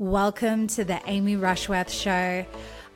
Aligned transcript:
Welcome 0.00 0.68
to 0.68 0.84
the 0.84 1.00
Amy 1.06 1.34
Rushworth 1.34 1.90
Show. 1.90 2.46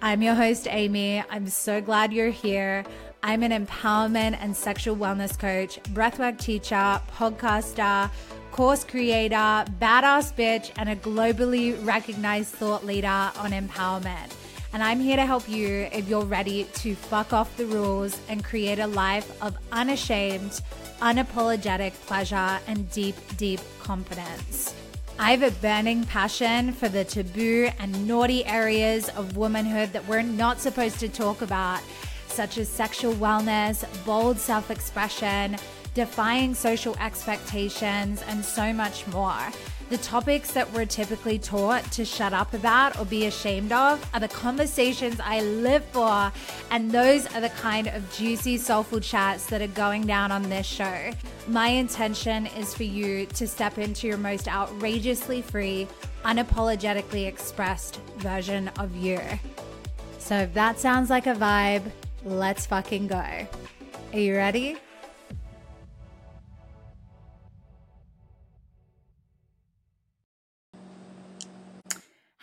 I'm 0.01 0.23
your 0.23 0.37
host, 0.37 0.69
Amy. 0.71 1.21
I'm 1.31 1.49
so 1.49 1.81
glad 1.81 2.13
you're 2.13 2.31
here. 2.31 2.85
I'm 3.25 3.43
an 3.43 3.51
empowerment 3.51 4.39
and 4.41 4.57
sexual 4.57 4.95
wellness 4.95 5.37
coach, 5.37 5.83
breathwork 5.95 6.39
teacher, 6.39 7.01
podcaster, 7.11 8.09
course 8.53 8.85
creator, 8.85 9.35
badass 9.35 10.33
bitch, 10.37 10.71
and 10.77 10.91
a 10.91 10.95
globally 10.95 11.75
recognized 11.85 12.51
thought 12.51 12.87
leader 12.87 13.09
on 13.09 13.51
empowerment. 13.51 14.33
And 14.73 14.81
I'm 14.81 15.01
here 15.01 15.17
to 15.17 15.27
help 15.27 15.49
you 15.49 15.89
if 15.93 16.09
you're 16.09 16.25
ready 16.25 16.69
to 16.75 16.95
fuck 16.95 17.33
off 17.33 17.57
the 17.57 17.67
rules 17.67 18.17
and 18.29 18.45
create 18.45 18.79
a 18.79 18.87
life 18.87 19.43
of 19.43 19.57
unashamed, 19.73 20.63
unapologetic 21.01 21.95
pleasure 22.07 22.61
and 22.69 22.89
deep, 22.93 23.17
deep 23.37 23.59
confidence. 23.81 24.73
I 25.19 25.31
have 25.31 25.43
a 25.43 25.51
burning 25.61 26.05
passion 26.05 26.73
for 26.73 26.89
the 26.89 27.05
taboo 27.05 27.69
and 27.79 28.09
naughty 28.09 28.45
areas 28.45 29.09
of 29.11 29.37
womanhood 29.37 29.93
that 29.93 30.07
we're 30.09 30.23
not 30.23 30.61
supposed 30.61 30.99
to 31.01 31.09
talk 31.09 31.43
about, 31.43 31.81
such 32.29 32.59
as 32.59 32.69
sexual 32.69 33.15
wellness, 33.15 33.85
bold 34.05 34.39
self 34.39 34.71
expression, 34.71 35.57
defying 35.95 36.55
social 36.55 36.97
expectations, 36.99 38.23
and 38.27 38.45
so 38.45 38.73
much 38.73 39.07
more. 39.09 39.51
The 39.93 39.99
topics 39.99 40.53
that 40.53 40.73
we're 40.73 40.87
typically 40.87 41.39
taught 41.39 41.85
to 41.93 42.07
shut 42.07 42.33
up 42.33 42.55
about 42.55 42.99
or 42.99 43.05
be 43.05 43.27
ashamed 43.27 43.73
of 43.73 44.03
are 44.15 44.21
the 44.21 44.29
conversations 44.29 45.21
I 45.23 45.43
live 45.43 45.85
for, 45.85 46.33
and 46.71 46.91
those 46.91 47.27
are 47.35 47.43
the 47.43 47.51
kind 47.51 47.89
of 47.89 48.11
juicy, 48.11 48.57
soulful 48.57 49.01
chats 49.01 49.45
that 49.49 49.61
are 49.61 49.67
going 49.67 50.07
down 50.07 50.33
on 50.33 50.49
this 50.49 50.65
show. 50.65 51.11
My 51.47 51.69
intention 51.69 52.47
is 52.47 52.73
for 52.73 52.85
you 52.85 53.27
to 53.27 53.47
step 53.47 53.77
into 53.77 54.07
your 54.07 54.17
most 54.17 54.49
outrageously 54.49 55.43
free, 55.43 55.87
unapologetically 56.25 57.27
expressed 57.27 58.01
version 58.17 58.69
of 58.79 58.97
you. 58.97 59.21
So 60.19 60.39
if 60.39 60.55
that 60.55 60.79
sounds 60.79 61.11
like 61.11 61.27
a 61.27 61.35
vibe, 61.35 61.93
let's 62.25 62.65
fucking 62.65 63.09
go. 63.09 63.47
Are 64.15 64.19
you 64.19 64.37
ready? 64.37 64.79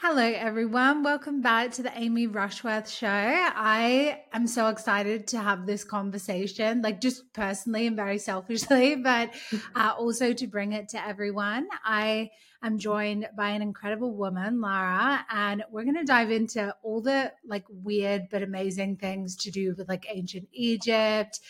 Hello, 0.01 0.23
everyone. 0.23 1.03
Welcome 1.03 1.41
back 1.41 1.71
to 1.73 1.83
the 1.83 1.91
Amy 1.93 2.25
Rushworth 2.25 2.89
Show. 2.89 3.05
I 3.09 4.21
am 4.31 4.47
so 4.47 4.69
excited 4.69 5.27
to 5.27 5.39
have 5.39 5.65
this 5.65 5.83
conversation, 5.83 6.81
like 6.81 7.01
just 7.01 7.33
personally 7.33 7.85
and 7.85 7.97
very 7.97 8.17
selfishly, 8.17 8.95
but 9.03 9.31
uh, 9.75 9.93
also 9.97 10.31
to 10.31 10.47
bring 10.47 10.71
it 10.71 10.87
to 10.89 11.05
everyone. 11.05 11.67
I 11.83 12.29
am 12.63 12.77
joined 12.77 13.27
by 13.35 13.49
an 13.49 13.61
incredible 13.61 14.15
woman, 14.15 14.61
Lara, 14.61 15.25
and 15.29 15.65
we're 15.69 15.83
going 15.83 15.97
to 15.97 16.05
dive 16.05 16.31
into 16.31 16.73
all 16.81 17.01
the 17.01 17.33
like 17.45 17.65
weird 17.67 18.29
but 18.31 18.41
amazing 18.41 18.95
things 18.95 19.35
to 19.35 19.51
do 19.51 19.75
with 19.77 19.89
like 19.89 20.05
ancient 20.09 20.47
Egypt. 20.53 21.41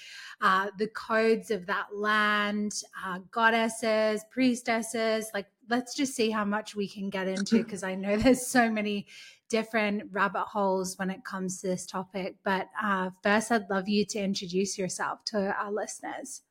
Uh, 0.41 0.71
the 0.79 0.87
codes 0.87 1.51
of 1.51 1.67
that 1.67 1.87
land, 1.93 2.71
uh, 3.05 3.19
goddesses, 3.29 4.23
priestesses, 4.31 5.29
like 5.35 5.47
let's 5.69 5.95
just 5.95 6.15
see 6.15 6.29
how 6.29 6.45
much 6.45 6.75
we 6.75 6.87
can 6.87 7.09
get 7.09 7.27
into 7.27 7.57
because 7.63 7.83
I 7.83 7.95
know 7.95 8.17
there's 8.17 8.47
so 8.47 8.69
many 8.69 9.07
different 9.49 10.03
rabbit 10.11 10.45
holes 10.45 10.97
when 10.97 11.09
it 11.09 11.23
comes 11.25 11.61
to 11.61 11.67
this 11.67 11.85
topic. 11.85 12.35
But 12.43 12.67
uh, 12.81 13.09
first, 13.23 13.51
I'd 13.51 13.69
love 13.69 13.89
you 13.89 14.05
to 14.05 14.19
introduce 14.19 14.77
yourself 14.77 15.25
to 15.25 15.55
our 15.59 15.71
listeners. 15.71 16.41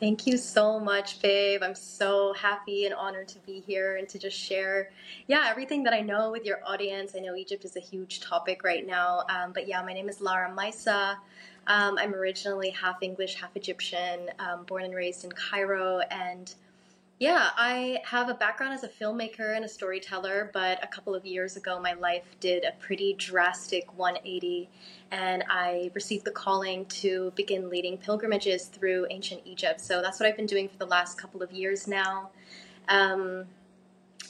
Thank 0.00 0.26
you 0.26 0.36
so 0.36 0.80
much, 0.80 1.22
babe. 1.22 1.62
I'm 1.62 1.76
so 1.76 2.32
happy 2.32 2.86
and 2.86 2.94
honored 2.94 3.28
to 3.28 3.38
be 3.46 3.60
here 3.60 3.98
and 3.98 4.08
to 4.08 4.18
just 4.18 4.36
share, 4.36 4.90
yeah, 5.28 5.46
everything 5.48 5.84
that 5.84 5.92
I 5.92 6.00
know 6.00 6.32
with 6.32 6.44
your 6.44 6.58
audience. 6.66 7.12
I 7.16 7.20
know 7.20 7.36
Egypt 7.36 7.64
is 7.64 7.76
a 7.76 7.80
huge 7.80 8.20
topic 8.20 8.64
right 8.64 8.84
now. 8.84 9.22
Um, 9.28 9.52
but 9.52 9.68
yeah, 9.68 9.80
my 9.80 9.92
name 9.92 10.08
is 10.08 10.20
Lara 10.20 10.50
Maisa. 10.50 11.14
Um, 11.68 11.98
I'm 11.98 12.16
originally 12.16 12.70
half 12.70 12.96
English, 13.00 13.36
half 13.36 13.54
Egyptian, 13.54 14.28
um, 14.40 14.64
born 14.64 14.82
and 14.82 14.92
raised 14.92 15.22
in 15.22 15.30
Cairo. 15.30 16.00
And 16.10 16.52
yeah, 17.22 17.50
I 17.56 18.00
have 18.04 18.28
a 18.28 18.34
background 18.34 18.74
as 18.74 18.82
a 18.82 18.88
filmmaker 18.88 19.54
and 19.54 19.64
a 19.64 19.68
storyteller, 19.68 20.50
but 20.52 20.82
a 20.82 20.88
couple 20.88 21.14
of 21.14 21.24
years 21.24 21.56
ago, 21.56 21.78
my 21.78 21.92
life 21.92 22.24
did 22.40 22.64
a 22.64 22.72
pretty 22.80 23.14
drastic 23.14 23.96
180, 23.96 24.68
and 25.12 25.44
I 25.48 25.92
received 25.94 26.24
the 26.24 26.32
calling 26.32 26.84
to 26.86 27.32
begin 27.36 27.70
leading 27.70 27.96
pilgrimages 27.96 28.64
through 28.64 29.06
ancient 29.10 29.42
Egypt. 29.44 29.80
So 29.80 30.02
that's 30.02 30.18
what 30.18 30.28
I've 30.28 30.36
been 30.36 30.46
doing 30.46 30.68
for 30.68 30.76
the 30.78 30.86
last 30.86 31.16
couple 31.16 31.44
of 31.44 31.52
years 31.52 31.86
now. 31.86 32.30
Um, 32.88 33.44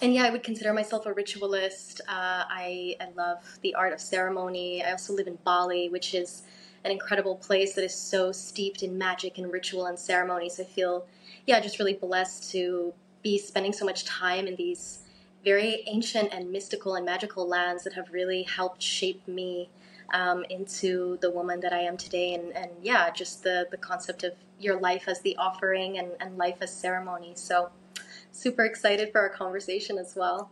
and 0.02 0.12
yeah, 0.12 0.24
I 0.24 0.30
would 0.30 0.42
consider 0.42 0.74
myself 0.74 1.06
a 1.06 1.14
ritualist. 1.14 2.02
Uh, 2.06 2.44
I, 2.46 2.96
I 3.00 3.08
love 3.16 3.58
the 3.62 3.74
art 3.74 3.94
of 3.94 4.02
ceremony. 4.02 4.84
I 4.84 4.90
also 4.90 5.14
live 5.14 5.28
in 5.28 5.38
Bali, 5.44 5.88
which 5.88 6.12
is 6.12 6.42
an 6.84 6.90
incredible 6.90 7.36
place 7.36 7.74
that 7.74 7.84
is 7.84 7.94
so 7.94 8.32
steeped 8.32 8.82
in 8.82 8.98
magic 8.98 9.38
and 9.38 9.50
ritual 9.50 9.86
and 9.86 9.98
ceremonies. 9.98 10.60
I 10.60 10.64
feel 10.64 11.06
yeah, 11.46 11.60
just 11.60 11.78
really 11.78 11.94
blessed 11.94 12.50
to 12.52 12.92
be 13.22 13.38
spending 13.38 13.72
so 13.72 13.84
much 13.84 14.04
time 14.04 14.46
in 14.46 14.56
these 14.56 15.00
very 15.44 15.82
ancient 15.86 16.32
and 16.32 16.50
mystical 16.52 16.94
and 16.94 17.04
magical 17.04 17.48
lands 17.48 17.84
that 17.84 17.92
have 17.94 18.12
really 18.12 18.42
helped 18.44 18.82
shape 18.82 19.26
me 19.26 19.68
um, 20.12 20.44
into 20.50 21.18
the 21.20 21.30
woman 21.30 21.60
that 21.60 21.72
I 21.72 21.80
am 21.80 21.96
today. 21.96 22.34
And, 22.34 22.52
and 22.56 22.70
yeah, 22.82 23.10
just 23.10 23.42
the, 23.42 23.66
the 23.70 23.76
concept 23.76 24.24
of 24.24 24.32
your 24.60 24.78
life 24.78 25.04
as 25.08 25.20
the 25.20 25.36
offering 25.36 25.98
and, 25.98 26.12
and 26.20 26.36
life 26.36 26.56
as 26.60 26.72
ceremony. 26.72 27.32
So, 27.34 27.70
super 28.30 28.64
excited 28.64 29.12
for 29.12 29.20
our 29.20 29.28
conversation 29.28 29.98
as 29.98 30.14
well. 30.16 30.50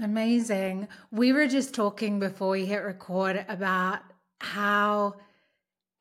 Amazing. 0.00 0.88
We 1.10 1.32
were 1.32 1.46
just 1.46 1.74
talking 1.74 2.18
before 2.18 2.50
we 2.50 2.66
hit 2.66 2.82
record 2.82 3.44
about 3.48 4.00
how 4.40 5.14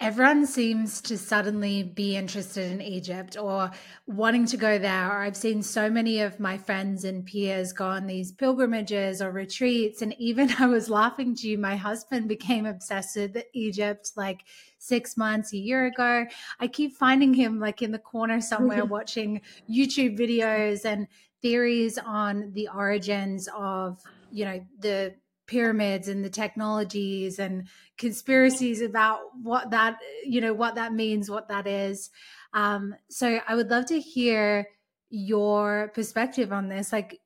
everyone 0.01 0.47
seems 0.47 0.99
to 0.99 1.15
suddenly 1.15 1.83
be 1.83 2.17
interested 2.17 2.71
in 2.71 2.81
Egypt 2.81 3.37
or 3.37 3.69
wanting 4.07 4.47
to 4.47 4.57
go 4.57 4.79
there. 4.79 5.07
Or 5.07 5.21
I've 5.21 5.37
seen 5.37 5.61
so 5.61 5.91
many 5.91 6.21
of 6.21 6.39
my 6.39 6.57
friends 6.57 7.05
and 7.05 7.23
peers 7.23 7.71
go 7.71 7.85
on 7.85 8.07
these 8.07 8.31
pilgrimages 8.31 9.21
or 9.21 9.29
retreats. 9.31 10.01
And 10.01 10.15
even 10.17 10.51
I 10.59 10.65
was 10.65 10.89
laughing 10.89 11.35
to 11.35 11.47
you, 11.47 11.59
my 11.59 11.75
husband 11.75 12.27
became 12.27 12.65
obsessed 12.65 13.15
with 13.15 13.37
Egypt 13.53 14.11
like 14.17 14.41
six 14.79 15.15
months, 15.15 15.53
a 15.53 15.57
year 15.57 15.85
ago. 15.85 16.25
I 16.59 16.67
keep 16.67 16.95
finding 16.95 17.35
him 17.35 17.59
like 17.59 17.83
in 17.83 17.91
the 17.91 17.99
corner 17.99 18.41
somewhere 18.41 18.83
watching 18.97 19.41
YouTube 19.69 20.17
videos 20.17 20.83
and 20.83 21.07
theories 21.43 21.99
on 21.99 22.51
the 22.53 22.69
origins 22.73 23.47
of, 23.55 24.01
you 24.31 24.45
know, 24.45 24.65
the 24.79 25.13
pyramids 25.51 26.07
and 26.07 26.23
the 26.23 26.29
technologies 26.29 27.37
and 27.37 27.67
conspiracies 27.97 28.81
about 28.81 29.19
what 29.41 29.69
that 29.71 29.97
you 30.23 30.39
know 30.39 30.53
what 30.53 30.75
that 30.75 30.93
means 30.93 31.29
what 31.29 31.49
that 31.49 31.67
is. 31.67 32.09
Um 32.53 32.95
so 33.09 33.39
i 33.47 33.53
would 33.53 33.69
love 33.69 33.85
to 33.87 33.99
hear 33.99 34.67
your 35.09 35.91
perspective 35.93 36.53
on 36.53 36.69
this. 36.69 36.93
Like 36.93 37.19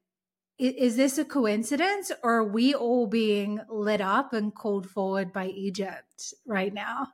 is 0.58 0.96
this 0.96 1.18
a 1.18 1.26
coincidence 1.26 2.12
or 2.24 2.38
are 2.38 2.44
we 2.44 2.74
all 2.74 3.08
being 3.08 3.60
lit 3.70 4.02
up 4.02 4.34
and 4.34 4.56
called 4.56 4.90
forward 4.90 5.32
by 5.34 5.48
egypt 5.48 6.34
right 6.48 6.74
now? 6.74 7.08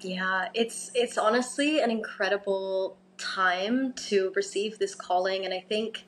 Yeah 0.00 0.48
it's 0.54 0.90
it's 0.94 1.18
honestly 1.18 1.80
an 1.80 1.90
incredible 1.90 2.96
time 3.18 3.92
to 4.08 4.32
receive 4.34 4.78
this 4.78 4.94
calling. 4.94 5.44
And 5.44 5.52
i 5.52 5.60
think 5.60 6.04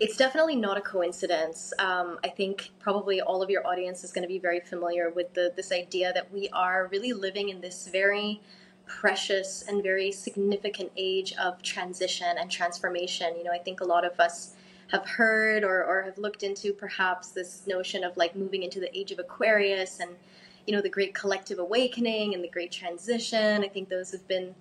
it's 0.00 0.16
definitely 0.16 0.56
not 0.56 0.76
a 0.76 0.80
coincidence. 0.80 1.72
Um, 1.78 2.18
I 2.24 2.28
think 2.28 2.70
probably 2.80 3.20
all 3.20 3.42
of 3.42 3.50
your 3.50 3.66
audience 3.66 4.02
is 4.04 4.12
going 4.12 4.22
to 4.22 4.28
be 4.28 4.38
very 4.38 4.60
familiar 4.60 5.10
with 5.10 5.32
the, 5.34 5.52
this 5.54 5.70
idea 5.70 6.12
that 6.12 6.32
we 6.32 6.48
are 6.50 6.88
really 6.90 7.12
living 7.12 7.50
in 7.50 7.60
this 7.60 7.88
very 7.88 8.40
precious 8.86 9.62
and 9.68 9.82
very 9.82 10.10
significant 10.10 10.90
age 10.96 11.34
of 11.34 11.62
transition 11.62 12.36
and 12.38 12.50
transformation. 12.50 13.36
You 13.36 13.44
know, 13.44 13.52
I 13.52 13.58
think 13.58 13.80
a 13.80 13.84
lot 13.84 14.04
of 14.04 14.18
us 14.18 14.54
have 14.88 15.06
heard 15.06 15.64
or, 15.64 15.84
or 15.84 16.02
have 16.02 16.18
looked 16.18 16.42
into 16.42 16.72
perhaps 16.72 17.28
this 17.28 17.66
notion 17.66 18.04
of 18.04 18.16
like 18.16 18.36
moving 18.36 18.62
into 18.62 18.80
the 18.80 18.96
age 18.96 19.10
of 19.12 19.18
Aquarius 19.18 20.00
and, 20.00 20.10
you 20.66 20.74
know, 20.74 20.82
the 20.82 20.88
great 20.88 21.14
collective 21.14 21.58
awakening 21.58 22.34
and 22.34 22.42
the 22.42 22.48
great 22.48 22.72
transition. 22.72 23.64
I 23.64 23.68
think 23.68 23.88
those 23.88 24.10
have 24.12 24.26
been 24.28 24.54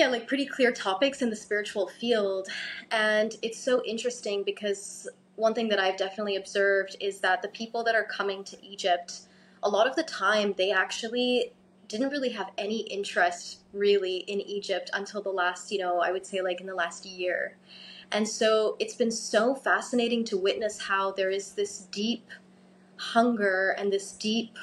yeah, 0.00 0.08
like 0.08 0.26
pretty 0.26 0.46
clear 0.46 0.72
topics 0.72 1.20
in 1.20 1.28
the 1.28 1.36
spiritual 1.36 1.86
field. 1.86 2.48
And 2.90 3.36
it's 3.42 3.58
so 3.58 3.82
interesting 3.84 4.42
because 4.42 5.06
one 5.36 5.52
thing 5.52 5.68
that 5.68 5.78
I've 5.78 5.98
definitely 5.98 6.36
observed 6.36 6.96
is 7.00 7.20
that 7.20 7.42
the 7.42 7.48
people 7.48 7.84
that 7.84 7.94
are 7.94 8.04
coming 8.04 8.42
to 8.44 8.64
Egypt, 8.64 9.20
a 9.62 9.68
lot 9.68 9.86
of 9.86 9.94
the 9.96 10.02
time, 10.02 10.54
they 10.56 10.72
actually 10.72 11.52
didn't 11.86 12.08
really 12.08 12.30
have 12.30 12.50
any 12.56 12.80
interest 12.80 13.58
really 13.74 14.18
in 14.18 14.40
Egypt 14.40 14.90
until 14.94 15.20
the 15.20 15.30
last, 15.30 15.70
you 15.70 15.78
know, 15.78 16.00
I 16.00 16.12
would 16.12 16.24
say 16.24 16.40
like 16.40 16.62
in 16.62 16.66
the 16.66 16.74
last 16.74 17.04
year. 17.04 17.56
And 18.10 18.26
so 18.26 18.76
it's 18.78 18.94
been 18.94 19.10
so 19.10 19.54
fascinating 19.54 20.24
to 20.24 20.36
witness 20.38 20.80
how 20.80 21.12
there 21.12 21.30
is 21.30 21.52
this 21.52 21.80
deep 21.92 22.26
hunger 22.96 23.74
and 23.76 23.92
this 23.92 24.12
deep 24.12 24.56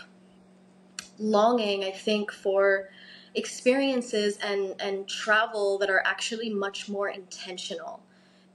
longing, 1.19 1.83
I 1.83 1.91
think, 1.91 2.31
for 2.31 2.89
experiences 3.37 4.37
and, 4.37 4.75
and 4.81 5.07
travel 5.07 5.77
that 5.77 5.89
are 5.89 6.01
actually 6.05 6.49
much 6.49 6.89
more 6.89 7.07
intentional. 7.07 8.01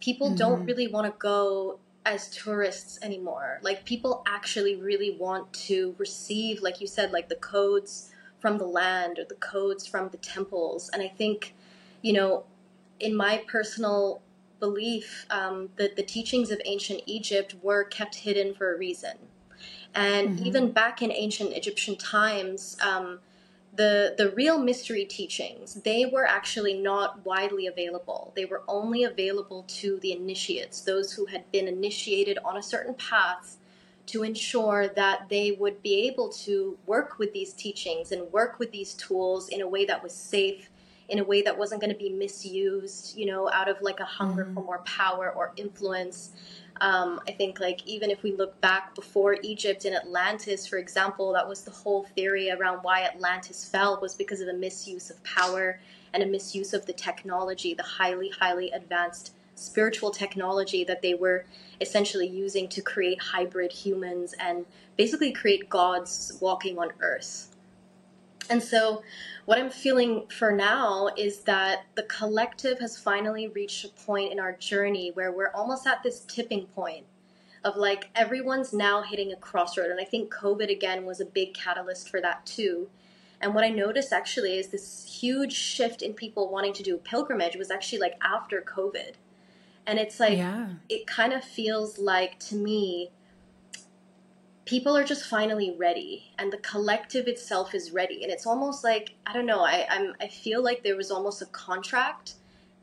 People 0.00 0.28
mm-hmm. 0.28 0.36
don't 0.36 0.66
really 0.66 0.88
want 0.88 1.06
to 1.06 1.18
go 1.18 1.78
as 2.04 2.28
tourists 2.30 2.98
anymore. 3.02 3.60
Like 3.62 3.84
people 3.84 4.24
actually 4.26 4.76
really 4.76 5.16
want 5.18 5.52
to 5.68 5.94
receive, 5.98 6.60
like 6.60 6.80
you 6.80 6.88
said, 6.88 7.12
like 7.12 7.28
the 7.28 7.36
codes 7.36 8.10
from 8.40 8.58
the 8.58 8.66
land 8.66 9.20
or 9.20 9.24
the 9.24 9.36
codes 9.36 9.86
from 9.86 10.08
the 10.08 10.16
temples. 10.16 10.90
And 10.92 11.00
I 11.00 11.08
think, 11.08 11.54
you 12.02 12.12
know, 12.12 12.44
in 12.98 13.14
my 13.14 13.44
personal 13.46 14.20
belief, 14.58 15.26
um, 15.30 15.68
that 15.76 15.94
the 15.94 16.02
teachings 16.02 16.50
of 16.50 16.60
ancient 16.64 17.02
Egypt 17.06 17.54
were 17.62 17.84
kept 17.84 18.16
hidden 18.16 18.52
for 18.54 18.74
a 18.74 18.78
reason. 18.78 19.16
And 19.94 20.30
mm-hmm. 20.30 20.46
even 20.46 20.72
back 20.72 21.02
in 21.02 21.12
ancient 21.12 21.52
Egyptian 21.52 21.96
times, 21.96 22.76
um, 22.84 23.20
the 23.74 24.14
the 24.18 24.30
real 24.30 24.58
mystery 24.58 25.04
teachings 25.04 25.74
they 25.82 26.04
were 26.04 26.26
actually 26.26 26.74
not 26.74 27.24
widely 27.24 27.66
available 27.66 28.32
they 28.36 28.44
were 28.44 28.62
only 28.68 29.04
available 29.04 29.64
to 29.66 29.98
the 30.00 30.12
initiates 30.12 30.82
those 30.82 31.12
who 31.12 31.26
had 31.26 31.50
been 31.50 31.66
initiated 31.66 32.38
on 32.44 32.56
a 32.56 32.62
certain 32.62 32.94
path 32.94 33.56
to 34.04 34.24
ensure 34.24 34.88
that 34.88 35.28
they 35.28 35.52
would 35.52 35.80
be 35.82 36.06
able 36.06 36.28
to 36.28 36.76
work 36.86 37.18
with 37.18 37.32
these 37.32 37.52
teachings 37.54 38.12
and 38.12 38.30
work 38.32 38.58
with 38.58 38.70
these 38.72 38.94
tools 38.94 39.48
in 39.48 39.60
a 39.62 39.68
way 39.68 39.84
that 39.84 40.02
was 40.02 40.12
safe 40.12 40.68
in 41.08 41.18
a 41.18 41.24
way 41.24 41.42
that 41.42 41.56
wasn't 41.56 41.80
going 41.80 41.92
to 41.92 41.98
be 41.98 42.10
misused 42.10 43.16
you 43.16 43.24
know 43.24 43.50
out 43.52 43.68
of 43.68 43.80
like 43.80 44.00
a 44.00 44.04
hunger 44.04 44.44
mm-hmm. 44.44 44.54
for 44.54 44.60
more 44.60 44.78
power 44.80 45.30
or 45.30 45.52
influence 45.56 46.32
um, 46.82 47.20
I 47.28 47.30
think 47.30 47.60
like 47.60 47.86
even 47.86 48.10
if 48.10 48.24
we 48.24 48.32
look 48.32 48.60
back 48.60 48.96
before 48.96 49.36
Egypt 49.42 49.84
and 49.84 49.94
Atlantis, 49.94 50.66
for 50.66 50.78
example, 50.78 51.32
that 51.32 51.48
was 51.48 51.62
the 51.62 51.70
whole 51.70 52.02
theory 52.16 52.50
around 52.50 52.80
why 52.82 53.04
Atlantis 53.04 53.64
fell 53.64 54.00
was 54.02 54.16
because 54.16 54.40
of 54.40 54.48
a 54.48 54.52
misuse 54.52 55.08
of 55.08 55.22
power 55.22 55.78
and 56.12 56.24
a 56.24 56.26
misuse 56.26 56.74
of 56.74 56.84
the 56.86 56.92
technology, 56.92 57.72
the 57.72 57.84
highly, 57.84 58.30
highly 58.30 58.72
advanced 58.72 59.32
spiritual 59.54 60.10
technology 60.10 60.82
that 60.82 61.02
they 61.02 61.14
were 61.14 61.44
essentially 61.80 62.26
using 62.26 62.68
to 62.68 62.82
create 62.82 63.22
hybrid 63.22 63.70
humans 63.70 64.34
and 64.40 64.66
basically 64.96 65.30
create 65.30 65.68
gods 65.68 66.36
walking 66.40 66.78
on 66.78 66.90
earth. 67.00 67.51
And 68.52 68.62
so 68.62 69.02
what 69.46 69.58
I'm 69.58 69.70
feeling 69.70 70.26
for 70.28 70.52
now 70.52 71.08
is 71.16 71.40
that 71.44 71.86
the 71.94 72.02
collective 72.02 72.78
has 72.80 72.98
finally 72.98 73.48
reached 73.48 73.82
a 73.82 73.88
point 73.88 74.30
in 74.30 74.38
our 74.38 74.52
journey 74.52 75.10
where 75.14 75.32
we're 75.32 75.50
almost 75.54 75.86
at 75.86 76.02
this 76.02 76.20
tipping 76.20 76.66
point 76.66 77.06
of 77.64 77.76
like 77.76 78.10
everyone's 78.14 78.74
now 78.74 79.00
hitting 79.00 79.32
a 79.32 79.36
crossroad. 79.36 79.90
And 79.90 79.98
I 79.98 80.04
think 80.04 80.30
COVID 80.30 80.70
again 80.70 81.06
was 81.06 81.18
a 81.18 81.24
big 81.24 81.54
catalyst 81.54 82.10
for 82.10 82.20
that 82.20 82.44
too. 82.44 82.90
And 83.40 83.54
what 83.54 83.64
I 83.64 83.70
noticed 83.70 84.12
actually 84.12 84.58
is 84.58 84.68
this 84.68 85.18
huge 85.22 85.54
shift 85.54 86.02
in 86.02 86.12
people 86.12 86.50
wanting 86.50 86.74
to 86.74 86.82
do 86.82 86.96
a 86.96 86.98
pilgrimage 86.98 87.56
was 87.56 87.70
actually 87.70 88.00
like 88.00 88.18
after 88.22 88.60
COVID. 88.60 89.12
And 89.86 89.98
it's 89.98 90.20
like, 90.20 90.36
yeah. 90.36 90.68
it 90.90 91.06
kind 91.06 91.32
of 91.32 91.42
feels 91.42 91.98
like 91.98 92.38
to 92.40 92.54
me, 92.54 93.12
people 94.64 94.96
are 94.96 95.04
just 95.04 95.24
finally 95.24 95.74
ready 95.76 96.32
and 96.38 96.52
the 96.52 96.58
collective 96.58 97.26
itself 97.26 97.74
is 97.74 97.90
ready. 97.90 98.22
And 98.22 98.32
it's 98.32 98.46
almost 98.46 98.84
like 98.84 99.14
i 99.26 99.32
don't 99.32 99.46
know 99.46 99.64
I, 99.64 99.86
I'm, 99.90 100.14
I 100.20 100.28
feel 100.28 100.62
like 100.62 100.82
there 100.82 100.96
was 100.96 101.10
almost 101.10 101.42
a 101.42 101.46
contract 101.46 102.34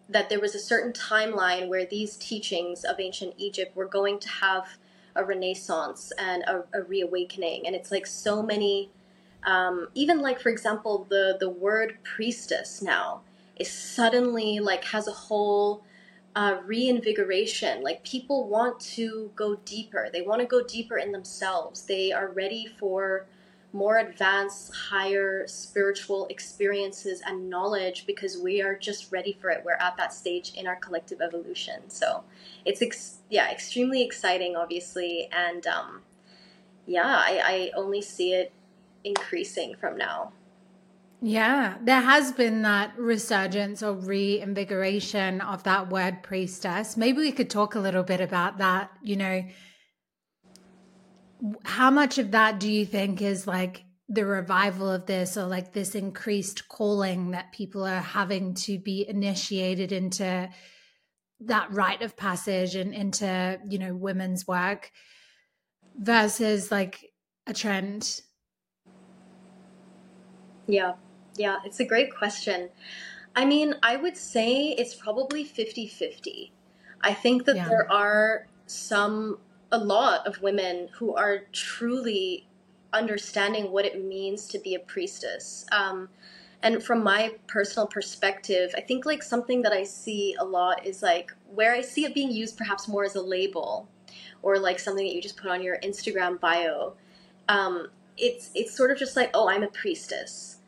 that 0.09 0.29
there 0.29 0.39
was 0.39 0.55
a 0.55 0.59
certain 0.59 0.91
timeline 0.91 1.67
where 1.67 1.85
these 1.85 2.17
teachings 2.17 2.83
of 2.83 2.99
ancient 2.99 3.35
egypt 3.37 3.75
were 3.75 3.85
going 3.85 4.19
to 4.19 4.29
have 4.29 4.65
a 5.15 5.23
renaissance 5.23 6.11
and 6.17 6.43
a, 6.43 6.63
a 6.73 6.83
reawakening. 6.83 7.67
And 7.67 7.75
it's 7.75 7.91
like 7.91 8.07
so 8.07 8.41
many 8.41 8.89
um, 9.45 9.87
even 9.93 10.19
like 10.19 10.39
for 10.39 10.49
example 10.49 11.07
the 11.09 11.37
the 11.39 11.49
word 11.49 11.97
priestess 12.03 12.81
now 12.81 13.21
is 13.57 13.71
suddenly 13.71 14.59
like 14.59 14.83
has 14.85 15.07
a 15.07 15.11
whole 15.11 15.83
uh, 16.35 16.57
reinvigoration. 16.65 17.81
Like 17.81 18.03
people 18.03 18.47
want 18.47 18.79
to 18.81 19.31
go 19.35 19.55
deeper. 19.65 20.09
They 20.11 20.21
want 20.21 20.41
to 20.41 20.47
go 20.47 20.63
deeper 20.63 20.97
in 20.97 21.11
themselves. 21.11 21.83
They 21.83 22.11
are 22.11 22.29
ready 22.29 22.65
for 22.65 23.25
more 23.71 23.97
advanced, 23.97 24.73
higher 24.73 25.45
spiritual 25.47 26.25
experiences 26.27 27.21
and 27.25 27.49
knowledge 27.49 28.05
because 28.07 28.37
we 28.37 28.61
are 28.61 28.75
just 28.75 29.11
ready 29.11 29.37
for 29.39 29.51
it. 29.51 29.61
We're 29.63 29.73
at 29.73 29.95
that 29.97 30.11
stage 30.11 30.53
in 30.55 30.65
our 30.65 30.75
collective 30.75 31.21
evolution. 31.21 31.89
So 31.89 32.23
it's 32.65 32.81
ex- 32.81 33.19
yeah, 33.29 33.51
extremely 33.51 34.03
exciting, 34.03 34.55
obviously, 34.55 35.29
and 35.31 35.67
um, 35.67 36.01
yeah, 36.87 37.05
I, 37.05 37.41
I 37.43 37.71
only 37.75 38.01
see 38.01 38.33
it 38.33 38.51
increasing 39.03 39.75
from 39.75 39.97
now. 39.97 40.31
Yeah, 41.21 41.75
there 41.81 41.99
has 41.99 42.31
been 42.31 42.61
that 42.61 42.97
resurgence 42.97 43.83
or 43.83 43.93
reinvigoration 43.93 45.41
of 45.41 45.63
that 45.63 45.89
word 45.89 46.23
priestess. 46.23 46.95
Maybe 46.95 47.17
we 47.17 47.33
could 47.33 47.49
talk 47.49 47.75
a 47.75 47.79
little 47.79 48.03
bit 48.03 48.21
about 48.21 48.59
that. 48.59 48.91
You 49.03 49.17
know, 49.17 49.43
how 51.65 51.91
much 51.91 52.19
of 52.19 52.31
that 52.31 52.59
do 52.59 52.71
you 52.71 52.85
think 52.85 53.21
is 53.21 53.45
like 53.45 53.83
the 54.07 54.25
revival 54.25 54.89
of 54.89 55.07
this 55.07 55.35
or 55.35 55.45
like 55.45 55.73
this 55.73 55.93
increased 55.93 56.69
calling 56.69 57.31
that 57.31 57.51
people 57.51 57.85
are 57.85 57.99
having 57.99 58.53
to 58.53 58.79
be 58.79 59.07
initiated 59.07 59.91
into 59.91 60.49
that 61.41 61.71
rite 61.71 62.01
of 62.01 62.15
passage 62.15 62.75
and 62.75 62.93
into, 62.93 63.59
you 63.67 63.77
know, 63.77 63.93
women's 63.93 64.47
work 64.47 64.89
versus 65.97 66.71
like 66.71 67.11
a 67.45 67.53
trend? 67.53 68.21
Yeah. 70.65 70.93
Yeah, 71.39 71.55
it's 71.63 71.79
a 71.79 71.85
great 71.85 72.13
question. 72.13 72.67
I 73.33 73.45
mean, 73.45 73.75
I 73.81 73.95
would 73.95 74.17
say 74.17 74.75
it's 74.77 74.93
probably 74.93 75.45
50 75.45 75.87
50. 75.87 76.51
I 76.99 77.13
think 77.13 77.45
that 77.45 77.55
yeah. 77.55 77.69
there 77.69 77.89
are 77.89 78.47
some, 78.65 79.39
a 79.71 79.77
lot 79.77 80.27
of 80.27 80.41
women 80.41 80.89
who 80.91 81.15
are 81.15 81.43
truly 81.53 82.45
understanding 82.91 83.71
what 83.71 83.85
it 83.85 84.03
means 84.03 84.49
to 84.49 84.59
be 84.59 84.75
a 84.75 84.79
priestess. 84.79 85.65
Um, 85.71 86.09
and 86.61 86.83
from 86.83 87.05
my 87.05 87.35
personal 87.47 87.87
perspective, 87.87 88.73
I 88.75 88.81
think 88.81 89.05
like 89.05 89.23
something 89.23 89.61
that 89.61 89.71
I 89.71 89.85
see 89.85 90.35
a 90.37 90.43
lot 90.43 90.85
is 90.85 91.01
like 91.01 91.31
where 91.55 91.73
I 91.73 91.79
see 91.79 92.03
it 92.03 92.13
being 92.13 92.31
used 92.31 92.57
perhaps 92.57 92.89
more 92.89 93.05
as 93.05 93.15
a 93.15 93.21
label 93.21 93.87
or 94.41 94.59
like 94.59 94.77
something 94.77 95.05
that 95.05 95.15
you 95.15 95.21
just 95.21 95.37
put 95.37 95.49
on 95.49 95.63
your 95.63 95.79
Instagram 95.79 96.37
bio. 96.37 96.95
Um, 97.47 97.87
it's 98.17 98.51
it's 98.55 98.75
sort 98.75 98.91
of 98.91 98.97
just 98.97 99.15
like, 99.15 99.31
oh, 99.33 99.47
I'm 99.47 99.63
a 99.63 99.69
priestess 99.69 100.58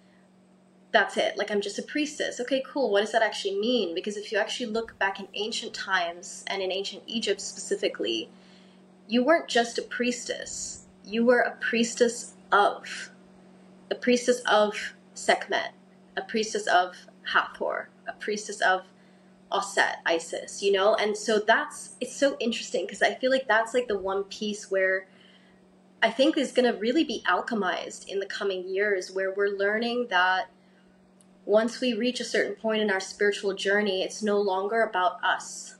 that's 0.92 1.18
it. 1.18 1.38
Like, 1.38 1.52
I'm 1.52 1.62
just 1.62 1.80
a 1.80 1.84
priestess. 1.84 2.40
Okay, 2.40 2.64
cool. 2.68 2.92
What 2.92 3.02
does 3.02 3.12
that 3.14 3.22
actually 3.22 3.60
mean? 3.60 3.96
Because 3.96 4.18
if 4.18 4.32
you 4.32 4.38
actually 4.38 4.68
look 4.68 4.98
back 5.00 5.20
in 5.20 5.28
ancient 5.34 5.74
times 5.74 6.44
and 6.48 6.62
in 6.62 6.72
ancient 6.72 7.04
Egypt 7.08 7.42
specifically, 7.42 8.30
you 9.08 9.24
weren't 9.24 9.48
just 9.48 9.78
a 9.78 9.82
priestess. 9.82 10.86
You 11.06 11.26
were 11.26 11.40
a 11.40 11.56
priestess 11.58 12.34
of. 12.52 13.10
A 13.90 13.96
priestess 13.96 14.40
of 14.50 14.94
Sekhmet, 15.16 15.74
a 16.16 16.22
priestess 16.22 16.66
of 16.66 16.96
Hathor, 17.24 17.90
a 18.08 18.14
priestess 18.14 18.62
of 18.62 18.84
Aset, 19.52 19.98
Isis, 20.06 20.64
you 20.64 20.72
know? 20.72 20.96
And 20.96 21.18
so 21.18 21.40
that's, 21.40 21.98
it's 22.00 22.16
so 22.16 22.38
interesting 22.40 22.86
because 22.86 23.02
I 23.02 23.16
feel 23.16 23.32
like 23.32 23.50
that's 23.50 23.74
like 23.74 23.90
the 23.90 23.98
one 23.98 24.24
piece 24.24 24.72
where 24.72 25.08
I 26.02 26.10
think 26.10 26.38
is 26.38 26.54
going 26.54 26.72
to 26.72 26.80
really 26.80 27.04
be 27.04 27.22
alchemized 27.28 28.08
in 28.08 28.22
the 28.22 28.26
coming 28.26 28.66
years, 28.70 29.12
where 29.12 29.34
we're 29.34 29.58
learning 29.58 30.08
that 30.10 30.50
once 31.46 31.82
we 31.82 31.94
reach 31.94 32.20
a 32.20 32.26
certain 32.26 32.56
point 32.56 32.82
in 32.82 32.92
our 32.92 33.00
spiritual 33.00 33.54
journey, 33.54 34.04
it's 34.04 34.22
no 34.22 34.40
longer 34.40 34.84
about 34.84 35.24
us. 35.24 35.76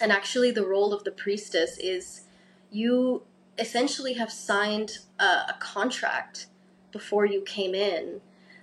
And 0.00 0.12
actually, 0.12 0.50
the 0.50 0.66
role 0.66 0.92
of 0.92 1.04
the 1.04 1.10
priestess 1.10 1.78
is 1.78 2.22
you 2.70 3.22
essentially 3.58 4.14
have 4.14 4.32
signed 4.32 4.98
a, 5.18 5.24
a 5.24 5.56
contract 5.60 6.46
before 6.90 7.26
you 7.26 7.42
came 7.42 7.74
in 7.74 8.20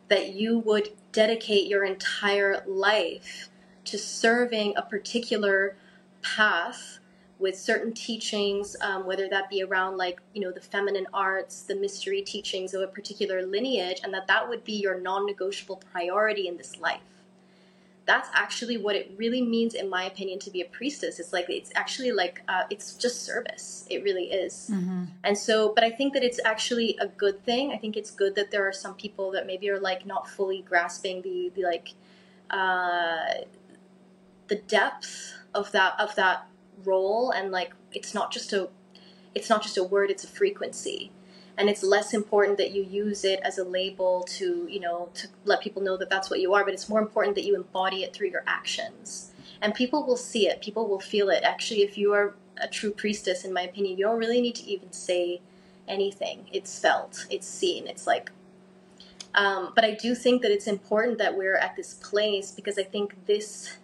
that 0.10 0.34
you 0.34 0.60
would 0.60 0.90
dedicate 1.12 1.68
your 1.68 1.84
entire 1.84 2.64
life 2.68 3.50
to 3.86 3.98
serving 3.98 4.74
a 4.76 4.82
particular 4.82 5.76
path 6.22 6.99
with 7.40 7.58
certain 7.58 7.94
teachings, 7.94 8.76
um, 8.82 9.06
whether 9.06 9.30
that 9.30 9.50
be 9.50 9.64
around 9.64 9.98
like 9.98 10.22
you 10.34 10.42
know 10.42 10.52
the 10.52 10.62
feminine 10.62 11.08
arts, 11.14 11.64
the 11.64 11.76
mystery 11.76 12.22
teachings 12.22 12.74
of 12.74 12.82
a 12.82 12.88
particular 12.88 13.42
lineage, 13.46 14.02
and 14.04 14.14
that 14.14 14.28
that 14.28 14.48
would 14.48 14.64
be 14.64 14.74
your 14.74 15.00
non-negotiable 15.00 15.82
priority 15.92 16.48
in 16.48 16.58
this 16.58 16.78
life. 16.78 17.02
That's 18.06 18.28
actually 18.34 18.78
what 18.78 18.96
it 18.96 19.12
really 19.18 19.42
means, 19.42 19.76
in 19.76 19.88
my 19.88 20.04
opinion, 20.04 20.40
to 20.40 20.50
be 20.50 20.62
a 20.62 20.66
priestess. 20.66 21.20
It's 21.20 21.32
like 21.32 21.50
it's 21.50 21.72
actually 21.76 22.12
like 22.12 22.42
uh, 22.50 22.64
it's 22.70 22.96
just 22.96 23.24
service. 23.24 23.86
It 23.90 24.04
really 24.04 24.32
is. 24.32 24.70
Mm-hmm. 24.74 25.06
And 25.24 25.38
so, 25.38 25.74
but 25.74 25.84
I 25.84 25.92
think 25.92 26.14
that 26.14 26.24
it's 26.24 26.40
actually 26.44 26.98
a 27.00 27.08
good 27.08 27.46
thing. 27.46 27.72
I 27.72 27.78
think 27.78 27.96
it's 27.96 28.12
good 28.12 28.36
that 28.36 28.52
there 28.52 28.68
are 28.68 28.74
some 28.74 28.96
people 28.96 29.32
that 29.32 29.48
maybe 29.48 29.70
are 29.70 29.80
like 29.80 30.06
not 30.06 30.28
fully 30.28 30.62
grasping 30.62 31.22
the 31.22 31.52
the 31.56 31.64
like 31.64 31.94
uh, 32.50 33.46
the 34.48 34.56
depth 34.56 35.36
of 35.54 35.72
that 35.72 35.98
of 36.00 36.16
that 36.16 36.49
role 36.86 37.32
and 37.32 37.52
like 37.52 37.74
it's 37.92 38.14
not 38.14 38.32
just 38.32 38.54
a 38.54 38.70
it's 39.36 39.50
not 39.50 39.62
just 39.62 39.78
a 39.78 39.84
word 39.84 40.10
it's 40.12 40.24
a 40.24 40.28
frequency. 40.28 41.12
And 41.58 41.70
it's 41.70 41.84
less 41.84 42.14
important 42.14 42.58
that 42.58 42.72
you 42.72 42.82
use 42.84 43.26
it 43.26 43.42
as 43.44 43.58
a 43.58 43.66
label 43.66 44.24
to 44.38 44.68
you 44.70 44.80
know 44.80 45.10
to 45.16 45.28
let 45.46 45.62
people 45.62 45.82
know 45.82 45.98
that 45.98 46.10
that's 46.10 46.30
what 46.30 46.40
you 46.40 46.54
are 46.54 46.64
but 46.64 46.74
it's 46.74 46.90
more 46.90 47.00
important 47.02 47.36
that 47.36 47.44
you 47.46 47.56
embody 47.56 48.04
it 48.04 48.14
through 48.14 48.30
your 48.30 48.44
actions. 48.48 49.32
And 49.62 49.74
people 49.74 50.06
will 50.06 50.18
see 50.18 50.48
it. 50.48 50.62
People 50.62 50.88
will 50.88 51.02
feel 51.02 51.30
it. 51.30 51.44
Actually 51.44 51.82
if 51.82 51.98
you 51.98 52.14
are 52.14 52.36
a 52.62 52.68
true 52.68 52.92
priestess, 52.92 53.46
in 53.46 53.54
my 53.54 53.62
opinion, 53.62 53.98
you 53.98 54.06
don't 54.06 54.20
really 54.20 54.42
need 54.42 54.56
to 54.56 54.66
even 54.66 54.92
say 54.92 55.42
anything. 55.88 56.50
It's 56.52 56.78
felt, 56.78 57.26
it's 57.30 57.48
seen. 57.48 57.88
It's 57.88 58.06
like, 58.06 58.32
um, 59.36 59.74
but 59.76 59.84
I 59.84 59.92
do 59.94 60.16
think 60.16 60.42
that 60.42 60.52
it's 60.52 60.68
important 60.68 61.18
that 61.20 61.36
we're 61.38 61.58
at 61.58 61.76
this 61.76 61.94
place 61.96 62.52
because 62.52 62.78
I 62.78 62.84
think 62.84 63.26
this 63.26 63.78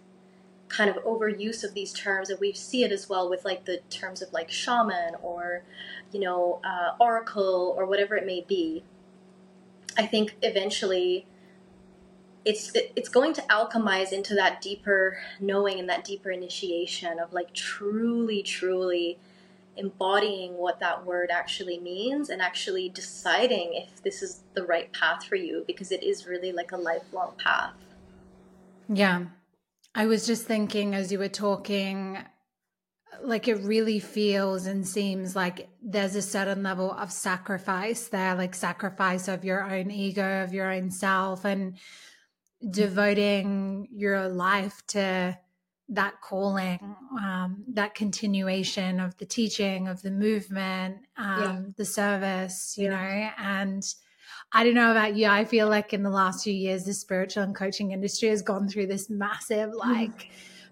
kind 0.68 0.90
of 0.90 0.96
overuse 1.04 1.64
of 1.64 1.74
these 1.74 1.92
terms, 1.92 2.30
and 2.30 2.40
we 2.40 2.52
see 2.52 2.82
it 2.82 2.92
as 2.92 3.08
well 3.08 3.28
with 3.28 3.44
like 3.44 3.64
the 3.64 3.78
terms 3.90 4.22
of 4.22 4.32
like 4.32 4.50
shaman 4.50 5.14
or, 5.22 5.62
you 6.12 6.20
know, 6.20 6.60
uh, 6.64 6.94
oracle 7.00 7.74
or 7.76 7.86
whatever 7.86 8.16
it 8.16 8.26
may 8.26 8.44
be. 8.46 8.82
I 9.98 10.06
think 10.06 10.36
eventually 10.42 11.26
it's 12.44 12.70
it's 12.74 13.08
going 13.08 13.32
to 13.34 13.42
alchemize 13.42 14.12
into 14.12 14.34
that 14.34 14.60
deeper 14.60 15.18
knowing 15.40 15.80
and 15.80 15.88
that 15.88 16.04
deeper 16.04 16.30
initiation 16.30 17.18
of 17.18 17.32
like 17.32 17.52
truly 17.52 18.42
truly 18.42 19.18
embodying 19.76 20.56
what 20.56 20.80
that 20.80 21.04
word 21.04 21.30
actually 21.30 21.78
means 21.78 22.30
and 22.30 22.40
actually 22.40 22.88
deciding 22.88 23.74
if 23.74 24.02
this 24.02 24.22
is 24.22 24.42
the 24.54 24.64
right 24.64 24.92
path 24.92 25.24
for 25.24 25.36
you 25.36 25.64
because 25.66 25.92
it 25.92 26.02
is 26.02 26.26
really 26.26 26.52
like 26.52 26.72
a 26.72 26.76
lifelong 26.76 27.32
path. 27.42 27.74
Yeah. 28.88 29.26
I 29.96 30.06
was 30.06 30.26
just 30.26 30.44
thinking 30.44 30.94
as 30.94 31.10
you 31.10 31.18
were 31.18 31.28
talking 31.28 32.18
like 33.22 33.48
it 33.48 33.54
really 33.62 33.98
feels 33.98 34.66
and 34.66 34.86
seems 34.86 35.34
like 35.34 35.70
there's 35.82 36.14
a 36.14 36.22
certain 36.22 36.62
level 36.62 36.92
of 36.92 37.10
sacrifice 37.10 38.08
there 38.08 38.34
like 38.34 38.54
sacrifice 38.54 39.26
of 39.26 39.42
your 39.42 39.62
own 39.64 39.90
ego 39.90 40.44
of 40.44 40.52
your 40.52 40.70
own 40.70 40.90
self 40.90 41.46
and 41.46 41.78
devoting 42.70 43.88
your 43.90 44.28
life 44.28 44.82
to 44.88 45.38
that 45.88 46.20
calling, 46.20 46.80
um, 47.20 47.64
that 47.68 47.94
continuation 47.94 48.98
of 48.98 49.16
the 49.18 49.26
teaching, 49.26 49.86
of 49.86 50.02
the 50.02 50.10
movement, 50.10 50.96
um, 51.16 51.40
yeah. 51.40 51.60
the 51.76 51.84
service, 51.84 52.74
you 52.76 52.86
yeah. 52.86 52.90
know, 52.90 53.30
and 53.38 53.94
I 54.52 54.64
don't 54.64 54.74
know 54.74 54.90
about 54.90 55.16
you. 55.16 55.26
I 55.26 55.44
feel 55.44 55.68
like 55.68 55.92
in 55.92 56.02
the 56.02 56.10
last 56.10 56.44
few 56.44 56.54
years, 56.54 56.84
the 56.84 56.94
spiritual 56.94 57.42
and 57.42 57.54
coaching 57.54 57.92
industry 57.92 58.28
has 58.28 58.42
gone 58.42 58.68
through 58.68 58.86
this 58.86 59.10
massive, 59.10 59.70
mm. 59.70 59.74
like, 59.74 60.30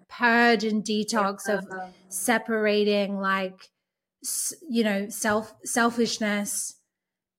purge 0.09 0.64
and 0.64 0.85
detox 0.85 1.49
yeah. 1.49 1.54
of 1.57 1.66
separating, 2.09 3.19
like, 3.19 3.69
you 4.69 4.85
know, 4.85 5.09
self 5.09 5.54
selfishness 5.64 6.76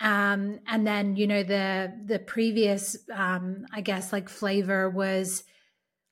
um, 0.02 0.60
and 0.68 0.86
then 0.86 1.16
you 1.16 1.28
know 1.28 1.44
the 1.44 1.94
the 2.06 2.20
previous 2.20 2.98
um, 3.14 3.66
I 3.72 3.82
guess 3.82 4.12
like 4.12 4.30
flavor 4.30 4.90
was 4.90 5.44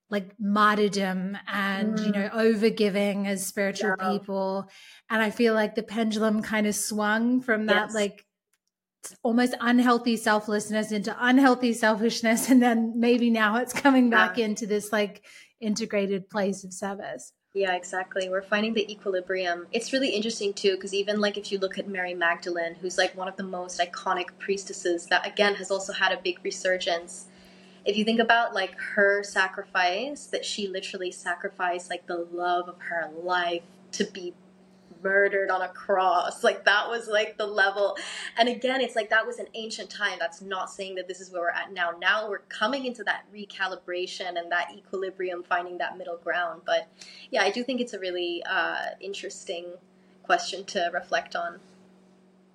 like 0.10 0.32
martyrdom 0.40 1.38
and 1.48 1.98
mm. 1.98 2.06
you 2.06 2.12
know 2.12 2.30
overgiving 2.30 3.28
as 3.28 3.46
spiritual 3.46 3.96
yeah. 4.00 4.12
people 4.12 4.70
and 5.10 5.22
I 5.22 5.32
feel 5.32 5.54
like 5.54 5.76
the 5.76 5.84
pendulum 5.84 6.42
kind 6.42 6.68
of 6.68 6.76
swung 6.76 7.42
from 7.42 7.66
that 7.66 7.88
yes. 7.88 7.96
like 7.96 8.26
almost 9.24 9.56
unhealthy 9.60 10.16
selflessness 10.16 10.92
into 10.92 11.16
unhealthy 11.20 11.74
selfishness 11.74 12.50
and 12.50 12.62
then 12.62 12.94
maybe 12.96 13.30
now 13.30 13.58
it's 13.58 13.74
coming 13.74 14.10
back 14.10 14.38
yeah. 14.38 14.46
into 14.46 14.66
this 14.66 14.92
like 14.92 15.24
integrated 15.60 16.30
place 16.30 16.64
of 16.64 16.74
service 16.74 17.34
yeah, 17.56 17.76
exactly. 17.76 18.30
We're 18.30 18.42
finding 18.42 18.74
the 18.74 18.92
equilibrium. 18.92 19.68
It's 19.72 19.94
really 19.94 20.10
interesting 20.10 20.54
too, 20.54 20.74
because 20.74 20.92
even 20.92 21.22
like 21.22 21.38
if 21.38 21.52
you 21.52 21.60
look 21.60 21.78
at 21.78 21.88
Mary 21.88 22.16
Magdalene, 22.16 22.74
who's 22.74 22.98
like 22.98 23.16
one 23.16 23.28
of 23.28 23.36
the 23.36 23.44
most 23.44 23.80
iconic 23.80 24.30
priestesses 24.40 25.06
that 25.08 25.26
again 25.28 25.54
has 25.56 25.70
also 25.70 25.94
had 25.94 26.12
a 26.12 26.18
big 26.18 26.40
resurgence. 26.44 27.28
If 27.86 27.96
you 27.96 28.06
think 28.06 28.20
about 28.20 28.56
like 28.56 28.74
her 28.96 29.22
sacrifice, 29.22 30.26
that 30.28 30.44
she 30.44 30.68
literally 30.68 31.12
sacrificed 31.12 31.92
like 31.92 32.08
the 32.08 32.28
love 32.32 32.68
of 32.68 32.80
her 32.90 33.12
life 33.22 33.62
to 33.92 34.06
be 34.06 34.34
murdered 35.04 35.50
on 35.50 35.62
a 35.62 35.68
cross. 35.70 36.44
Like 36.44 36.66
that 36.66 36.90
was 36.90 37.08
like 37.08 37.38
the 37.38 37.46
level. 37.46 37.98
And 38.38 38.50
again, 38.50 38.82
it's 38.82 38.96
like 38.96 39.10
that 39.10 39.26
was 39.26 39.40
an 39.40 39.48
ancient 39.54 39.90
time. 39.90 40.18
That's 40.20 40.42
not 40.42 40.70
saying 40.70 40.96
that 40.96 41.08
this 41.08 41.20
is 41.20 41.32
where 41.32 41.42
we're 41.42 41.50
at 41.50 41.74
now. 41.74 41.92
Now 42.00 42.30
we're 42.30 42.40
coming 42.50 42.86
into 42.86 43.04
that 43.04 43.26
recalibration 43.34 44.38
and 44.38 44.52
that 44.52 44.70
equilibrium, 44.76 45.44
finding 45.44 45.78
that 45.80 45.98
middle 45.98 46.18
ground. 46.18 46.62
But 46.66 46.88
yeah, 47.32 47.44
I 47.44 47.52
do 47.52 47.64
think 47.64 47.82
it's 47.82 47.94
a 47.94 48.00
really 48.00 48.44
uh, 48.50 48.92
interesting 49.00 49.66
question 50.24 50.64
to 50.66 50.90
reflect 50.94 51.36
on. 51.36 51.60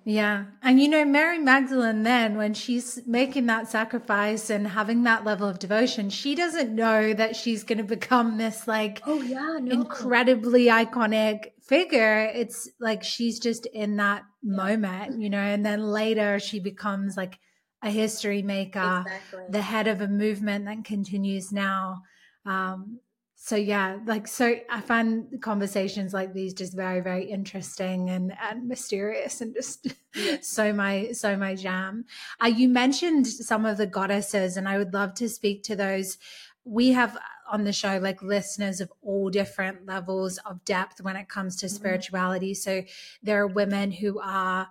Yeah. 0.05 0.45
And 0.63 0.81
you 0.81 0.87
know, 0.87 1.05
Mary 1.05 1.39
Magdalene, 1.39 2.03
then, 2.03 2.37
when 2.37 2.53
she's 2.53 2.99
making 3.05 3.45
that 3.47 3.69
sacrifice 3.69 4.49
and 4.49 4.67
having 4.67 5.03
that 5.03 5.25
level 5.25 5.47
of 5.47 5.59
devotion, 5.59 6.09
she 6.09 6.35
doesn't 6.35 6.73
know 6.73 7.13
that 7.13 7.35
she's 7.35 7.63
going 7.63 7.77
to 7.77 7.83
become 7.83 8.37
this, 8.37 8.67
like, 8.67 9.01
oh, 9.05 9.21
yeah, 9.21 9.59
no. 9.61 9.71
incredibly 9.71 10.65
iconic 10.65 11.51
figure. 11.61 12.31
It's 12.33 12.69
like 12.79 13.03
she's 13.03 13.39
just 13.39 13.65
in 13.67 13.97
that 13.97 14.23
yeah. 14.41 14.55
moment, 14.55 15.21
you 15.21 15.29
know, 15.29 15.37
and 15.37 15.65
then 15.65 15.83
later 15.83 16.39
she 16.39 16.59
becomes 16.59 17.15
like 17.15 17.37
a 17.83 17.89
history 17.89 18.41
maker, 18.41 19.03
exactly. 19.05 19.43
the 19.49 19.61
head 19.61 19.87
of 19.87 20.01
a 20.01 20.07
movement 20.07 20.65
that 20.65 20.83
continues 20.85 21.51
now. 21.51 22.01
Um, 22.45 22.99
so 23.41 23.55
yeah 23.55 23.97
like 24.05 24.27
so 24.27 24.55
i 24.69 24.81
find 24.81 25.41
conversations 25.41 26.13
like 26.13 26.33
these 26.33 26.53
just 26.53 26.73
very 26.73 26.99
very 26.99 27.23
interesting 27.23 28.09
and 28.09 28.33
and 28.49 28.67
mysterious 28.67 29.39
and 29.39 29.55
just 29.55 29.87
so 30.41 30.73
my 30.73 31.11
so 31.11 31.35
my 31.35 31.55
jam. 31.55 32.05
Uh, 32.43 32.47
you 32.47 32.67
mentioned 32.69 33.27
some 33.27 33.65
of 33.65 33.77
the 33.77 33.87
goddesses 33.87 34.57
and 34.57 34.67
i 34.67 34.77
would 34.77 34.93
love 34.93 35.13
to 35.15 35.29
speak 35.29 35.63
to 35.63 35.75
those. 35.75 36.17
We 36.65 36.89
have 36.91 37.17
on 37.49 37.63
the 37.63 37.73
show 37.73 37.97
like 37.97 38.21
listeners 38.21 38.79
of 38.81 38.91
all 39.01 39.29
different 39.29 39.85
levels 39.87 40.37
of 40.39 40.63
depth 40.65 41.01
when 41.01 41.15
it 41.15 41.29
comes 41.29 41.55
to 41.57 41.65
mm-hmm. 41.65 41.75
spirituality. 41.75 42.53
So 42.53 42.83
there 43.23 43.41
are 43.41 43.47
women 43.47 43.91
who 43.91 44.19
are 44.19 44.67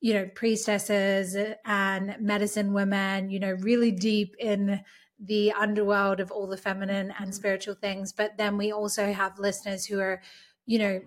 you 0.00 0.14
know 0.14 0.28
priestesses 0.34 1.36
and 1.64 2.16
medicine 2.20 2.74
women 2.74 3.30
you 3.30 3.40
know 3.40 3.52
really 3.60 3.90
deep 3.90 4.36
in 4.38 4.80
the 5.18 5.52
underworld 5.52 6.20
of 6.20 6.30
all 6.30 6.46
the 6.46 6.56
feminine 6.56 7.12
and 7.18 7.34
spiritual 7.34 7.74
things. 7.74 8.12
But 8.12 8.36
then 8.36 8.56
we 8.56 8.72
also 8.72 9.12
have 9.12 9.38
listeners 9.38 9.86
who 9.86 9.98
are, 10.00 10.22
you 10.66 10.78
know, 10.78 11.00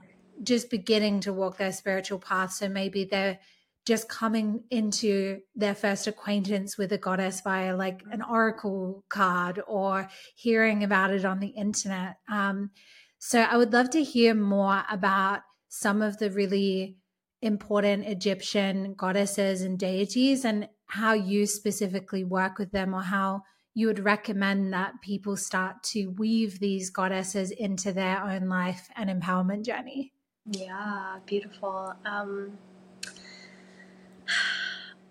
just 0.43 0.69
beginning 0.69 1.19
to 1.21 1.33
walk 1.33 1.57
their 1.57 1.71
spiritual 1.71 2.19
path. 2.19 2.53
So 2.53 2.69
maybe 2.69 3.05
they're 3.05 3.39
just 3.85 4.09
coming 4.09 4.63
into 4.69 5.39
their 5.55 5.75
first 5.75 6.07
acquaintance 6.07 6.77
with 6.77 6.91
a 6.91 6.97
goddess 6.97 7.41
via 7.41 7.75
like 7.75 8.03
an 8.11 8.21
oracle 8.21 9.03
card 9.09 9.61
or 9.67 10.07
hearing 10.35 10.83
about 10.83 11.11
it 11.11 11.25
on 11.25 11.39
the 11.39 11.47
internet. 11.47 12.17
Um, 12.31 12.71
so 13.17 13.41
I 13.41 13.57
would 13.57 13.73
love 13.73 13.89
to 13.91 14.03
hear 14.03 14.33
more 14.33 14.83
about 14.89 15.41
some 15.69 16.01
of 16.01 16.17
the 16.17 16.31
really 16.31 16.97
important 17.41 18.05
Egyptian 18.05 18.93
goddesses 18.95 19.61
and 19.61 19.77
deities 19.77 20.45
and 20.45 20.67
how 20.87 21.13
you 21.13 21.45
specifically 21.45 22.23
work 22.23 22.57
with 22.57 22.71
them 22.71 22.93
or 22.93 23.01
how 23.01 23.43
you 23.73 23.87
would 23.87 24.03
recommend 24.03 24.73
that 24.73 25.01
people 25.01 25.37
start 25.37 25.83
to 25.83 26.07
weave 26.07 26.59
these 26.59 26.89
goddesses 26.89 27.51
into 27.51 27.93
their 27.93 28.21
own 28.21 28.49
life 28.49 28.89
and 28.95 29.09
empowerment 29.09 29.65
journey? 29.65 30.13
Yeah, 30.51 31.17
beautiful. 31.25 31.93
Um, 32.05 32.57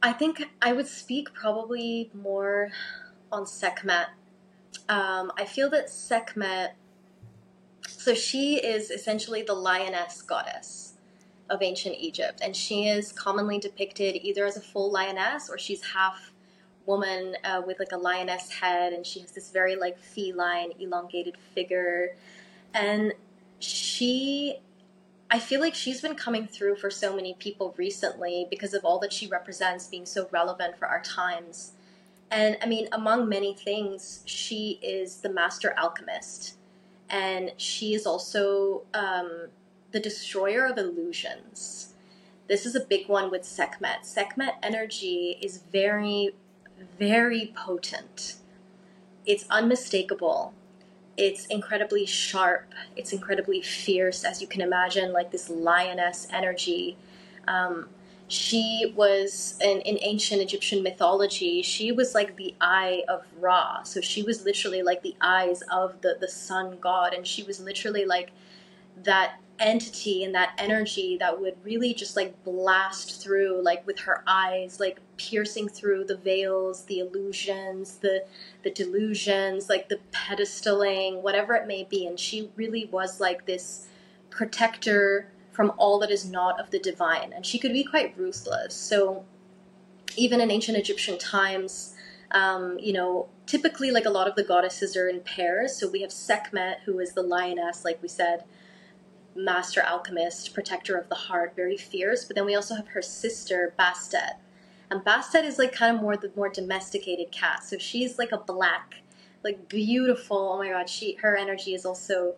I 0.03 0.13
think 0.13 0.43
I 0.61 0.73
would 0.73 0.87
speak 0.87 1.33
probably 1.33 2.11
more 2.15 2.71
on 3.33 3.47
Sekhmet. 3.47 4.09
Um, 4.89 5.33
I 5.37 5.45
feel 5.45 5.71
that 5.71 5.91
Sekhmet, 5.91 6.75
so 7.87 8.15
she 8.15 8.57
is 8.57 8.91
essentially 8.91 9.43
the 9.43 9.55
lioness 9.55 10.23
goddess 10.23 10.95
of 11.51 11.63
ancient 11.63 11.97
Egypt, 11.99 12.41
and 12.43 12.55
she 12.55 12.89
is 12.89 13.13
commonly 13.13 13.59
depicted 13.59 14.17
either 14.17 14.45
as 14.45 14.57
a 14.57 14.61
full 14.61 14.93
lioness 14.93 15.49
or 15.49 15.59
she's 15.59 15.83
half 15.83 16.33
woman 16.89 17.37
uh, 17.45 17.63
with 17.65 17.79
like 17.79 17.93
a 17.93 17.97
lioness 17.97 18.51
head, 18.51 18.93
and 18.93 19.07
she 19.07 19.21
has 19.21 19.31
this 19.31 19.51
very 19.51 19.77
like 19.77 19.99
feline, 19.99 20.73
elongated 20.81 21.37
figure, 21.55 22.17
and 22.75 23.13
she. 23.61 24.59
I 25.31 25.39
feel 25.39 25.61
like 25.61 25.75
she's 25.75 26.01
been 26.01 26.15
coming 26.15 26.47
through 26.47 26.77
for 26.77 26.91
so 26.91 27.15
many 27.15 27.35
people 27.35 27.75
recently 27.77 28.47
because 28.49 28.73
of 28.73 28.83
all 28.83 28.99
that 29.01 29.13
she 29.13 29.27
represents 29.27 29.87
being 29.87 30.07
so 30.07 30.27
relevant 30.33 30.79
for 30.79 30.89
our 30.89 31.03
times. 31.03 31.73
And 32.31 32.57
I 32.63 32.67
mean, 32.67 32.89
among 32.93 33.29
many 33.29 33.55
things, 33.55 34.23
she 34.25 34.79
is 34.83 35.19
the 35.19 35.29
master 35.29 35.75
alchemist. 35.77 36.57
And 37.11 37.53
she 37.59 37.95
is 37.95 38.07
also 38.07 38.85
um, 38.95 39.49
the 39.93 40.01
destroyer 40.01 40.67
of 40.67 40.79
illusions. 40.79 41.95
This 42.49 42.65
is 42.65 42.75
a 42.75 42.81
big 42.81 43.09
one 43.09 43.31
with 43.31 43.45
Sekhmet. 43.45 44.07
Sekhmet 44.07 44.55
energy 44.63 45.39
is 45.43 45.63
very 45.71 46.35
very 46.99 47.53
potent. 47.57 48.37
It's 49.27 49.45
unmistakable. 49.51 50.55
It's 51.17 51.47
incredibly 51.47 52.07
sharp. 52.07 52.73
It's 52.97 53.13
incredibly 53.13 53.61
fierce, 53.61 54.25
as 54.25 54.41
you 54.41 54.47
can 54.47 54.61
imagine, 54.61 55.13
like 55.13 55.33
this 55.33 55.51
lioness 55.51 56.29
energy. 56.33 56.97
Um, 57.47 57.89
she 58.29 58.93
was 58.95 59.59
in, 59.63 59.81
in 59.81 59.99
ancient 60.03 60.43
Egyptian 60.43 60.83
mythology, 60.83 61.63
she 61.63 61.91
was 61.91 62.15
like 62.15 62.37
the 62.37 62.55
eye 62.61 63.03
of 63.09 63.25
Ra. 63.41 63.83
So 63.83 64.03
she 64.03 64.23
was 64.23 64.45
literally 64.45 64.83
like 64.83 65.03
the 65.03 65.17
eyes 65.21 65.63
of 65.73 66.03
the, 66.03 66.17
the 66.21 66.29
sun 66.29 66.77
god. 66.79 67.15
And 67.15 67.27
she 67.27 67.43
was 67.43 67.59
literally 67.59 68.05
like 68.05 68.31
that 69.05 69.41
entity 69.61 70.25
and 70.25 70.35
that 70.35 70.53
energy 70.59 71.17
that 71.19 71.41
would 71.41 71.57
really 71.65 71.93
just 71.93 72.17
like 72.17 72.45
blast 72.45 73.23
through 73.23 73.63
like 73.63 73.85
with 73.87 73.99
her 74.01 74.23
eyes 74.27 74.79
like 74.79 75.01
piercing 75.17 75.69
through 75.69 76.05
the 76.05 76.17
veils 76.17 76.85
the 76.85 77.01
illusions 77.01 77.97
the 77.97 78.25
the 78.63 78.71
delusions 78.71 79.69
like 79.69 79.89
the 79.89 79.99
pedestaling 80.13 81.23
whatever 81.23 81.55
it 81.55 81.67
may 81.67 81.85
be. 81.85 82.07
And 82.07 82.19
she 82.19 82.51
really 82.57 82.87
was 82.87 83.21
like 83.21 83.47
this 83.47 83.87
protector 84.31 85.31
from 85.53 85.73
all 85.77 85.99
that 85.99 86.11
is 86.11 86.31
not 86.31 86.61
of 86.61 86.71
the 86.71 86.79
divine. 86.79 87.33
And 87.33 87.45
she 87.45 87.59
could 87.59 87.73
be 87.73 87.83
quite 87.83 88.17
ruthless. 88.17 88.75
So 88.75 89.25
even 90.17 90.41
in 90.41 90.51
ancient 90.51 90.79
egyptian 90.79 91.19
times 91.19 91.95
um, 92.31 92.79
you 92.79 92.93
know 92.93 93.29
typically 93.47 93.91
like 93.91 94.05
a 94.05 94.11
lot 94.11 94.29
of 94.29 94.37
the 94.37 94.45
goddesses 94.45 94.97
are 94.97 95.09
in 95.09 95.21
pairs. 95.21 95.75
So 95.75 95.89
we 95.89 96.03
have 96.03 96.13
sekhmet 96.13 96.81
who 96.85 97.01
is 97.01 97.15
the 97.15 97.23
lioness 97.23 97.85
like 97.85 98.01
we 98.03 98.09
said 98.09 98.45
master 99.39 99.83
alchemist, 99.83 100.53
protector 100.53 100.97
of 100.97 101.09
the 101.09 101.15
heart, 101.15 101.55
very 101.55 101.77
fierce. 101.77 102.25
But 102.25 102.37
then 102.37 102.45
we 102.45 102.55
also 102.55 102.75
have 102.75 102.89
her 102.89 103.03
sister 103.03 103.73
Bastet, 103.79 104.35
and 104.91 105.01
Bastet 105.05 105.45
is 105.45 105.59
like 105.59 105.73
kind 105.73 105.97
of 105.97 106.03
more 106.03 106.17
the 106.17 106.33
more 106.37 106.49
domesticated 106.49 107.31
cat. 107.31 107.63
So 107.65 107.79
she's 107.79 108.19
like 108.19 108.33
a 108.33 108.39
black, 108.39 108.97
like 109.45 109.69
beautiful. 109.69 110.53
Oh 110.55 110.59
my 110.59 110.71
god, 110.71 110.89
she 110.89 111.15
her 111.15 111.37
energy 111.37 111.75
is 111.75 111.87
also 111.87 112.35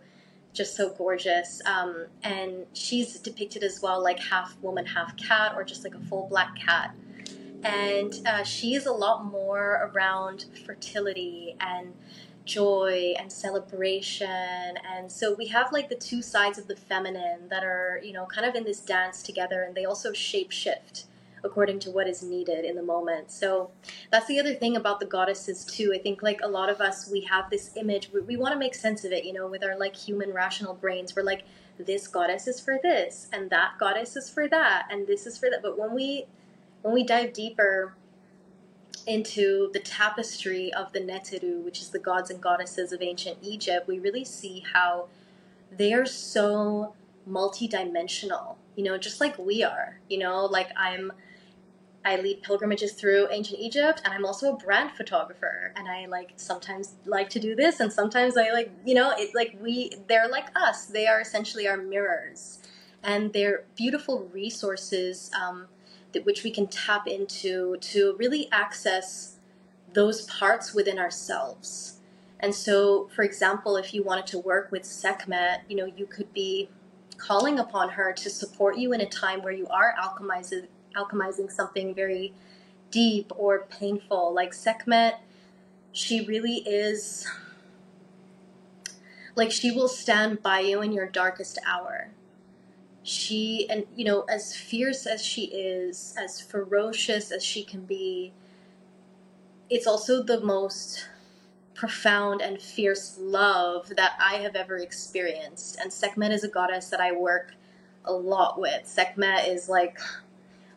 just 0.52 0.76
so 0.76 0.90
gorgeous. 0.90 1.62
Um, 1.64 2.06
and 2.22 2.66
she's 2.72 3.18
depicted 3.18 3.62
as 3.62 3.80
well 3.80 4.02
like 4.02 4.18
half 4.18 4.56
woman, 4.62 4.86
half 4.86 5.16
cat, 5.16 5.52
or 5.56 5.64
just 5.64 5.84
like 5.84 5.94
a 5.94 6.00
full 6.00 6.26
black 6.28 6.56
cat. 6.56 6.94
And 7.62 8.14
uh, 8.26 8.42
she 8.42 8.74
is 8.74 8.86
a 8.86 8.92
lot 8.92 9.26
more 9.26 9.90
around 9.92 10.46
fertility 10.64 11.56
and 11.60 11.92
joy 12.44 13.14
and 13.18 13.30
celebration. 13.32 14.28
And 14.28 15.10
so 15.10 15.34
we 15.34 15.46
have 15.48 15.72
like 15.72 15.88
the 15.88 15.94
two 15.94 16.22
sides 16.22 16.58
of 16.58 16.68
the 16.68 16.76
feminine 16.76 17.48
that 17.48 17.64
are, 17.64 18.00
you 18.02 18.12
know, 18.12 18.26
kind 18.26 18.46
of 18.46 18.54
in 18.54 18.64
this 18.64 18.80
dance 18.80 19.22
together 19.22 19.62
and 19.62 19.74
they 19.74 19.84
also 19.84 20.12
shape 20.12 20.50
shift 20.50 21.04
according 21.42 21.78
to 21.80 21.90
what 21.90 22.06
is 22.06 22.22
needed 22.22 22.64
in 22.64 22.76
the 22.76 22.82
moment. 22.82 23.30
So 23.30 23.70
that's 24.10 24.26
the 24.26 24.38
other 24.38 24.54
thing 24.54 24.76
about 24.76 25.00
the 25.00 25.06
goddesses 25.06 25.64
too. 25.64 25.92
I 25.94 25.98
think 25.98 26.22
like 26.22 26.40
a 26.42 26.48
lot 26.48 26.68
of 26.68 26.80
us 26.80 27.08
we 27.10 27.22
have 27.22 27.50
this 27.50 27.70
image 27.76 28.10
we, 28.12 28.20
we 28.20 28.36
want 28.36 28.52
to 28.52 28.58
make 28.58 28.74
sense 28.74 29.04
of 29.04 29.12
it, 29.12 29.24
you 29.24 29.32
know, 29.32 29.46
with 29.46 29.64
our 29.64 29.78
like 29.78 29.96
human 29.96 30.32
rational 30.32 30.74
brains. 30.74 31.14
We're 31.16 31.22
like 31.22 31.44
this 31.78 32.06
goddess 32.06 32.46
is 32.46 32.60
for 32.60 32.78
this 32.82 33.28
and 33.32 33.48
that 33.50 33.78
goddess 33.78 34.16
is 34.16 34.28
for 34.28 34.48
that 34.48 34.88
and 34.90 35.06
this 35.06 35.26
is 35.26 35.38
for 35.38 35.48
that. 35.50 35.62
But 35.62 35.78
when 35.78 35.94
we 35.94 36.26
when 36.82 36.94
we 36.94 37.04
dive 37.04 37.32
deeper 37.32 37.94
into 39.06 39.70
the 39.72 39.80
tapestry 39.80 40.72
of 40.72 40.92
the 40.92 41.00
Neteru, 41.00 41.62
which 41.64 41.80
is 41.80 41.90
the 41.90 41.98
gods 41.98 42.30
and 42.30 42.40
goddesses 42.40 42.92
of 42.92 43.02
ancient 43.02 43.38
Egypt, 43.42 43.88
we 43.88 43.98
really 43.98 44.24
see 44.24 44.64
how 44.72 45.08
they 45.70 45.92
are 45.92 46.06
so 46.06 46.94
multidimensional, 47.28 48.56
you 48.76 48.84
know, 48.84 48.98
just 48.98 49.20
like 49.20 49.38
we 49.38 49.62
are. 49.62 50.00
You 50.08 50.18
know, 50.18 50.44
like 50.46 50.70
I'm 50.76 51.12
I 52.04 52.16
lead 52.16 52.42
pilgrimages 52.42 52.92
through 52.92 53.28
ancient 53.30 53.60
Egypt 53.60 54.00
and 54.04 54.14
I'm 54.14 54.24
also 54.24 54.54
a 54.54 54.56
brand 54.56 54.92
photographer 54.92 55.72
and 55.76 55.86
I 55.88 56.06
like 56.06 56.32
sometimes 56.36 56.94
like 57.04 57.28
to 57.30 57.40
do 57.40 57.54
this 57.54 57.78
and 57.80 57.92
sometimes 57.92 58.36
I 58.38 58.50
like, 58.52 58.72
you 58.86 58.94
know, 58.94 59.12
it 59.16 59.34
like 59.34 59.56
we 59.60 59.92
they're 60.08 60.28
like 60.28 60.48
us. 60.56 60.86
They 60.86 61.06
are 61.06 61.20
essentially 61.20 61.68
our 61.68 61.76
mirrors 61.76 62.58
and 63.02 63.32
they're 63.32 63.64
beautiful 63.76 64.28
resources 64.32 65.30
um, 65.38 65.66
that 66.12 66.26
which 66.26 66.42
we 66.42 66.50
can 66.50 66.66
tap 66.66 67.06
into 67.06 67.76
to 67.78 68.14
really 68.18 68.48
access 68.50 69.36
those 69.92 70.22
parts 70.22 70.74
within 70.74 70.98
ourselves. 70.98 71.98
And 72.38 72.54
so, 72.54 73.08
for 73.14 73.22
example, 73.22 73.76
if 73.76 73.92
you 73.92 74.02
wanted 74.02 74.26
to 74.28 74.38
work 74.38 74.70
with 74.70 74.84
Sekhmet, 74.84 75.62
you 75.68 75.76
know, 75.76 75.84
you 75.84 76.06
could 76.06 76.32
be 76.32 76.70
calling 77.18 77.58
upon 77.58 77.90
her 77.90 78.12
to 78.12 78.30
support 78.30 78.78
you 78.78 78.92
in 78.92 79.00
a 79.00 79.08
time 79.08 79.42
where 79.42 79.52
you 79.52 79.66
are 79.68 79.94
alchemizing, 80.00 80.66
alchemizing 80.96 81.50
something 81.50 81.94
very 81.94 82.32
deep 82.90 83.30
or 83.36 83.66
painful. 83.66 84.32
Like 84.32 84.54
Sekhmet, 84.54 85.20
she 85.92 86.24
really 86.24 86.56
is 86.66 87.26
like 89.36 89.50
she 89.50 89.70
will 89.70 89.88
stand 89.88 90.42
by 90.42 90.60
you 90.60 90.82
in 90.82 90.92
your 90.92 91.06
darkest 91.06 91.58
hour 91.66 92.10
she 93.02 93.66
and 93.70 93.84
you 93.96 94.04
know 94.04 94.22
as 94.22 94.54
fierce 94.54 95.06
as 95.06 95.24
she 95.24 95.44
is 95.46 96.14
as 96.18 96.40
ferocious 96.40 97.30
as 97.30 97.42
she 97.42 97.64
can 97.64 97.84
be 97.84 98.32
it's 99.70 99.86
also 99.86 100.22
the 100.22 100.40
most 100.40 101.08
profound 101.74 102.42
and 102.42 102.60
fierce 102.60 103.16
love 103.18 103.88
that 103.96 104.12
i 104.20 104.34
have 104.34 104.54
ever 104.54 104.76
experienced. 104.76 105.78
And 105.80 105.90
sekhmet 105.90 106.30
is 106.30 106.44
a 106.44 106.48
goddess 106.48 106.90
that 106.90 107.00
i 107.00 107.12
work 107.12 107.54
a 108.04 108.12
lot 108.12 108.60
with. 108.60 108.86
Sekhmet 108.86 109.48
is 109.48 109.68
like 109.68 109.98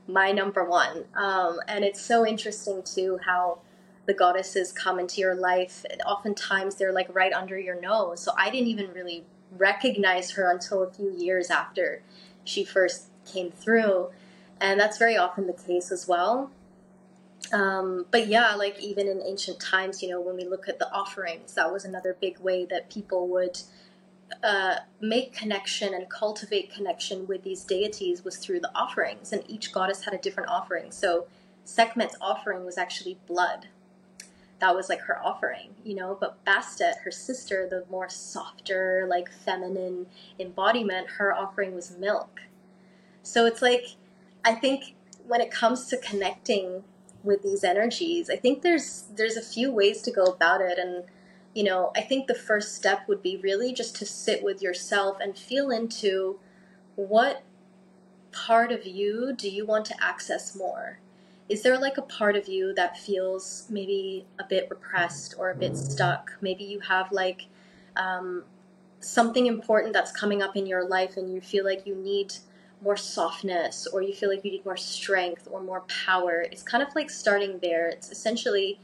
my 0.08 0.32
number 0.32 0.64
one. 0.64 1.06
Um, 1.16 1.60
and 1.68 1.84
it's 1.84 2.02
so 2.02 2.26
interesting 2.26 2.84
too 2.84 3.20
how 3.26 3.60
the 4.06 4.14
goddesses 4.14 4.72
come 4.72 5.00
into 5.00 5.22
your 5.22 5.36
life. 5.36 5.86
Oftentimes 6.06 6.76
they're 6.76 6.94
like 6.94 7.14
right 7.14 7.34
under 7.34 7.60
your 7.60 7.80
nose. 7.82 8.22
So 8.22 8.32
i 8.38 8.50
didn't 8.50 8.68
even 8.68 8.92
really 8.94 9.26
recognize 9.58 10.32
her 10.32 10.52
until 10.52 10.84
a 10.84 10.92
few 10.92 11.12
years 11.12 11.50
after 11.50 12.02
she 12.44 12.64
first 12.64 13.08
came 13.26 13.52
through. 13.52 14.10
And 14.60 14.80
that's 14.80 14.98
very 14.98 15.18
often 15.18 15.48
the 15.48 15.54
case 15.54 15.92
as 15.92 16.08
well. 16.08 16.52
Um, 17.52 18.06
but 18.10 18.28
yeah, 18.28 18.56
like 18.56 18.80
even 18.80 19.08
in 19.08 19.22
ancient 19.22 19.60
times, 19.60 20.02
you 20.02 20.10
know, 20.10 20.22
when 20.22 20.36
we 20.36 20.46
look 20.46 20.68
at 20.68 20.80
the 20.80 20.92
offerings, 20.92 21.54
that 21.56 21.72
was 21.72 21.86
another 21.86 22.16
big 22.20 22.40
way 22.40 22.66
that 22.66 22.90
people 22.90 23.28
would 23.28 23.60
uh, 24.42 24.76
make 25.00 25.34
connection 25.34 25.94
and 25.94 26.10
cultivate 26.10 26.74
connection 26.74 27.28
with 27.28 27.44
these 27.44 27.64
deities 27.64 28.24
was 28.24 28.38
through 28.38 28.60
the 28.60 28.72
offerings, 28.74 29.32
and 29.32 29.44
each 29.48 29.72
goddess 29.72 30.06
had 30.06 30.14
a 30.14 30.18
different 30.18 30.50
offering. 30.50 30.92
So 30.92 31.28
Sekhmet's 31.66 32.16
offering 32.20 32.66
was 32.66 32.78
actually 32.78 33.20
blood 33.28 33.68
that 34.64 34.78
was 34.78 34.88
like 34.88 35.02
her 35.02 35.20
offering, 35.22 35.76
you 35.84 35.94
know. 35.94 36.18
But 36.18 36.44
Bastet, 36.46 37.02
her 37.04 37.12
sister, 37.12 37.68
the 37.70 37.84
more 37.92 38.08
softer, 38.08 39.06
like 39.10 39.30
feminine 39.30 40.06
embodiment, 40.40 41.10
her 41.18 41.34
offering 41.34 41.76
was 41.76 41.98
milk. 41.98 42.40
So 43.24 43.46
it's 43.46 43.62
like, 43.62 43.98
I 44.46 44.56
think 44.56 44.96
when 45.28 45.42
it 45.42 45.52
comes 45.52 45.88
to 45.88 45.98
connecting 45.98 46.86
with 47.24 47.44
these 47.44 47.66
energies, 47.66 48.30
I 48.30 48.38
think 48.38 48.62
there's 48.62 49.04
there's 49.14 49.36
a 49.36 49.42
few 49.42 49.70
ways 49.70 50.02
to 50.04 50.12
go 50.12 50.24
about 50.24 50.62
it, 50.62 50.80
and 50.80 51.04
you 51.54 51.66
know, 51.66 51.92
I 51.94 52.00
think 52.00 52.28
the 52.28 52.34
first 52.34 52.74
step 52.74 53.06
would 53.10 53.22
be 53.22 53.36
really 53.36 53.74
just 53.74 53.98
to 53.98 54.06
sit 54.06 54.42
with 54.42 54.62
yourself 54.62 55.18
and 55.20 55.38
feel 55.38 55.72
into 55.72 56.40
what 56.96 57.44
part 58.32 58.72
of 58.72 58.86
you 58.86 59.34
do 59.36 59.50
you 59.50 59.66
want 59.66 59.86
to 59.88 60.02
access 60.02 60.56
more 60.56 61.00
is 61.50 61.62
there 61.62 61.78
like 61.78 61.98
a 61.98 62.02
part 62.02 62.36
of 62.36 62.48
you 62.48 62.74
that 62.76 62.98
feels 62.98 63.68
maybe 63.70 64.26
a 64.40 64.44
bit 64.44 64.68
repressed 64.70 65.36
or 65.38 65.52
a 65.52 65.56
bit 65.56 65.76
stuck? 65.76 66.32
Maybe 66.42 66.64
you 66.64 66.80
have 66.82 67.12
like 67.12 67.48
um, 67.96 68.44
something 69.00 69.46
important 69.46 69.94
that's 69.94 70.12
coming 70.12 70.42
up 70.42 70.56
in 70.56 70.66
your 70.66 70.88
life 70.88 71.18
and 71.18 71.34
you 71.34 71.42
feel 71.42 71.66
like 71.66 71.86
you 71.86 71.96
need 71.96 72.34
more 72.82 72.98
softness 72.98 73.88
or 73.88 74.02
you 74.02 74.14
feel 74.14 74.30
like 74.30 74.44
you 74.44 74.52
need 74.52 74.66
more 74.66 74.78
strength 74.78 75.48
or 75.52 75.62
more 75.62 75.82
power. 75.82 76.42
It's 76.42 76.64
kind 76.64 76.84
of 76.84 76.94
like 76.96 77.10
starting 77.10 77.60
there. 77.60 77.88
It's 77.88 78.12
essentially, 78.12 78.80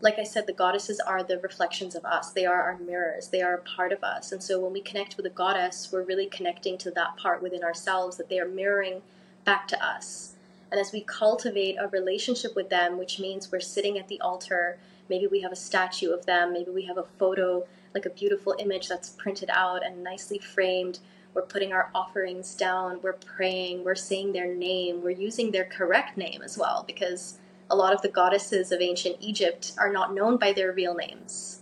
like 0.00 0.18
I 0.18 0.24
said, 0.24 0.46
the 0.46 0.52
goddesses 0.52 1.00
are 1.00 1.22
the 1.22 1.38
reflections 1.38 1.94
of 1.94 2.04
us. 2.04 2.30
They 2.30 2.46
are 2.46 2.62
our 2.62 2.78
mirrors. 2.78 3.28
They 3.28 3.42
are 3.42 3.54
a 3.54 3.62
part 3.62 3.92
of 3.92 4.04
us. 4.04 4.32
And 4.32 4.42
so 4.42 4.60
when 4.60 4.72
we 4.72 4.80
connect 4.80 5.16
with 5.16 5.26
a 5.26 5.30
goddess, 5.30 5.90
we're 5.92 6.02
really 6.04 6.26
connecting 6.26 6.78
to 6.78 6.90
that 6.92 7.16
part 7.16 7.42
within 7.42 7.62
ourselves 7.62 8.16
that 8.18 8.28
they 8.28 8.38
are 8.38 8.48
mirroring 8.48 9.02
back 9.44 9.66
to 9.68 9.84
us. 9.84 10.31
And 10.72 10.80
as 10.80 10.90
we 10.90 11.02
cultivate 11.02 11.76
a 11.78 11.86
relationship 11.88 12.56
with 12.56 12.70
them, 12.70 12.96
which 12.98 13.20
means 13.20 13.52
we're 13.52 13.60
sitting 13.60 13.98
at 13.98 14.08
the 14.08 14.18
altar, 14.22 14.78
maybe 15.10 15.26
we 15.26 15.42
have 15.42 15.52
a 15.52 15.56
statue 15.56 16.10
of 16.10 16.24
them, 16.24 16.54
maybe 16.54 16.70
we 16.70 16.86
have 16.86 16.96
a 16.96 17.04
photo, 17.18 17.66
like 17.92 18.06
a 18.06 18.10
beautiful 18.10 18.56
image 18.58 18.88
that's 18.88 19.10
printed 19.10 19.50
out 19.52 19.84
and 19.84 20.02
nicely 20.02 20.38
framed. 20.38 21.00
We're 21.34 21.42
putting 21.42 21.74
our 21.74 21.90
offerings 21.94 22.54
down, 22.54 23.00
we're 23.02 23.12
praying, 23.12 23.84
we're 23.84 23.94
saying 23.94 24.32
their 24.32 24.54
name, 24.54 25.02
we're 25.02 25.10
using 25.10 25.50
their 25.50 25.66
correct 25.66 26.16
name 26.16 26.40
as 26.42 26.56
well, 26.56 26.84
because 26.86 27.38
a 27.68 27.76
lot 27.76 27.92
of 27.92 28.00
the 28.00 28.08
goddesses 28.08 28.72
of 28.72 28.80
ancient 28.80 29.16
Egypt 29.20 29.72
are 29.76 29.92
not 29.92 30.14
known 30.14 30.38
by 30.38 30.54
their 30.54 30.72
real 30.72 30.94
names. 30.94 31.60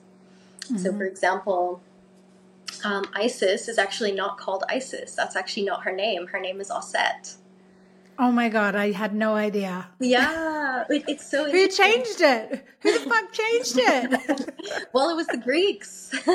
Mm-hmm. 0.66 0.78
So, 0.78 0.92
for 0.92 1.04
example, 1.04 1.80
um, 2.84 3.06
Isis 3.12 3.66
is 3.66 3.76
actually 3.76 4.12
not 4.12 4.38
called 4.38 4.62
Isis. 4.68 5.16
That's 5.16 5.34
actually 5.34 5.64
not 5.64 5.82
her 5.82 5.92
name. 5.92 6.28
Her 6.28 6.38
name 6.38 6.60
is 6.60 6.70
Aset. 6.70 7.38
Oh 8.18 8.30
my 8.30 8.48
god, 8.48 8.74
I 8.74 8.92
had 8.92 9.14
no 9.14 9.34
idea. 9.34 9.88
Yeah, 9.98 10.84
it, 10.90 11.04
it's 11.08 11.30
so. 11.30 11.50
Who 11.50 11.68
changed 11.68 12.20
it? 12.20 12.64
Who 12.80 12.98
the 12.98 13.10
fuck 13.10 13.32
changed 13.32 13.78
it? 13.78 14.88
well, 14.92 15.10
it 15.10 15.16
was 15.16 15.26
the 15.26 15.38
Greeks. 15.38 16.14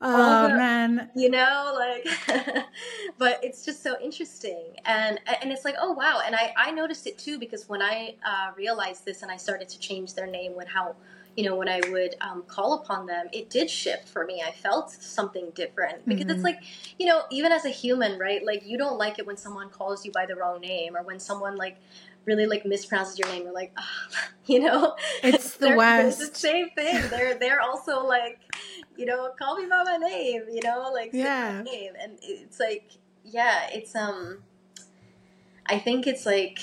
oh 0.00 0.48
the, 0.48 0.54
man, 0.54 1.10
you 1.14 1.30
know, 1.30 1.74
like, 1.76 2.06
but 3.18 3.40
it's 3.42 3.64
just 3.64 3.82
so 3.82 3.96
interesting, 4.02 4.76
and 4.84 5.18
and 5.42 5.52
it's 5.52 5.64
like, 5.64 5.76
oh 5.80 5.92
wow, 5.92 6.20
and 6.24 6.34
I 6.34 6.52
I 6.56 6.70
noticed 6.70 7.06
it 7.06 7.18
too 7.18 7.38
because 7.38 7.68
when 7.68 7.82
I 7.82 8.16
uh, 8.24 8.52
realized 8.56 9.04
this 9.04 9.22
and 9.22 9.30
I 9.30 9.36
started 9.36 9.68
to 9.70 9.78
change 9.78 10.14
their 10.14 10.26
name 10.26 10.54
with 10.54 10.68
how 10.68 10.96
you 11.38 11.44
know, 11.44 11.54
when 11.54 11.68
I 11.68 11.80
would 11.90 12.16
um, 12.20 12.42
call 12.48 12.72
upon 12.72 13.06
them, 13.06 13.28
it 13.32 13.48
did 13.48 13.70
shift 13.70 14.08
for 14.08 14.26
me. 14.26 14.42
I 14.44 14.50
felt 14.50 14.90
something 14.90 15.52
different 15.54 16.04
because 16.04 16.24
mm-hmm. 16.24 16.30
it's 16.32 16.42
like, 16.42 16.58
you 16.98 17.06
know, 17.06 17.22
even 17.30 17.52
as 17.52 17.64
a 17.64 17.68
human, 17.68 18.18
right? 18.18 18.44
Like 18.44 18.66
you 18.66 18.76
don't 18.76 18.98
like 18.98 19.20
it 19.20 19.26
when 19.26 19.36
someone 19.36 19.70
calls 19.70 20.04
you 20.04 20.10
by 20.10 20.26
the 20.26 20.34
wrong 20.34 20.60
name 20.60 20.96
or 20.96 21.04
when 21.04 21.20
someone 21.20 21.54
like 21.54 21.76
really 22.24 22.46
like 22.46 22.64
mispronounces 22.64 23.20
your 23.20 23.28
name. 23.28 23.44
You're 23.44 23.52
like, 23.52 23.72
oh, 23.78 23.82
you 24.46 24.58
know, 24.58 24.96
it's 25.22 25.56
the 25.58 25.76
worst. 25.76 26.20
It's 26.20 26.30
the 26.30 26.36
same 26.36 26.70
thing. 26.70 27.08
They're 27.08 27.38
they're 27.38 27.60
also 27.60 28.04
like, 28.04 28.40
you 28.96 29.06
know, 29.06 29.30
call 29.38 29.58
me 29.58 29.66
by 29.66 29.84
my 29.84 29.96
name. 29.96 30.42
You 30.50 30.62
know, 30.64 30.90
like 30.92 31.10
yeah, 31.12 31.62
name, 31.62 31.92
and 32.02 32.18
it's 32.20 32.58
like, 32.58 32.90
yeah, 33.24 33.68
it's 33.72 33.94
um, 33.94 34.42
I 35.66 35.78
think 35.78 36.08
it's 36.08 36.26
like, 36.26 36.58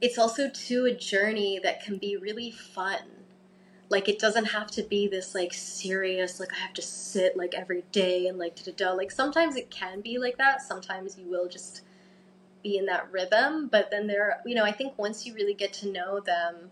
it's 0.00 0.18
also 0.18 0.48
to 0.48 0.84
a 0.84 0.94
journey 0.94 1.58
that 1.62 1.82
can 1.82 1.98
be 1.98 2.16
really 2.16 2.50
fun. 2.50 3.00
Like 3.88 4.08
it 4.08 4.18
doesn't 4.18 4.46
have 4.46 4.70
to 4.72 4.82
be 4.82 5.06
this 5.08 5.34
like 5.34 5.54
serious, 5.54 6.40
like 6.40 6.52
I 6.52 6.56
have 6.58 6.74
to 6.74 6.82
sit 6.82 7.36
like 7.36 7.54
every 7.54 7.84
day 7.92 8.26
and 8.26 8.38
like 8.38 8.56
da 8.56 8.64
da 8.64 8.72
da. 8.76 8.92
Like 8.92 9.10
sometimes 9.10 9.56
it 9.56 9.70
can 9.70 10.00
be 10.00 10.18
like 10.18 10.38
that. 10.38 10.60
Sometimes 10.60 11.16
you 11.18 11.30
will 11.30 11.48
just 11.48 11.82
be 12.62 12.76
in 12.76 12.86
that 12.86 13.10
rhythm. 13.12 13.68
But 13.68 13.90
then 13.90 14.06
there, 14.06 14.40
you 14.44 14.54
know, 14.54 14.64
I 14.64 14.72
think 14.72 14.98
once 14.98 15.24
you 15.24 15.34
really 15.34 15.54
get 15.54 15.72
to 15.74 15.90
know 15.90 16.20
them, 16.20 16.70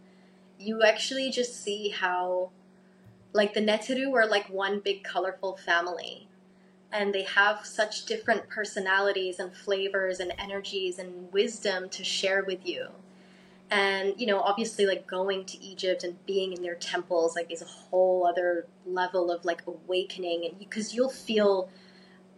you 0.59 0.83
actually 0.83 1.31
just 1.31 1.63
see 1.63 1.91
how, 1.91 2.51
like, 3.33 3.55
the 3.55 3.61
Neteru 3.61 4.13
are 4.15 4.27
like 4.27 4.49
one 4.49 4.81
big 4.81 5.05
colorful 5.05 5.57
family. 5.57 6.29
And 6.93 7.13
they 7.13 7.23
have 7.23 7.67
such 7.67 8.07
different 8.07 8.49
personalities 8.49 9.39
and 9.39 9.55
flavors 9.55 10.21
and 10.21 10.33
energies 10.39 10.99
and 10.99 11.33
wisdom 11.33 11.89
to 11.91 12.05
share 12.05 12.45
with 12.45 12.67
you. 12.67 12.89
And, 13.71 14.15
you 14.19 14.27
know, 14.27 14.41
obviously, 14.41 14.87
like 14.87 15.07
going 15.07 15.45
to 15.47 15.63
Egypt 15.63 16.05
and 16.05 16.25
being 16.27 16.53
in 16.53 16.63
their 16.63 16.75
temples, 16.75 17.35
like, 17.35 17.51
is 17.51 17.63
a 17.63 17.67
whole 17.67 18.27
other 18.27 18.67
level 18.87 19.31
of 19.31 19.45
like 19.45 19.63
awakening. 19.67 20.45
And 20.45 20.59
because 20.59 20.95
you'll 20.95 21.09
feel 21.09 21.69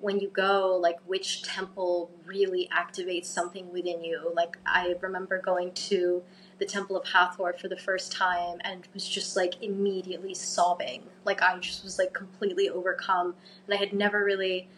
when 0.01 0.21
you 0.21 0.29
go, 0.29 0.79
like 0.81 0.99
which 1.07 1.43
temple 1.43 2.11
really 2.25 2.69
activates 2.73 3.27
something 3.27 3.73
within 3.73 4.05
you. 4.05 4.31
Like 4.35 4.59
I 4.67 4.95
remember 5.01 5.41
going 5.41 5.73
to 5.73 6.23
the 6.59 6.65
Temple 6.65 6.97
of 6.97 7.07
Hathor 7.07 7.55
for 7.61 7.69
the 7.69 7.77
first 7.77 8.13
time 8.13 8.59
and 8.63 8.87
was 8.95 9.09
just 9.09 9.37
like 9.37 9.63
immediately 9.63 10.35
sobbing. 10.35 11.05
Like 11.25 11.43
I 11.43 11.59
just 11.59 11.85
was 11.85 11.99
like 11.99 12.13
completely 12.13 12.69
overcome, 12.69 13.35
and 13.67 13.75
I 13.75 13.77
had 13.77 13.93
never 13.93 14.25
really 14.25 14.69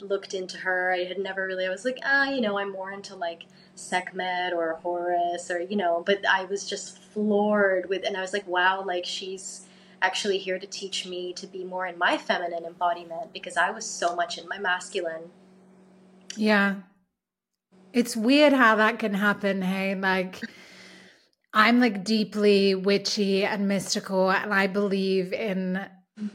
looked 0.00 0.34
into 0.34 0.58
her. 0.58 0.92
I 0.92 1.04
had 1.04 1.18
never 1.18 1.46
really. 1.46 1.66
I 1.66 1.70
was 1.70 1.84
like, 1.84 1.98
ah, 2.04 2.28
you 2.28 2.40
know, 2.40 2.58
I'm 2.58 2.72
more 2.72 2.92
into 2.92 3.14
like 3.14 3.44
Sekhmet 3.74 4.52
or 4.52 4.74
Horus 4.82 5.50
or 5.50 5.60
you 5.60 5.76
know, 5.76 6.02
but 6.04 6.24
I 6.26 6.44
was 6.44 6.68
just 6.68 6.98
floored 6.98 7.88
with, 7.88 8.04
and 8.04 8.16
I 8.16 8.20
was 8.20 8.32
like, 8.32 8.46
wow, 8.46 8.84
like 8.84 9.04
she's 9.04 9.66
actually 10.02 10.38
here 10.38 10.58
to 10.58 10.66
teach 10.66 11.06
me 11.06 11.32
to 11.32 11.46
be 11.46 11.64
more 11.64 11.86
in 11.86 11.98
my 11.98 12.16
feminine 12.18 12.64
embodiment 12.64 13.32
because 13.32 13.56
I 13.56 13.70
was 13.70 13.86
so 13.86 14.14
much 14.14 14.38
in 14.38 14.48
my 14.48 14.58
masculine. 14.58 15.30
Yeah. 16.36 16.76
It's 17.92 18.14
weird 18.14 18.52
how 18.52 18.76
that 18.76 18.98
can 18.98 19.14
happen, 19.14 19.62
hey? 19.62 19.94
Like, 19.94 20.40
I'm 21.54 21.80
like 21.80 22.04
deeply 22.04 22.74
witchy 22.74 23.44
and 23.44 23.66
mystical, 23.66 24.30
and 24.30 24.52
I 24.52 24.66
believe 24.66 25.32
in 25.32 25.86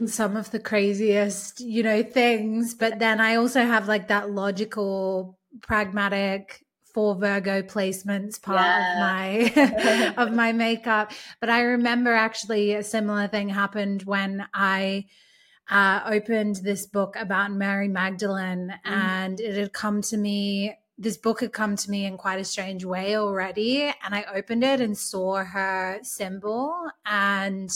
some 0.06 0.36
of 0.36 0.50
the 0.50 0.60
craziest, 0.60 1.60
you 1.60 1.82
know, 1.82 2.02
things. 2.02 2.74
But 2.74 2.98
then 2.98 3.20
I 3.20 3.36
also 3.36 3.64
have 3.64 3.88
like 3.88 4.08
that 4.08 4.30
logical, 4.30 5.38
pragmatic 5.60 6.64
for 6.94 7.14
Virgo 7.14 7.62
placements 7.62 8.40
part 8.40 8.60
yeah. 8.60 8.92
of 8.92 9.00
my 9.00 10.14
of 10.16 10.32
my 10.32 10.52
makeup. 10.52 11.12
But 11.40 11.50
I 11.50 11.62
remember 11.62 12.12
actually 12.12 12.74
a 12.74 12.82
similar 12.82 13.28
thing 13.28 13.48
happened 13.48 14.02
when 14.02 14.46
I 14.52 15.06
uh, 15.70 16.02
opened 16.06 16.56
this 16.56 16.86
book 16.86 17.16
about 17.16 17.50
Mary 17.52 17.88
Magdalene, 17.88 18.68
mm. 18.68 18.90
and 18.90 19.40
it 19.40 19.56
had 19.56 19.72
come 19.72 20.02
to 20.02 20.16
me. 20.16 20.76
This 21.02 21.16
book 21.16 21.40
had 21.40 21.52
come 21.52 21.74
to 21.74 21.90
me 21.90 22.06
in 22.06 22.16
quite 22.16 22.38
a 22.38 22.44
strange 22.44 22.84
way 22.84 23.16
already, 23.16 23.82
and 23.82 24.14
I 24.14 24.24
opened 24.32 24.62
it 24.62 24.80
and 24.80 24.96
saw 24.96 25.42
her 25.42 25.98
symbol, 26.02 26.88
and. 27.04 27.70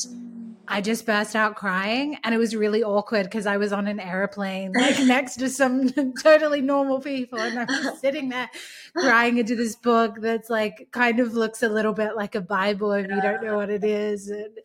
I 0.69 0.81
just 0.81 1.07
burst 1.07 1.37
out 1.37 1.55
crying 1.55 2.19
and 2.25 2.35
it 2.35 2.39
was 2.39 2.57
really 2.57 2.83
awkward 2.83 3.25
because 3.25 3.47
I 3.47 3.57
was 3.57 3.73
on 3.73 3.87
an 3.87 4.01
airplane 4.01 4.73
like 4.77 4.99
next 4.99 5.37
to 5.37 5.49
some 5.49 5.91
totally 6.23 6.61
normal 6.61 7.01
people 7.01 7.39
and 7.39 7.59
I 7.59 7.65
was 7.65 8.01
sitting 8.01 8.31
there 8.31 8.51
crying 8.97 9.39
into 9.39 9.55
this 9.55 9.77
book 9.77 10.17
that's 10.21 10.51
like 10.51 10.89
kind 10.91 11.21
of 11.21 11.35
looks 11.35 11.63
a 11.63 11.69
little 11.69 11.93
bit 11.93 12.17
like 12.17 12.35
a 12.35 12.41
Bible 12.41 12.93
if 12.93 13.09
you 13.09 13.21
don't 13.21 13.45
know 13.45 13.57
what 13.57 13.71
it 13.71 13.85
is. 13.85 14.29
And, 14.29 14.59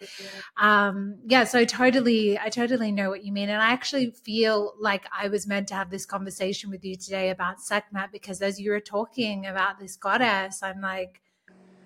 um, 0.58 1.18
yeah, 1.28 1.44
so 1.44 1.60
I 1.60 1.66
totally, 1.66 2.40
I 2.40 2.50
totally 2.50 2.92
know 2.92 3.10
what 3.10 3.24
you 3.24 3.32
mean. 3.32 3.50
And 3.50 3.62
I 3.62 3.72
actually 3.72 4.12
feel 4.12 4.74
like 4.80 5.06
I 5.16 5.28
was 5.28 5.46
meant 5.46 5.68
to 5.68 5.76
have 5.76 5.90
this 5.90 6.06
conversation 6.06 6.70
with 6.70 6.84
you 6.84 6.96
today 6.96 7.30
about 7.30 7.62
Sekhmet 7.62 8.12
because 8.12 8.40
as 8.52 8.60
you 8.60 8.72
were 8.72 8.86
talking 8.98 9.46
about 9.46 9.80
this 9.80 9.96
goddess, 9.96 10.62
I'm 10.62 10.82
like, 10.82 11.22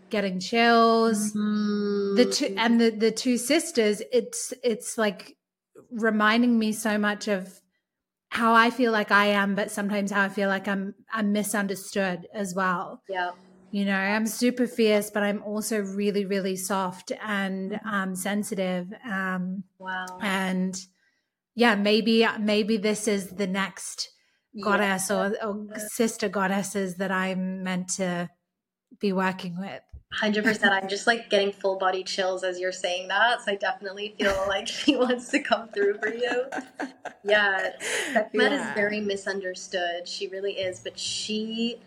getting 0.10 0.40
chills. 0.40 1.34
Mm-hmm. 1.34 2.16
The 2.16 2.26
two 2.26 2.56
and 2.58 2.82
the 2.82 2.90
the 2.90 3.12
two 3.12 3.38
sisters, 3.38 4.02
it's 4.12 4.54
it's 4.64 4.98
like 4.98 5.38
reminding 5.92 6.58
me 6.58 6.72
so 6.72 6.98
much 6.98 7.28
of 7.28 7.62
how 8.30 8.54
I 8.54 8.70
feel 8.70 8.92
like 8.92 9.12
I 9.12 9.28
am, 9.28 9.56
but 9.56 9.72
sometimes 9.72 10.12
how 10.12 10.24
I 10.24 10.30
feel 10.30 10.50
like 10.50 10.68
I'm 10.68 10.96
I'm 11.14 11.32
misunderstood 11.32 12.28
as 12.34 12.56
well. 12.56 13.02
Yeah. 13.10 13.32
You 13.72 13.84
know, 13.84 13.98
I'm 13.98 14.26
super 14.26 14.68
fierce, 14.68 15.10
but 15.10 15.24
I'm 15.24 15.44
also 15.44 15.82
really, 15.82 16.26
really 16.26 16.56
soft 16.56 17.12
and 17.22 17.74
mm-hmm. 17.74 17.88
um, 17.88 18.16
sensitive. 18.16 18.88
Um, 19.04 19.64
wow. 19.78 20.06
And 20.22 20.80
yeah, 21.56 21.76
maybe 21.76 22.26
maybe 22.40 22.78
this 22.78 23.08
is 23.08 23.32
the 23.32 23.48
next 23.48 24.15
goddess 24.62 25.10
yeah. 25.10 25.34
or, 25.44 25.50
or 25.50 25.80
sister 25.80 26.30
goddesses 26.30 26.96
that 26.96 27.12
I'm 27.12 27.64
meant 27.64 27.90
to 27.96 28.30
be 29.00 29.14
working 29.14 29.58
with. 29.60 29.82
Hundred 30.14 30.46
percent. 30.46 30.72
I'm 30.72 30.88
just 30.88 31.08
like 31.08 31.30
getting 31.30 31.52
full 31.52 31.78
body 31.78 32.04
chills 32.04 32.44
as 32.44 32.60
you're 32.60 32.72
saying 32.72 33.10
that. 33.10 33.42
So 33.42 33.52
I 33.52 33.56
definitely 33.56 34.16
feel 34.18 34.36
like 34.48 34.68
she 34.68 34.96
wants 34.96 35.30
to 35.32 35.40
come 35.40 35.70
through 35.70 35.98
for 35.98 36.14
you. 36.14 36.46
Yeah, 37.24 37.72
Sekhmet 38.14 38.52
yeah. 38.52 38.70
is 38.70 38.76
very 38.76 39.02
misunderstood. 39.02 40.08
She 40.08 40.28
really 40.28 40.54
is, 40.54 40.80
but 40.80 40.98
she 40.98 41.80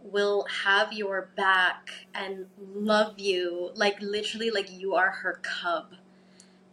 will 0.00 0.46
have 0.64 0.92
your 0.92 1.30
back 1.36 1.90
and 2.14 2.46
love 2.58 3.18
you 3.18 3.70
like 3.74 4.00
literally 4.00 4.50
like 4.50 4.70
you 4.70 4.94
are 4.94 5.10
her 5.10 5.40
cub. 5.42 5.94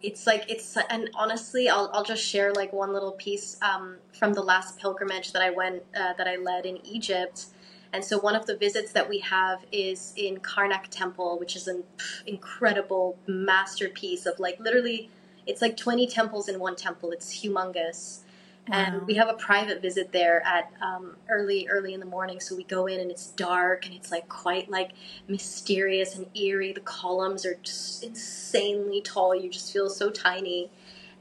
It's 0.03 0.27
like 0.27 0.45
it's 0.49 0.77
and 0.89 1.09
honestly, 1.15 1.69
I'll 1.69 1.89
I'll 1.93 2.03
just 2.03 2.23
share 2.23 2.53
like 2.53 2.73
one 2.73 2.93
little 2.93 3.13
piece 3.13 3.57
um, 3.61 3.97
from 4.13 4.33
the 4.33 4.43
last 4.43 4.79
pilgrimage 4.79 5.31
that 5.33 5.41
I 5.41 5.49
went 5.49 5.83
uh, 5.97 6.13
that 6.17 6.27
I 6.27 6.35
led 6.37 6.65
in 6.65 6.85
Egypt 6.85 7.45
and 7.93 8.03
so 8.03 8.17
one 8.19 8.35
of 8.35 8.47
the 8.47 8.57
visits 8.57 8.91
that 8.93 9.07
we 9.07 9.19
have 9.19 9.65
is 9.71 10.13
in 10.17 10.37
Karnak 10.39 10.87
Temple, 10.89 11.37
which 11.39 11.55
is 11.55 11.67
an 11.67 11.83
incredible 12.25 13.17
masterpiece 13.27 14.25
of 14.25 14.39
like 14.39 14.59
literally, 14.59 15.11
it's 15.45 15.61
like 15.61 15.77
20 15.77 16.07
temples 16.07 16.49
in 16.49 16.59
one 16.59 16.75
temple. 16.75 17.11
It's 17.11 17.43
humongous. 17.43 18.21
Wow. 18.67 18.75
And 18.77 19.07
we 19.07 19.15
have 19.15 19.27
a 19.27 19.33
private 19.33 19.81
visit 19.81 20.13
there 20.13 20.41
at 20.45 20.71
um, 20.81 21.17
early, 21.29 21.67
early 21.67 21.93
in 21.93 21.99
the 21.99 22.05
morning. 22.05 22.39
So 22.39 22.55
we 22.55 22.63
go 22.63 22.87
in 22.87 22.99
and 22.99 23.11
it's 23.11 23.27
dark 23.27 23.85
and 23.85 23.93
it's 23.93 24.09
like 24.09 24.29
quite 24.29 24.69
like 24.69 24.91
mysterious 25.27 26.15
and 26.15 26.27
eerie. 26.35 26.71
The 26.71 26.79
columns 26.81 27.45
are 27.45 27.55
just 27.55 28.03
insanely 28.03 29.01
tall. 29.01 29.35
You 29.35 29.49
just 29.49 29.73
feel 29.73 29.89
so 29.89 30.09
tiny. 30.09 30.71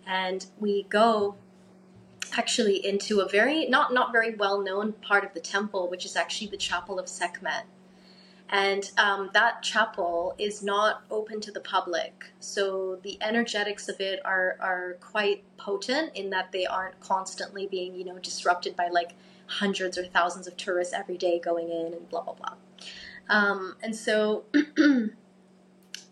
And 0.06 0.46
we 0.58 0.84
go 0.84 1.36
actually 2.36 2.84
into 2.84 3.20
a 3.20 3.28
very 3.28 3.66
not 3.66 3.92
not 3.92 4.12
very 4.12 4.34
well 4.34 4.60
known 4.60 4.92
part 4.92 5.24
of 5.24 5.34
the 5.34 5.40
temple, 5.40 5.88
which 5.88 6.06
is 6.06 6.14
actually 6.14 6.46
the 6.48 6.56
chapel 6.56 6.98
of 6.98 7.08
Sekhmet. 7.08 7.64
And 8.52 8.90
um, 8.98 9.30
that 9.32 9.62
chapel 9.62 10.34
is 10.38 10.62
not 10.62 11.04
open 11.10 11.40
to 11.40 11.50
the 11.50 11.60
public, 11.60 12.32
so 12.38 12.98
the 13.02 13.16
energetics 13.22 13.88
of 13.88 13.98
it 13.98 14.20
are 14.26 14.58
are 14.60 14.98
quite 15.00 15.42
potent 15.56 16.14
in 16.14 16.28
that 16.30 16.52
they 16.52 16.66
aren't 16.66 17.00
constantly 17.00 17.66
being 17.66 17.94
you 17.94 18.04
know 18.04 18.18
disrupted 18.18 18.76
by 18.76 18.88
like 18.88 19.14
hundreds 19.46 19.96
or 19.96 20.04
thousands 20.04 20.46
of 20.46 20.58
tourists 20.58 20.92
every 20.92 21.16
day 21.16 21.40
going 21.40 21.70
in 21.70 21.94
and 21.94 22.08
blah 22.10 22.20
blah 22.20 22.34
blah. 22.34 22.54
Um, 23.30 23.76
and 23.82 23.96
so. 23.96 24.44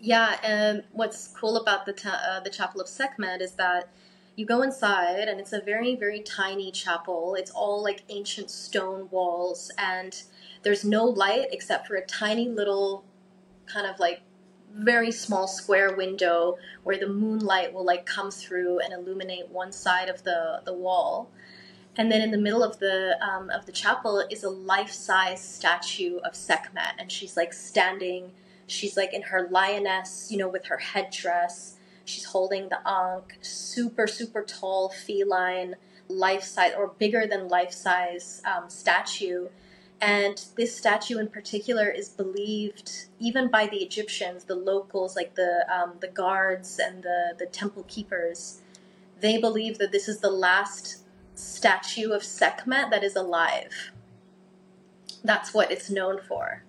yeah, 0.01 0.39
and 0.43 0.83
what's 0.93 1.29
cool 1.29 1.59
about 1.59 1.85
the 1.85 1.93
ta- 1.93 2.23
uh, 2.27 2.41
the 2.41 2.51
Chapel 2.51 2.81
of 2.81 2.89
Sekhmet 2.89 3.43
is 3.43 3.53
that 3.53 3.91
you 4.37 4.47
go 4.47 4.63
inside 4.63 5.29
and 5.29 5.41
it's 5.41 5.53
a 5.53 5.61
very 5.61 5.97
very 5.97 6.21
tiny 6.21 6.71
chapel. 6.71 7.35
It's 7.35 7.51
all 7.51 7.83
like 7.83 8.03
ancient 8.09 8.51
stone 8.51 9.09
walls 9.11 9.71
and 9.79 10.23
there's 10.63 10.85
no 10.85 11.05
light 11.05 11.47
except 11.53 11.87
for 11.87 11.97
a 11.97 12.07
tiny 12.07 12.49
little 12.49 13.05
kind 13.67 13.87
of 13.87 13.99
like 13.99 14.23
very 14.75 15.11
small 15.11 15.49
square 15.49 15.95
window 15.95 16.57
where 16.85 16.99
the 16.99 17.09
moonlight 17.09 17.73
will 17.73 17.85
like 17.85 18.07
come 18.07 18.31
through 18.31 18.79
and 18.81 18.93
illuminate 18.93 19.49
one 19.49 19.73
side 19.73 20.09
of 20.09 20.23
the 20.25 20.63
the 20.65 20.73
wall. 20.73 21.31
And 21.97 22.11
then 22.11 22.23
in 22.23 22.31
the 22.31 22.39
middle 22.39 22.63
of 22.63 22.79
the 22.79 23.19
um, 23.23 23.51
of 23.51 23.67
the 23.67 23.73
chapel 23.73 24.25
is 24.31 24.45
a 24.45 24.51
life-size 24.51 25.43
statue 25.43 26.19
of 26.19 26.35
Sekhmet 26.37 26.95
and 26.99 27.11
she's 27.11 27.37
like 27.37 27.53
standing. 27.53 28.31
She's 28.67 28.97
like 28.97 29.13
in 29.13 29.23
her 29.23 29.49
lioness, 29.51 30.29
you 30.31 30.39
know, 30.39 30.49
with 30.49 30.67
her 30.67 30.79
headdress. 30.79 31.77
She's 32.11 32.25
holding 32.25 32.69
the 32.69 32.81
Ankh, 32.87 33.39
super, 33.41 34.07
super 34.07 34.43
tall 34.43 34.89
feline, 34.89 35.77
life 36.09 36.43
size 36.43 36.73
or 36.77 36.89
bigger 36.99 37.27
than 37.27 37.49
life 37.49 37.73
size 37.73 38.43
um, 38.45 38.69
statue. 38.69 39.49
And 40.01 40.43
this 40.57 40.75
statue 40.77 41.19
in 41.19 41.29
particular 41.29 41.89
is 41.89 42.09
believed, 42.09 43.07
even 43.19 43.51
by 43.51 43.67
the 43.67 43.77
Egyptians, 43.79 44.45
the 44.45 44.55
locals, 44.55 45.15
like 45.15 45.35
the 45.35 45.67
um, 45.73 45.95
the 46.01 46.09
guards 46.09 46.79
and 46.79 47.03
the 47.03 47.35
the 47.39 47.47
temple 47.47 47.85
keepers, 47.87 48.61
they 49.21 49.39
believe 49.39 49.79
that 49.79 49.93
this 49.93 50.09
is 50.09 50.21
the 50.21 50.31
last 50.31 51.05
statue 51.35 52.13
of 52.13 52.25
Sekhmet 52.25 52.91
that 52.91 53.05
is 53.05 53.15
alive. 53.15 53.93
That's 55.23 55.53
what 55.53 55.71
it's 55.71 55.91
known 55.91 56.19
for. 56.27 56.65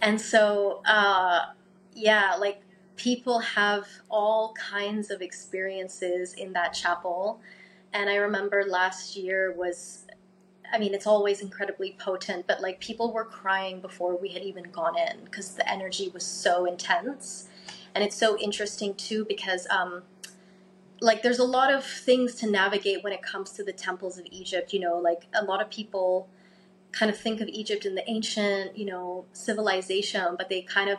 And 0.00 0.20
so, 0.20 0.80
uh, 0.86 1.46
yeah, 1.94 2.36
like 2.38 2.62
people 2.98 3.38
have 3.38 3.86
all 4.10 4.52
kinds 4.54 5.10
of 5.10 5.22
experiences 5.22 6.34
in 6.34 6.52
that 6.52 6.74
chapel. 6.74 7.40
And 7.94 8.10
I 8.10 8.16
remember 8.16 8.64
last 8.68 9.16
year 9.16 9.54
was, 9.56 10.04
I 10.70 10.78
mean, 10.78 10.92
it's 10.92 11.06
always 11.06 11.40
incredibly 11.40 11.96
potent, 11.98 12.46
but 12.46 12.60
like 12.60 12.80
people 12.80 13.12
were 13.12 13.24
crying 13.24 13.80
before 13.80 14.18
we 14.18 14.28
had 14.30 14.42
even 14.42 14.64
gone 14.64 14.98
in 14.98 15.24
because 15.24 15.54
the 15.54 15.70
energy 15.70 16.10
was 16.12 16.26
so 16.26 16.66
intense. 16.66 17.48
And 17.94 18.04
it's 18.04 18.16
so 18.16 18.36
interesting 18.38 18.94
too 18.94 19.24
because, 19.24 19.66
um, 19.70 20.02
like, 21.00 21.22
there's 21.22 21.38
a 21.38 21.44
lot 21.44 21.72
of 21.72 21.84
things 21.84 22.34
to 22.36 22.50
navigate 22.50 23.04
when 23.04 23.12
it 23.12 23.22
comes 23.22 23.52
to 23.52 23.62
the 23.62 23.72
temples 23.72 24.18
of 24.18 24.26
Egypt. 24.32 24.72
You 24.72 24.80
know, 24.80 24.98
like 24.98 25.26
a 25.32 25.44
lot 25.44 25.62
of 25.62 25.70
people 25.70 26.28
kind 26.90 27.10
of 27.10 27.16
think 27.16 27.40
of 27.40 27.48
Egypt 27.48 27.86
in 27.86 27.94
the 27.94 28.08
ancient, 28.10 28.76
you 28.76 28.84
know, 28.84 29.24
civilization, 29.32 30.34
but 30.36 30.48
they 30.48 30.62
kind 30.62 30.90
of 30.90 30.98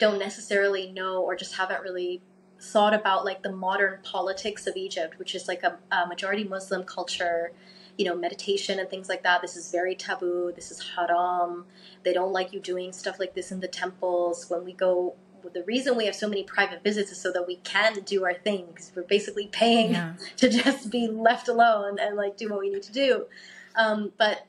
don't 0.00 0.18
necessarily 0.18 0.90
know 0.90 1.22
or 1.22 1.36
just 1.36 1.54
haven't 1.54 1.82
really 1.82 2.20
thought 2.58 2.92
about 2.92 3.24
like 3.24 3.42
the 3.42 3.52
modern 3.52 4.00
politics 4.02 4.66
of 4.66 4.76
Egypt, 4.76 5.18
which 5.18 5.34
is 5.34 5.46
like 5.46 5.62
a, 5.62 5.78
a 5.94 6.06
majority 6.06 6.42
Muslim 6.42 6.82
culture, 6.82 7.52
you 7.96 8.04
know, 8.04 8.16
meditation 8.16 8.78
and 8.78 8.88
things 8.88 9.08
like 9.08 9.22
that. 9.22 9.42
This 9.42 9.56
is 9.56 9.70
very 9.70 9.94
taboo. 9.94 10.52
This 10.56 10.70
is 10.70 10.82
haram. 10.96 11.66
They 12.02 12.12
don't 12.12 12.32
like 12.32 12.52
you 12.52 12.60
doing 12.60 12.92
stuff 12.92 13.20
like 13.20 13.34
this 13.34 13.52
in 13.52 13.60
the 13.60 13.68
temples. 13.68 14.48
When 14.48 14.64
we 14.64 14.72
go, 14.72 15.14
the 15.52 15.62
reason 15.64 15.96
we 15.96 16.06
have 16.06 16.14
so 16.14 16.28
many 16.28 16.42
private 16.42 16.82
visits 16.82 17.12
is 17.12 17.20
so 17.20 17.30
that 17.32 17.46
we 17.46 17.56
can 17.56 18.00
do 18.04 18.24
our 18.24 18.34
thing 18.34 18.66
because 18.68 18.92
we're 18.94 19.02
basically 19.02 19.46
paying 19.46 19.92
yeah. 19.92 20.14
to 20.36 20.48
just 20.48 20.90
be 20.90 21.08
left 21.08 21.48
alone 21.48 21.98
and 21.98 22.16
like 22.16 22.36
do 22.36 22.50
what 22.50 22.60
we 22.60 22.70
need 22.70 22.82
to 22.82 22.92
do. 22.92 23.26
Um, 23.76 24.12
but 24.18 24.46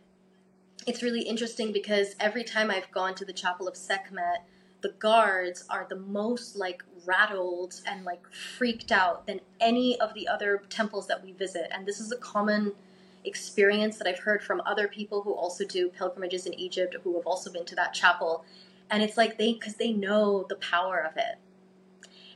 it's 0.88 1.04
really 1.04 1.22
interesting 1.22 1.72
because 1.72 2.16
every 2.20 2.44
time 2.44 2.72
I've 2.72 2.92
gone 2.92 3.16
to 3.16 3.26
the 3.26 3.34
Chapel 3.34 3.68
of 3.68 3.78
Sekhmet, 3.78 4.44
the 4.82 4.94
guards 5.00 5.64
are 5.70 5.86
the 5.90 5.96
most 5.96 6.56
like 6.56 6.84
rattled 7.06 7.82
and 7.86 8.04
like 8.04 8.22
freaked 8.32 8.92
out 8.92 9.26
than 9.28 9.40
any 9.60 10.00
of 10.00 10.14
the 10.14 10.28
other 10.28 10.64
temples 10.70 11.08
that 11.08 11.24
we 11.24 11.32
visit. 11.32 11.68
And 11.72 11.86
this 11.86 12.00
is 12.00 12.12
a 12.12 12.18
common 12.18 12.74
experience 13.24 13.98
that 13.98 14.08
I've 14.08 14.20
heard 14.20 14.44
from 14.44 14.62
other 14.66 14.88
people 14.88 15.22
who 15.22 15.34
also 15.34 15.66
do 15.66 15.90
pilgrimages 15.90 16.46
in 16.46 16.54
Egypt 16.56 16.96
who 17.04 17.16
have 17.16 17.26
also 17.26 17.52
been 17.52 17.66
to 17.66 17.76
that 17.76 17.94
chapel. 17.94 18.46
And 18.90 19.02
it's 19.04 19.18
like 19.18 19.38
they 19.38 19.54
because 19.54 19.76
they 19.76 19.92
know 19.92 20.46
the 20.50 20.56
power 20.56 21.00
of 21.00 21.18
it. 21.18 21.38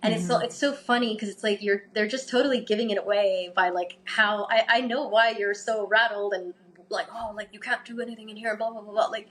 And 0.02 0.14
mm-hmm. 0.14 0.20
it's 0.20 0.28
so 0.28 0.40
it's 0.40 0.58
so 0.58 0.74
funny 0.74 1.14
because 1.14 1.30
it's 1.30 1.44
like 1.44 1.62
you're 1.62 1.84
they're 1.94 2.08
just 2.08 2.30
totally 2.30 2.62
giving 2.62 2.92
it 2.92 2.98
away 2.98 3.52
by 3.56 3.70
like 3.70 3.98
how 4.06 4.48
I, 4.50 4.66
I 4.68 4.82
know 4.82 5.08
why 5.08 5.32
you're 5.32 5.54
so 5.54 5.88
rattled 5.88 6.34
and 6.34 6.54
like, 6.90 7.08
oh, 7.14 7.34
like 7.36 7.50
you 7.52 7.60
can't 7.60 7.84
do 7.84 8.00
anything 8.02 8.30
in 8.30 8.36
here, 8.36 8.56
blah 8.56 8.72
blah 8.72 8.82
blah 8.82 8.92
blah. 8.92 9.08
Like, 9.08 9.30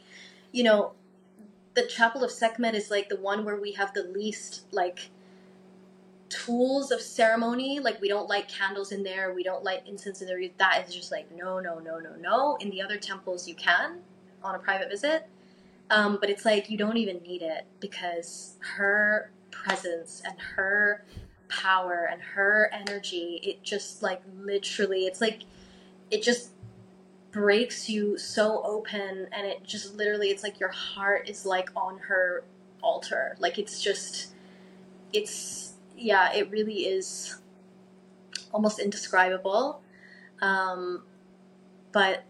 you 0.53 0.65
know, 0.65 0.93
the 1.75 1.87
Chapel 1.87 2.25
of 2.25 2.31
Sekhmet 2.31 2.75
is 2.75 2.91
like 2.91 3.09
the 3.09 3.17
one 3.17 3.45
where 3.45 3.61
we 3.61 3.73
have 3.73 3.93
the 3.95 4.05
least 4.05 4.63
like 4.73 5.11
tools 6.29 6.91
of 6.91 7.01
ceremony. 7.01 7.81
Like 7.81 8.01
we 8.01 8.09
don't 8.09 8.29
light 8.29 8.49
candles 8.49 8.93
in 8.93 9.03
there, 9.03 9.33
we 9.35 9.43
don't 9.43 9.65
light 9.65 9.83
incense 9.87 10.21
in 10.21 10.29
there. 10.29 10.41
That 10.59 10.85
is 10.87 10.95
just 10.95 11.11
like 11.11 11.31
no, 11.37 11.61
no, 11.61 11.79
no, 11.79 11.99
no, 11.99 12.15
no. 12.17 12.57
In 12.57 12.71
the 12.71 12.83
other 12.83 12.97
temples, 12.97 13.49
you 13.49 13.55
can 13.55 13.99
on 14.43 14.55
a 14.55 14.59
private 14.59 14.91
visit, 14.91 15.29
um, 15.91 16.19
but 16.21 16.31
it's 16.31 16.45
like 16.45 16.71
you 16.71 16.79
don't 16.79 16.97
even 16.97 17.19
need 17.23 17.43
it 17.43 17.67
because 17.81 18.57
her 18.77 19.31
presence 19.51 20.23
and 20.25 20.39
her 20.57 21.05
power 21.49 22.09
and 22.11 22.21
her 22.21 22.71
energy, 22.73 23.41
it 23.43 23.63
just 23.63 24.03
like 24.03 24.23
literally, 24.39 25.07
it's 25.07 25.21
like 25.21 25.43
it 26.11 26.23
just 26.23 26.51
breaks 27.35 27.89
you 27.89 28.17
so 28.17 28.63
open 28.65 29.27
and 29.33 29.45
it 29.45 29.65
just 29.65 29.97
literally 29.97 30.29
it's 30.29 30.45
like 30.45 30.61
your 30.61 30.69
heart 30.71 31.29
is 31.29 31.45
like 31.45 31.69
on 31.75 31.99
her 31.99 32.45
altar. 32.81 33.35
Like 33.41 33.59
it's 33.59 33.83
just 33.83 34.33
it's 35.13 35.73
yeah 35.97 36.33
it 36.33 36.49
really 36.51 36.87
is 36.87 37.37
almost 38.53 38.79
indescribable. 38.79 39.83
Um, 40.41 41.03
but 41.91 42.25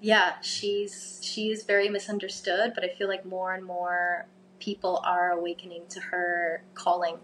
yeah 0.00 0.40
she's 0.40 1.18
she's 1.22 1.62
very 1.64 1.86
misunderstood 1.90 2.72
but 2.74 2.82
i 2.82 2.88
feel 2.88 3.06
like 3.06 3.22
more 3.26 3.52
and 3.52 3.62
more 3.62 4.24
people 4.58 4.98
are 5.04 5.30
awakening 5.32 5.82
to 5.90 6.00
her 6.00 6.62
calling. 6.74 7.18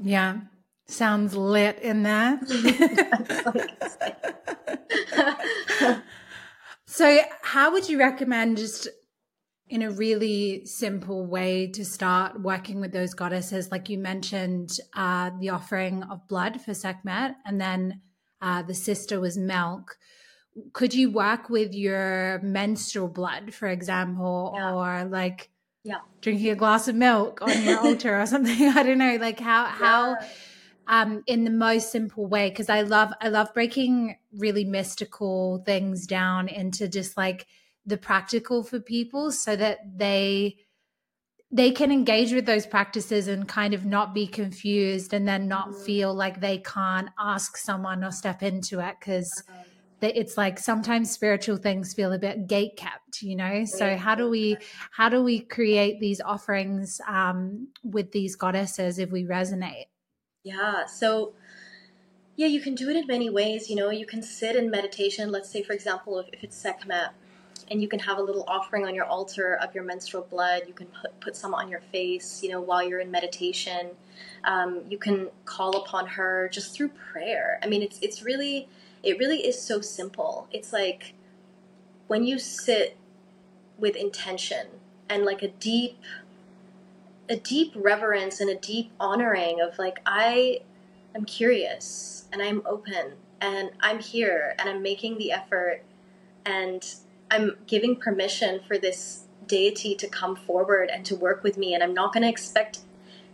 Yeah 0.00 0.40
sounds 0.86 1.34
lit 1.34 1.78
in 1.80 2.04
that. 2.04 2.40
so, 6.86 7.20
how 7.42 7.72
would 7.72 7.88
you 7.88 7.98
recommend 7.98 8.58
just 8.58 8.88
in 9.68 9.82
a 9.82 9.90
really 9.90 10.66
simple 10.66 11.26
way 11.26 11.66
to 11.66 11.84
start 11.84 12.40
working 12.40 12.80
with 12.80 12.92
those 12.92 13.14
goddesses? 13.14 13.70
Like 13.70 13.88
you 13.88 13.98
mentioned, 13.98 14.78
uh, 14.94 15.30
the 15.40 15.50
offering 15.50 16.02
of 16.04 16.26
blood 16.28 16.60
for 16.60 16.74
Sekhmet, 16.74 17.36
and 17.46 17.60
then 17.60 18.00
uh, 18.40 18.62
the 18.62 18.74
sister 18.74 19.20
was 19.20 19.38
milk. 19.38 19.96
Could 20.74 20.92
you 20.92 21.10
work 21.10 21.48
with 21.48 21.72
your 21.72 22.40
menstrual 22.42 23.08
blood, 23.08 23.54
for 23.54 23.68
example, 23.68 24.52
yeah. 24.54 24.74
or 24.74 25.04
like 25.04 25.48
yeah. 25.84 26.00
drinking 26.20 26.50
a 26.50 26.54
glass 26.54 26.88
of 26.88 26.94
milk 26.94 27.40
on 27.40 27.62
your 27.62 27.78
altar 27.80 28.20
or 28.20 28.26
something? 28.26 28.68
I 28.68 28.82
don't 28.82 28.98
know. 28.98 29.16
Like 29.16 29.40
how 29.40 29.64
yeah. 29.64 29.70
how 29.70 30.16
um, 30.92 31.22
in 31.26 31.44
the 31.44 31.50
most 31.50 31.90
simple 31.90 32.26
way 32.26 32.50
because 32.50 32.68
I 32.68 32.82
love 32.82 33.14
I 33.22 33.28
love 33.28 33.54
breaking 33.54 34.18
really 34.36 34.64
mystical 34.64 35.62
things 35.64 36.06
down 36.06 36.48
into 36.48 36.86
just 36.86 37.16
like 37.16 37.46
the 37.86 37.96
practical 37.96 38.62
for 38.62 38.78
people 38.78 39.32
so 39.32 39.56
that 39.56 39.78
they 39.96 40.58
they 41.50 41.70
can 41.70 41.92
engage 41.92 42.34
with 42.34 42.44
those 42.44 42.66
practices 42.66 43.26
and 43.26 43.48
kind 43.48 43.72
of 43.72 43.86
not 43.86 44.12
be 44.12 44.26
confused 44.26 45.14
and 45.14 45.26
then 45.26 45.48
not 45.48 45.70
mm-hmm. 45.70 45.82
feel 45.82 46.12
like 46.12 46.40
they 46.40 46.58
can't 46.58 47.08
ask 47.18 47.56
someone 47.56 48.04
or 48.04 48.12
step 48.12 48.42
into 48.42 48.80
it 48.80 48.96
because 49.00 49.42
it's 50.02 50.36
like 50.36 50.58
sometimes 50.58 51.10
spiritual 51.10 51.56
things 51.56 51.94
feel 51.94 52.12
a 52.12 52.18
bit 52.18 52.48
gate 52.48 52.76
kept 52.76 53.22
you 53.22 53.36
know? 53.36 53.64
So 53.64 53.96
how 53.96 54.14
do 54.14 54.28
we 54.28 54.58
how 54.90 55.08
do 55.08 55.22
we 55.22 55.40
create 55.40 56.00
these 56.00 56.20
offerings 56.20 57.00
um, 57.06 57.68
with 57.82 58.12
these 58.12 58.36
goddesses 58.36 58.98
if 58.98 59.10
we 59.10 59.24
resonate 59.24 59.86
yeah. 60.44 60.86
So, 60.86 61.32
yeah, 62.36 62.46
you 62.46 62.60
can 62.60 62.74
do 62.74 62.88
it 62.88 62.96
in 62.96 63.06
many 63.06 63.30
ways. 63.30 63.70
You 63.70 63.76
know, 63.76 63.90
you 63.90 64.06
can 64.06 64.22
sit 64.22 64.56
in 64.56 64.70
meditation. 64.70 65.30
Let's 65.30 65.50
say, 65.50 65.62
for 65.62 65.72
example, 65.72 66.18
if, 66.18 66.26
if 66.32 66.44
it's 66.44 66.56
Sekhmet, 66.56 67.10
and 67.70 67.80
you 67.80 67.88
can 67.88 68.00
have 68.00 68.18
a 68.18 68.22
little 68.22 68.44
offering 68.48 68.84
on 68.84 68.94
your 68.94 69.04
altar 69.06 69.54
of 69.62 69.74
your 69.74 69.84
menstrual 69.84 70.24
blood. 70.24 70.62
You 70.66 70.74
can 70.74 70.88
put, 70.88 71.18
put 71.20 71.36
some 71.36 71.54
on 71.54 71.68
your 71.70 71.80
face, 71.92 72.42
you 72.42 72.50
know, 72.50 72.60
while 72.60 72.86
you're 72.86 73.00
in 73.00 73.10
meditation. 73.10 73.90
Um, 74.44 74.82
you 74.88 74.98
can 74.98 75.28
call 75.44 75.76
upon 75.76 76.06
her 76.06 76.50
just 76.52 76.74
through 76.74 76.90
prayer. 76.90 77.58
I 77.62 77.68
mean, 77.68 77.82
it's 77.82 77.98
it's 78.02 78.22
really 78.22 78.68
it 79.02 79.18
really 79.18 79.46
is 79.46 79.60
so 79.60 79.80
simple. 79.80 80.48
It's 80.52 80.72
like 80.72 81.14
when 82.08 82.24
you 82.24 82.38
sit 82.38 82.96
with 83.78 83.96
intention 83.96 84.66
and 85.08 85.24
like 85.24 85.42
a 85.42 85.48
deep 85.48 85.98
a 87.32 87.36
deep 87.36 87.72
reverence 87.74 88.40
and 88.40 88.50
a 88.50 88.54
deep 88.54 88.92
honoring 89.00 89.58
of 89.58 89.78
like 89.78 90.00
I 90.04 90.60
am 91.14 91.24
curious 91.24 92.28
and 92.30 92.42
I'm 92.42 92.60
open 92.66 93.14
and 93.40 93.70
I'm 93.80 94.00
here 94.00 94.54
and 94.58 94.68
I'm 94.68 94.82
making 94.82 95.16
the 95.16 95.32
effort 95.32 95.82
and 96.44 96.94
I'm 97.30 97.56
giving 97.66 97.96
permission 97.96 98.60
for 98.68 98.76
this 98.76 99.24
deity 99.46 99.94
to 99.94 100.06
come 100.06 100.36
forward 100.36 100.90
and 100.92 101.06
to 101.06 101.16
work 101.16 101.42
with 101.42 101.56
me. 101.56 101.72
And 101.72 101.82
I'm 101.82 101.94
not 101.94 102.12
going 102.12 102.22
to 102.22 102.28
expect 102.28 102.80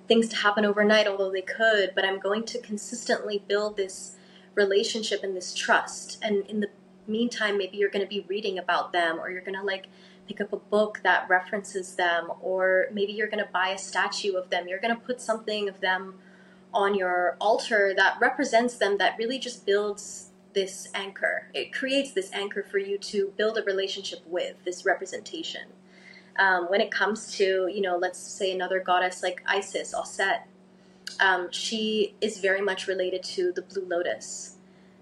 things 0.06 0.28
to 0.28 0.36
happen 0.36 0.64
overnight 0.64 1.08
although 1.08 1.32
they 1.32 1.42
could 1.42 1.90
but 1.96 2.04
I'm 2.04 2.20
going 2.20 2.44
to 2.44 2.60
consistently 2.60 3.42
build 3.48 3.76
this 3.76 4.14
relationship 4.54 5.24
and 5.24 5.36
this 5.36 5.52
trust. 5.52 6.18
And 6.22 6.46
in 6.46 6.60
the 6.60 6.68
meantime 7.08 7.58
maybe 7.58 7.78
you're 7.78 7.90
going 7.90 8.06
to 8.06 8.08
be 8.08 8.24
reading 8.28 8.60
about 8.60 8.92
them 8.92 9.18
or 9.18 9.28
you're 9.28 9.42
going 9.42 9.58
to 9.58 9.64
like 9.64 9.88
pick 10.28 10.40
up 10.40 10.52
a 10.52 10.62
book 10.76 11.00
that 11.02 11.20
references 11.28 11.96
them, 11.96 12.22
or 12.40 12.86
maybe 12.92 13.12
you're 13.12 13.32
going 13.34 13.44
to 13.44 13.52
buy 13.60 13.68
a 13.70 13.78
statue 13.78 14.34
of 14.34 14.50
them. 14.50 14.68
You're 14.68 14.84
going 14.86 14.94
to 14.98 15.04
put 15.08 15.18
something 15.20 15.68
of 15.68 15.80
them 15.80 16.02
on 16.72 16.94
your 16.94 17.36
altar 17.40 17.94
that 17.96 18.12
represents 18.20 18.74
them, 18.82 18.98
that 18.98 19.12
really 19.18 19.38
just 19.38 19.66
builds 19.66 20.30
this 20.52 20.88
anchor. 20.94 21.36
It 21.54 21.72
creates 21.72 22.10
this 22.12 22.30
anchor 22.32 22.62
for 22.70 22.78
you 22.78 22.96
to 23.12 23.32
build 23.38 23.54
a 23.58 23.62
relationship 23.72 24.20
with, 24.26 24.56
this 24.64 24.84
representation. 24.84 25.66
um, 26.38 26.66
when 26.68 26.80
it 26.80 26.90
comes 26.90 27.32
to, 27.36 27.68
you 27.72 27.80
know, 27.80 27.96
let's 27.96 28.18
say 28.18 28.52
another 28.52 28.80
goddess 28.80 29.22
like 29.22 29.42
Isis, 29.46 29.92
Aset, 29.92 30.42
um, 31.20 31.48
she 31.50 32.14
is 32.20 32.38
very 32.38 32.60
much 32.60 32.86
related 32.86 33.22
to 33.24 33.52
the 33.52 33.62
blue 33.62 33.84
lotus. 33.84 34.54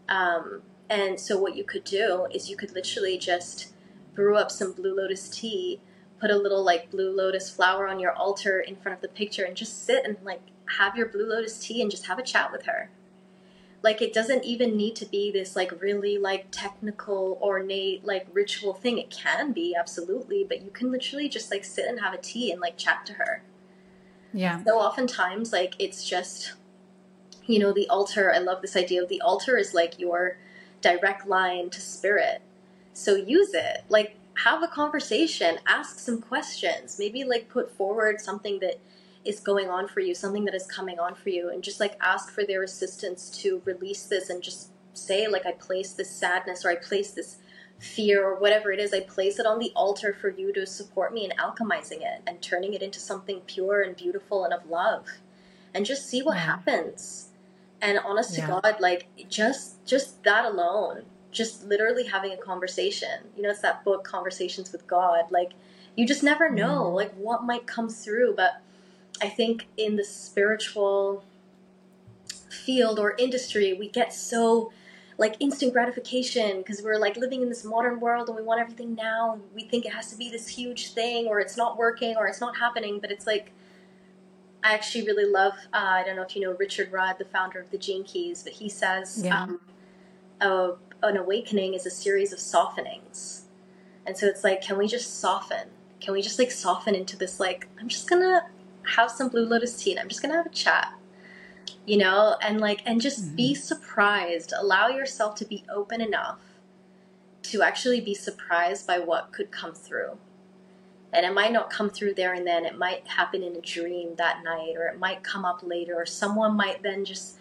Um, 0.09 0.63
and 0.89 1.21
so 1.21 1.39
what 1.39 1.57
you 1.57 1.65
could 1.65 1.85
do 1.85 2.27
is 2.33 2.49
you 2.49 2.57
could 2.57 2.73
literally 2.73 3.19
just 3.19 3.73
brew 4.17 4.37
up 4.37 4.51
some 4.51 4.73
blue 4.73 4.97
lotus 4.97 5.29
tea, 5.29 5.79
put 6.21 6.31
a 6.31 6.37
little 6.37 6.65
like 6.65 6.91
blue 6.91 7.15
lotus 7.15 7.49
flower 7.51 7.87
on 7.87 8.01
your 8.01 8.13
altar 8.13 8.59
in 8.59 8.75
front 8.75 8.97
of 8.97 9.03
the 9.03 9.09
picture, 9.09 9.45
and 9.45 9.57
just 9.57 9.85
sit 9.85 10.05
and 10.05 10.17
like 10.25 10.41
have 10.79 10.97
your 10.97 11.07
blue 11.07 11.29
lotus 11.29 11.65
tea 11.65 11.81
and 11.81 11.91
just 11.91 12.07
have 12.07 12.19
a 12.19 12.23
chat 12.23 12.51
with 12.51 12.65
her. 12.65 12.91
Like 13.83 14.03
it 14.03 14.13
doesn't 14.13 14.45
even 14.45 14.77
need 14.77 14.97
to 14.97 15.07
be 15.07 15.31
this 15.31 15.55
like 15.55 15.81
really 15.81 16.19
like 16.19 16.47
technical 16.51 17.39
ornate 17.41 18.05
like 18.05 18.27
ritual 18.33 18.75
thing. 18.75 18.99
It 18.99 19.11
can 19.11 19.53
be 19.53 19.77
absolutely, 19.79 20.45
but 20.45 20.63
you 20.65 20.71
can 20.71 20.91
literally 20.91 21.29
just 21.29 21.53
like 21.53 21.65
sit 21.65 21.87
and 21.87 22.01
have 22.01 22.15
a 22.15 22.19
tea 22.19 22.51
and 22.51 22.61
like 22.61 22.77
chat 22.77 23.07
to 23.07 23.13
her. 23.13 23.43
Yeah. 24.33 24.65
So 24.65 24.79
oftentimes 24.79 25.53
like 25.53 25.75
it's 25.79 26.09
just 26.09 26.55
you 27.47 27.59
know 27.59 27.73
the 27.73 27.89
altar. 27.89 28.33
I 28.33 28.39
love 28.39 28.63
this 28.63 28.77
idea 28.77 29.03
of 29.03 29.09
the 29.09 29.21
altar 29.21 29.57
is 29.57 29.73
like 29.75 30.01
your 30.01 30.39
direct 30.81 31.27
line 31.27 31.71
to 31.71 31.81
spirit. 31.81 32.43
So 32.97 33.15
use 33.15 33.53
it. 33.53 33.85
Like 33.91 34.17
have 34.45 34.63
a 34.63 34.69
conversation, 34.69 35.59
ask 35.67 35.99
some 35.99 36.21
questions, 36.21 36.97
maybe 36.99 37.25
like 37.25 37.49
put 37.49 37.71
forward 37.71 38.21
something 38.21 38.59
that 38.61 38.81
is 39.25 39.41
going 39.41 39.69
on 39.69 39.87
for 39.87 40.01
you, 40.01 40.15
something 40.15 40.45
that 40.47 40.55
is 40.55 40.67
coming 40.67 40.99
on 40.99 41.15
for 41.15 41.29
you, 41.29 41.51
and 41.51 41.63
just 41.63 41.79
like 41.79 41.97
ask 42.01 42.33
for 42.33 42.45
their 42.45 42.63
assistance 42.63 43.31
to 43.43 43.61
release 43.65 44.05
this 44.05 44.31
and 44.31 44.43
just 44.43 44.71
say, 44.95 45.29
like, 45.29 45.45
I 45.45 45.53
place 45.53 45.93
this 45.93 46.11
sadness 46.11 46.65
or 46.65 46.71
I 46.71 46.77
place 46.77 47.11
this 47.11 47.37
fear 47.79 48.25
or 48.25 48.37
whatever 48.37 48.73
it 48.73 48.81
is, 48.81 48.95
I 48.95 49.01
place 49.01 49.39
it 49.39 49.45
on 49.45 49.59
the 49.59 49.73
altar 49.77 50.17
for 50.19 50.31
you 50.31 50.53
to 50.55 50.65
support 50.65 51.13
me 51.13 51.27
in 51.27 51.33
alchemizing 51.33 52.01
it 52.01 52.23
and 52.27 52.41
turning 52.41 52.73
it 52.73 52.81
into 52.81 52.99
something 52.99 53.41
pure 53.47 53.83
and 53.83 53.95
beautiful 53.95 54.45
and 54.45 54.55
of 54.55 54.71
love. 54.71 55.07
And 55.75 55.85
just 55.85 56.09
see 56.09 56.23
what 56.23 56.37
yeah. 56.37 56.45
happens. 56.45 57.29
And 57.83 57.99
honest 57.99 58.39
yeah. 58.39 58.47
to 58.47 58.61
God, 58.63 58.77
like 58.81 59.09
just 59.29 59.85
just 59.85 60.23
that 60.25 60.47
alone, 60.47 61.03
just 61.37 61.65
literally 61.65 62.05
having 62.05 62.33
a 62.33 62.37
conversation. 62.37 63.29
You 63.37 63.43
know, 63.43 63.51
it's 63.51 63.61
that 63.61 63.85
book 63.85 64.05
Conversations 64.05 64.73
with 64.73 64.87
God. 64.87 65.31
Like 65.31 65.53
you 65.95 66.07
just 66.07 66.23
never 66.23 66.51
know 66.51 66.85
mm. 66.85 66.95
like 66.95 67.15
what 67.15 67.45
might 67.45 67.67
come 67.67 67.89
through, 67.89 68.35
but 68.37 68.63
I 69.21 69.29
think 69.29 69.69
in 69.77 69.97
the 69.97 70.05
spiritual 70.05 71.25
field 72.51 72.99
or 72.99 73.15
industry, 73.19 73.73
we 73.73 73.89
get 73.89 74.13
so 74.13 74.73
like 75.19 75.37
instant 75.41 75.73
gratification 75.73 76.59
because 76.59 76.83
we're 76.83 76.99
like 76.99 77.17
living 77.17 77.41
in 77.41 77.49
this 77.49 77.65
modern 77.65 78.01
world 78.01 78.29
and 78.29 78.37
we 78.37 78.43
want 78.43 78.61
everything 78.61 78.95
now. 78.95 79.33
And 79.35 79.43
we 79.55 79.65
think 79.65 79.87
it 79.87 79.93
has 79.93 80.11
to 80.11 80.17
be 80.17 80.31
this 80.31 80.49
huge 80.49 80.93
thing 80.93 81.27
or 81.27 81.41
it's 81.41 81.57
not 81.57 81.79
working 81.79 82.17
or 82.17 82.27
it's 82.27 82.41
not 82.41 82.59
happening. 82.59 82.99
But 83.01 83.11
it's 83.11 83.27
like, 83.27 83.53
I 84.63 84.75
actually 84.75 85.07
really 85.07 85.31
love, 85.31 85.55
uh, 85.73 85.77
I 85.79 86.03
don't 86.05 86.17
know 86.17 86.23
if 86.23 86.35
you 86.37 86.43
know 86.43 86.53
Richard 86.53 86.93
Rudd, 86.93 87.17
the 87.19 87.25
founder 87.25 87.61
of 87.61 87.71
the 87.71 87.79
Gene 87.79 88.05
Keys, 88.05 88.43
but 88.43 88.53
he 88.53 88.69
says 88.69 89.23
yeah. 89.25 89.43
um, 89.43 89.61
a, 90.41 90.73
an 91.03 91.17
awakening 91.17 91.75
is 91.75 91.87
a 91.87 91.91
series 91.91 92.33
of 92.33 92.39
softenings. 92.39 93.43
And 94.07 94.17
so 94.17 94.27
it's 94.27 94.45
like, 94.45 94.63
can 94.63 94.79
we 94.79 94.87
just 94.87 95.21
soften? 95.21 95.69
Can 96.01 96.15
we 96.15 96.23
just 96.23 96.39
like 96.39 96.51
soften 96.51 96.95
into 96.95 97.17
this, 97.17 97.41
like, 97.41 97.69
I'm 97.81 97.89
just 97.89 98.09
gonna 98.09 98.47
have 98.95 99.11
some 99.11 99.29
Blue 99.29 99.45
Lotus 99.45 99.83
tea 99.83 99.93
and 99.93 100.01
I'm 100.01 100.09
just 100.09 100.23
gonna 100.23 100.35
have 100.35 100.47
a 100.47 100.51
chat. 100.51 100.93
You 101.85 101.99
know, 101.99 102.37
and 102.43 102.61
like, 102.61 102.83
and 102.87 103.01
just 103.01 103.25
mm-hmm. 103.25 103.37
be 103.37 103.55
surprised. 103.55 104.53
Allow 104.57 104.89
yourself 104.89 105.35
to 105.37 105.45
be 105.45 105.65
open 105.73 106.01
enough 106.01 106.39
to 107.45 107.63
actually 107.63 108.01
be 108.01 108.15
surprised 108.15 108.87
by 108.87 108.99
what 108.99 109.33
could 109.33 109.51
come 109.51 109.73
through. 109.73 110.19
And 111.13 111.25
it 111.25 111.33
might 111.33 111.53
not 111.53 111.71
come 111.71 111.89
through 111.89 112.15
there 112.15 112.35
and 112.35 112.47
then, 112.47 112.65
it 112.65 112.77
might 112.77 113.07
happen 113.07 113.43
in 113.43 113.55
a 113.55 113.61
dream 113.61 114.17
that 114.17 114.43
night, 114.45 114.75
or 114.77 114.87
it 114.87 114.99
might 114.99 115.23
come 115.23 115.45
up 115.45 115.61
later, 115.63 115.95
or 115.95 116.07
someone 116.07 116.57
might 116.57 116.83
then 116.83 117.05
just 117.05 117.39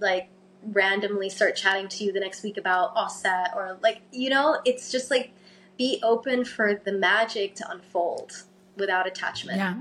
like 0.00 0.28
randomly 0.72 1.28
start 1.28 1.56
chatting 1.56 1.88
to 1.88 2.04
you 2.04 2.12
the 2.12 2.20
next 2.20 2.42
week 2.42 2.56
about 2.56 2.96
Aset, 2.96 3.54
or 3.54 3.78
like, 3.82 4.02
you 4.12 4.30
know, 4.30 4.60
it's 4.64 4.90
just 4.90 5.10
like 5.10 5.32
be 5.76 6.00
open 6.02 6.44
for 6.44 6.80
the 6.84 6.92
magic 6.92 7.54
to 7.56 7.70
unfold 7.70 8.44
without 8.76 9.06
attachment. 9.06 9.58
Yeah. 9.58 9.76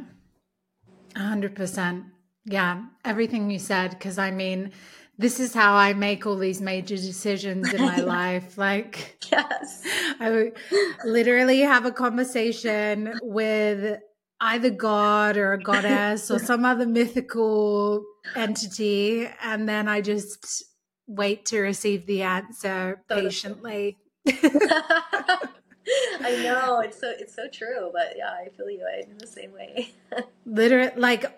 100%. 1.15 2.05
Yeah, 2.45 2.85
everything 3.03 3.49
you 3.49 3.59
said. 3.59 3.91
Because 3.91 4.17
I 4.17 4.31
mean, 4.31 4.71
this 5.17 5.39
is 5.39 5.53
how 5.53 5.75
I 5.75 5.93
make 5.93 6.25
all 6.25 6.37
these 6.37 6.61
major 6.61 6.95
decisions 6.95 7.73
in 7.73 7.81
my 7.81 7.97
life. 7.97 8.57
Like, 8.57 9.25
yes, 9.31 9.81
I 10.19 10.51
literally 11.03 11.61
have 11.61 11.85
a 11.85 11.91
conversation 11.91 13.17
with 13.23 13.99
either 14.41 14.69
God 14.69 15.37
or 15.37 15.53
a 15.53 15.61
goddess 15.61 16.29
or 16.29 16.39
some 16.51 16.65
other 16.65 16.85
mythical 16.85 18.03
entity, 18.35 19.27
and 19.41 19.67
then 19.67 19.87
I 19.87 20.01
just 20.01 20.65
wait 21.07 21.45
to 21.45 21.59
receive 21.59 22.05
the 22.05 22.23
answer 22.23 23.01
patiently. 23.09 23.97
I 24.27 25.39
know 26.43 26.79
it's 26.79 26.99
so 26.99 27.13
it's 27.17 27.35
so 27.35 27.47
true, 27.51 27.91
but 27.93 28.13
yeah, 28.17 28.31
I 28.31 28.49
feel 28.49 28.69
you. 28.69 28.85
I'm 28.87 29.17
the 29.17 29.27
same 29.27 29.53
way. 29.53 29.91
Literally, 30.45 30.91
like 30.95 31.31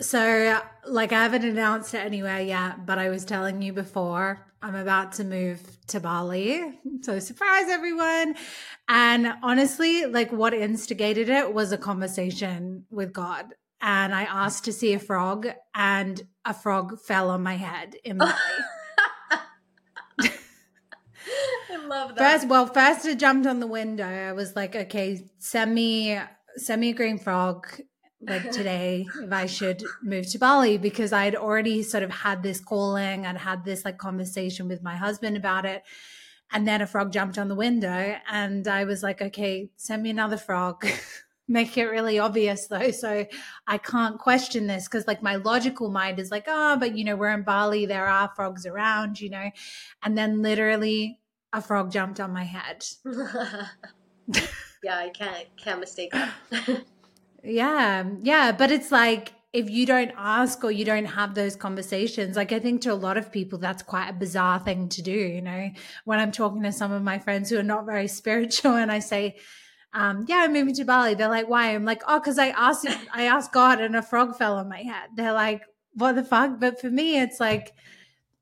so, 0.00 0.60
like 0.86 1.12
I 1.12 1.22
haven't 1.22 1.44
announced 1.44 1.94
it 1.94 1.98
anywhere 1.98 2.40
yet, 2.40 2.86
but 2.86 2.98
I 2.98 3.08
was 3.08 3.24
telling 3.24 3.62
you 3.62 3.72
before 3.72 4.46
I'm 4.62 4.76
about 4.76 5.12
to 5.12 5.24
move 5.24 5.60
to 5.88 6.00
Bali. 6.00 6.78
So 7.02 7.18
surprise 7.18 7.68
everyone. 7.68 8.36
And 8.88 9.34
honestly, 9.42 10.06
like 10.06 10.32
what 10.32 10.54
instigated 10.54 11.28
it 11.28 11.52
was 11.52 11.72
a 11.72 11.78
conversation 11.78 12.84
with 12.90 13.12
God. 13.12 13.46
And 13.80 14.14
I 14.14 14.22
asked 14.22 14.64
to 14.64 14.72
see 14.72 14.94
a 14.94 14.98
frog, 14.98 15.46
and 15.72 16.20
a 16.44 16.52
frog 16.52 17.00
fell 17.00 17.30
on 17.30 17.44
my 17.44 17.54
head 17.54 17.94
in 18.04 18.18
Bali. 18.18 18.32
love 21.88 22.14
that. 22.14 22.18
First, 22.40 22.48
well, 22.48 22.66
first 22.66 23.06
I 23.06 23.14
jumped 23.14 23.46
on 23.46 23.60
the 23.60 23.66
window. 23.66 24.06
I 24.06 24.32
was 24.32 24.54
like, 24.54 24.76
okay, 24.76 25.24
send 25.38 25.74
me 25.74 26.18
send 26.56 26.80
me 26.80 26.90
a 26.90 26.94
green 26.94 27.18
frog 27.18 27.68
like 28.20 28.50
today 28.52 29.06
if 29.22 29.32
I 29.32 29.46
should 29.46 29.82
move 30.02 30.28
to 30.32 30.38
Bali 30.38 30.76
because 30.76 31.12
I 31.12 31.24
had 31.24 31.36
already 31.36 31.82
sort 31.82 32.02
of 32.02 32.10
had 32.10 32.42
this 32.42 32.60
calling 32.60 33.26
I'd 33.26 33.36
had 33.36 33.64
this 33.64 33.84
like 33.84 33.98
conversation 33.98 34.68
with 34.68 34.82
my 34.82 34.96
husband 34.96 35.36
about 35.36 35.64
it. 35.64 35.82
And 36.50 36.66
then 36.66 36.80
a 36.80 36.86
frog 36.86 37.12
jumped 37.12 37.36
on 37.36 37.48
the 37.48 37.54
window 37.54 38.16
and 38.30 38.66
I 38.66 38.84
was 38.84 39.02
like, 39.02 39.20
okay, 39.20 39.70
send 39.76 40.02
me 40.02 40.10
another 40.10 40.38
frog. 40.38 40.86
Make 41.50 41.78
it 41.78 41.86
really 41.86 42.18
obvious 42.18 42.66
though. 42.66 42.90
So 42.90 43.26
I 43.66 43.78
can't 43.78 44.18
question 44.18 44.66
this 44.66 44.86
because 44.86 45.06
like 45.06 45.22
my 45.22 45.36
logical 45.36 45.90
mind 45.90 46.18
is 46.18 46.30
like, 46.30 46.44
oh, 46.46 46.76
but 46.78 46.96
you 46.96 47.04
know, 47.04 47.16
we're 47.16 47.32
in 47.32 47.42
Bali, 47.42 47.86
there 47.86 48.06
are 48.06 48.30
frogs 48.36 48.66
around, 48.66 49.20
you 49.20 49.30
know. 49.30 49.50
And 50.02 50.16
then 50.16 50.42
literally 50.42 51.18
a 51.52 51.62
frog 51.62 51.90
jumped 51.90 52.20
on 52.20 52.32
my 52.32 52.44
head. 52.44 52.84
yeah, 54.82 54.96
I 54.98 55.08
can't 55.08 55.46
can't 55.56 55.80
mistake 55.80 56.12
that. 56.12 56.34
yeah, 57.42 58.04
yeah, 58.22 58.52
but 58.52 58.70
it's 58.70 58.92
like 58.92 59.32
if 59.52 59.70
you 59.70 59.86
don't 59.86 60.12
ask 60.16 60.62
or 60.62 60.70
you 60.70 60.84
don't 60.84 61.06
have 61.06 61.34
those 61.34 61.56
conversations, 61.56 62.36
like 62.36 62.52
I 62.52 62.58
think 62.58 62.82
to 62.82 62.92
a 62.92 62.94
lot 62.94 63.16
of 63.16 63.32
people 63.32 63.58
that's 63.58 63.82
quite 63.82 64.08
a 64.08 64.12
bizarre 64.12 64.58
thing 64.58 64.88
to 64.90 65.02
do. 65.02 65.10
You 65.10 65.40
know, 65.40 65.70
when 66.04 66.18
I'm 66.18 66.32
talking 66.32 66.62
to 66.64 66.72
some 66.72 66.92
of 66.92 67.02
my 67.02 67.18
friends 67.18 67.48
who 67.48 67.58
are 67.58 67.62
not 67.62 67.86
very 67.86 68.08
spiritual, 68.20 68.74
and 68.74 68.92
I 68.92 68.98
say, 68.98 69.36
um, 69.92 70.24
"Yeah, 70.28 70.38
I'm 70.38 70.52
moving 70.52 70.74
to 70.74 70.84
Bali," 70.84 71.14
they're 71.14 71.28
like, 71.28 71.48
"Why?" 71.48 71.74
I'm 71.74 71.84
like, 71.84 72.02
"Oh, 72.06 72.18
because 72.20 72.38
I 72.38 72.48
asked 72.48 72.86
I 73.12 73.24
asked 73.24 73.52
God, 73.52 73.80
and 73.80 73.96
a 73.96 74.02
frog 74.02 74.36
fell 74.36 74.56
on 74.56 74.68
my 74.68 74.82
head." 74.82 75.10
They're 75.14 75.32
like, 75.32 75.62
"What 75.94 76.14
the 76.14 76.24
fuck?" 76.24 76.60
But 76.60 76.80
for 76.80 76.90
me, 76.90 77.20
it's 77.20 77.40
like 77.40 77.74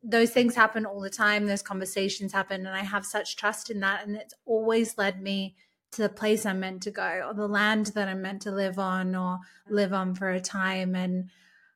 those 0.09 0.31
things 0.31 0.55
happen 0.55 0.87
all 0.87 1.01
the 1.01 1.11
time 1.11 1.47
those 1.47 1.63
conversations 1.63 2.33
happen 2.33 2.67
and 2.67 2.77
i 2.77 2.83
have 2.83 3.05
such 3.05 3.37
trust 3.37 3.71
in 3.71 3.81
that 3.81 4.07
and 4.07 4.17
it's 4.17 4.35
always 4.45 4.97
led 4.97 5.21
me 5.21 5.57
to 5.91 6.03
the 6.03 6.09
place 6.09 6.47
i'm 6.47 6.61
meant 6.61 6.83
to 6.83 6.91
go 6.91 7.27
or 7.27 7.35
the 7.35 7.49
land 7.49 7.87
that 7.87 8.09
i'm 8.09 8.23
meant 8.23 8.43
to 8.43 8.51
live 8.51 8.79
on 8.79 9.15
or 9.15 9.39
live 9.69 9.93
on 9.93 10.15
for 10.15 10.31
a 10.31 10.41
time 10.41 10.95
and 10.95 11.29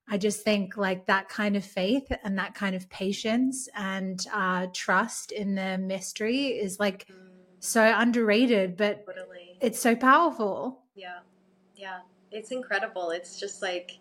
i 0.08 0.16
just 0.16 0.42
think 0.42 0.76
like 0.76 1.06
that 1.06 1.28
kind 1.28 1.56
of 1.56 1.64
faith 1.64 2.12
and 2.22 2.38
that 2.38 2.54
kind 2.54 2.76
of 2.76 2.88
patience 2.88 3.68
and 3.74 4.26
uh, 4.32 4.66
trust 4.72 5.32
in 5.32 5.54
the 5.54 5.78
mystery 5.78 6.46
is 6.46 6.78
like 6.78 7.06
mm. 7.08 7.14
so 7.58 7.82
underrated 7.96 8.76
but 8.76 9.04
totally. 9.06 9.49
It's 9.60 9.80
so 9.80 9.94
powerful 9.94 10.80
yeah 10.94 11.18
yeah 11.76 12.00
it's 12.30 12.50
incredible 12.50 13.10
it's 13.10 13.38
just 13.38 13.62
like 13.62 13.98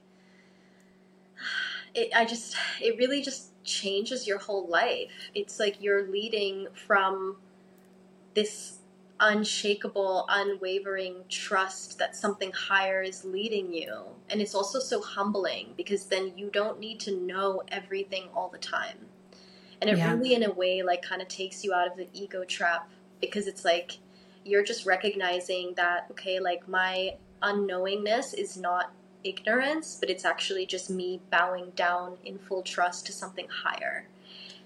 it, 1.95 2.09
i 2.15 2.25
just 2.25 2.55
it 2.81 2.97
really 2.97 3.21
just 3.21 3.49
changes 3.69 4.27
your 4.27 4.39
whole 4.39 4.67
life. 4.67 5.11
It's 5.35 5.59
like 5.59 5.81
you're 5.81 6.07
leading 6.07 6.67
from 6.73 7.37
this 8.33 8.79
unshakable, 9.19 10.25
unwavering 10.29 11.25
trust 11.29 11.99
that 11.99 12.15
something 12.15 12.51
higher 12.51 13.01
is 13.01 13.25
leading 13.25 13.73
you. 13.73 14.05
And 14.29 14.41
it's 14.41 14.55
also 14.55 14.79
so 14.79 15.01
humbling 15.01 15.73
because 15.75 16.05
then 16.05 16.33
you 16.37 16.49
don't 16.49 16.79
need 16.79 16.99
to 17.01 17.19
know 17.19 17.61
everything 17.69 18.29
all 18.33 18.49
the 18.49 18.57
time. 18.57 18.97
And 19.81 19.89
it 19.89 19.97
yeah. 19.97 20.13
really, 20.13 20.33
in 20.33 20.43
a 20.43 20.51
way, 20.51 20.83
like 20.83 21.01
kind 21.01 21.21
of 21.21 21.27
takes 21.27 21.63
you 21.63 21.73
out 21.73 21.87
of 21.87 21.97
the 21.97 22.07
ego 22.13 22.43
trap 22.43 22.89
because 23.21 23.47
it's 23.47 23.63
like 23.63 23.99
you're 24.49 24.63
just 24.63 24.85
recognizing 24.85 25.73
that, 25.75 26.07
okay, 26.11 26.39
like 26.39 26.67
my 26.67 27.15
unknowingness 27.41 28.33
is 28.33 28.57
not 28.57 28.91
ignorance, 29.23 29.97
but 29.99 30.09
it's 30.09 30.25
actually 30.25 30.65
just 30.65 30.89
me 30.89 31.21
bowing 31.29 31.71
down 31.75 32.17
in 32.25 32.37
full 32.37 32.61
trust 32.61 33.05
to 33.05 33.13
something 33.13 33.47
higher. 33.47 34.07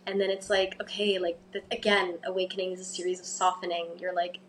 And 0.06 0.20
then 0.20 0.30
it's 0.30 0.50
like, 0.50 0.80
okay, 0.82 1.18
like 1.20 1.40
the, 1.52 1.62
again, 1.72 2.18
awakening 2.26 2.74
is 2.74 2.80
a 2.80 2.86
series 2.86 3.20
of 3.20 3.26
softening. 3.26 3.88
You're 4.00 4.14
like, 4.14 4.40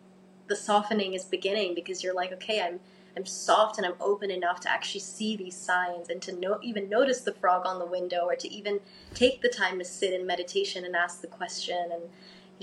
the 0.46 0.56
softening 0.56 1.14
is 1.14 1.24
beginning 1.24 1.74
because 1.74 2.02
you're 2.02 2.14
like, 2.14 2.32
okay, 2.32 2.60
I'm 2.60 2.80
I'm 3.16 3.26
soft 3.26 3.78
and 3.78 3.86
I'm 3.86 3.94
open 4.00 4.30
enough 4.30 4.60
to 4.60 4.70
actually 4.70 5.00
see 5.00 5.36
these 5.36 5.56
signs 5.56 6.08
and 6.08 6.20
to 6.22 6.32
know, 6.32 6.58
even 6.62 6.88
notice 6.88 7.20
the 7.20 7.32
frog 7.32 7.64
on 7.64 7.78
the 7.78 7.86
window 7.86 8.24
or 8.24 8.34
to 8.34 8.52
even 8.52 8.80
take 9.14 9.40
the 9.40 9.48
time 9.48 9.78
to 9.78 9.84
sit 9.84 10.12
in 10.12 10.26
meditation 10.26 10.84
and 10.84 10.96
ask 10.96 11.20
the 11.20 11.28
question 11.28 11.90
and 11.92 12.02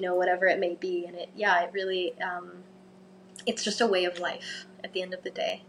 you 0.01 0.07
know 0.07 0.15
whatever 0.15 0.45
it 0.47 0.59
may 0.59 0.75
be. 0.75 1.05
And 1.05 1.15
it 1.15 1.29
yeah, 1.35 1.63
it 1.63 1.71
really 1.73 2.13
um, 2.21 2.63
it's 3.45 3.63
just 3.63 3.81
a 3.81 3.87
way 3.87 4.05
of 4.05 4.19
life 4.19 4.65
at 4.83 4.93
the 4.93 5.01
end 5.01 5.13
of 5.13 5.23
the 5.23 5.29
day. 5.29 5.63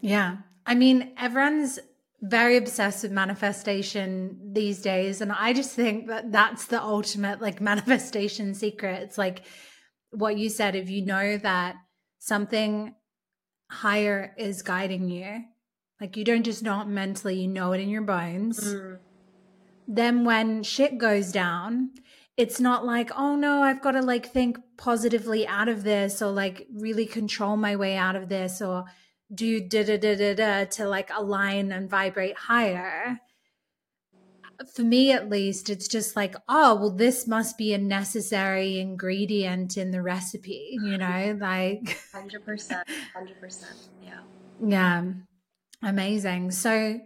Yeah, 0.00 0.38
I 0.66 0.74
mean, 0.74 1.12
everyone's 1.18 1.78
very 2.22 2.56
obsessed 2.58 3.02
with 3.02 3.12
manifestation 3.12 4.52
these 4.52 4.82
days. 4.82 5.22
And 5.22 5.32
I 5.32 5.54
just 5.54 5.74
think 5.74 6.08
that 6.08 6.30
that's 6.30 6.66
the 6.66 6.82
ultimate 6.82 7.40
like 7.40 7.60
manifestation 7.60 8.54
secret. 8.54 9.02
It's 9.02 9.18
like 9.18 9.42
what 10.10 10.36
you 10.36 10.48
said 10.48 10.76
if 10.76 10.90
you 10.90 11.04
know 11.04 11.38
that 11.38 11.76
something 12.18 12.94
higher 13.70 14.34
is 14.36 14.62
guiding 14.62 15.08
you, 15.08 15.44
like 16.00 16.16
you 16.16 16.24
don't 16.24 16.42
just 16.42 16.62
know 16.62 16.82
it 16.82 16.88
mentally, 16.88 17.40
you 17.40 17.48
know 17.48 17.72
it 17.72 17.80
in 17.80 17.88
your 17.88 18.02
bones. 18.02 18.74
Mm. 18.74 18.98
Then 19.88 20.24
when 20.24 20.62
shit 20.62 20.98
goes 20.98 21.32
down, 21.32 21.90
it's 22.36 22.60
not 22.60 22.86
like, 22.86 23.10
oh 23.16 23.36
no, 23.36 23.62
I've 23.62 23.82
got 23.82 23.92
to 23.92 24.02
like 24.02 24.26
think 24.32 24.58
positively 24.76 25.46
out 25.46 25.68
of 25.68 25.84
this 25.84 26.22
or 26.22 26.30
like 26.30 26.66
really 26.74 27.06
control 27.06 27.56
my 27.56 27.76
way 27.76 27.96
out 27.96 28.16
of 28.16 28.28
this 28.28 28.62
or 28.62 28.84
do 29.32 29.60
da 29.60 29.84
da 29.84 29.96
da 29.98 30.16
da 30.16 30.34
da 30.34 30.64
to 30.64 30.88
like 30.88 31.10
align 31.14 31.72
and 31.72 31.88
vibrate 31.88 32.36
higher. 32.36 33.20
For 34.74 34.82
me, 34.82 35.10
at 35.10 35.30
least, 35.30 35.70
it's 35.70 35.88
just 35.88 36.16
like, 36.16 36.34
oh, 36.46 36.74
well, 36.74 36.90
this 36.90 37.26
must 37.26 37.56
be 37.56 37.72
a 37.72 37.78
necessary 37.78 38.78
ingredient 38.78 39.78
in 39.78 39.90
the 39.90 40.02
recipe, 40.02 40.78
you 40.82 40.98
know, 40.98 41.38
like 41.40 41.98
100%, 42.14 42.44
100%. 42.44 43.64
Yeah. 44.02 44.20
Yeah. 44.62 45.04
Amazing. 45.82 46.50
So, 46.50 47.00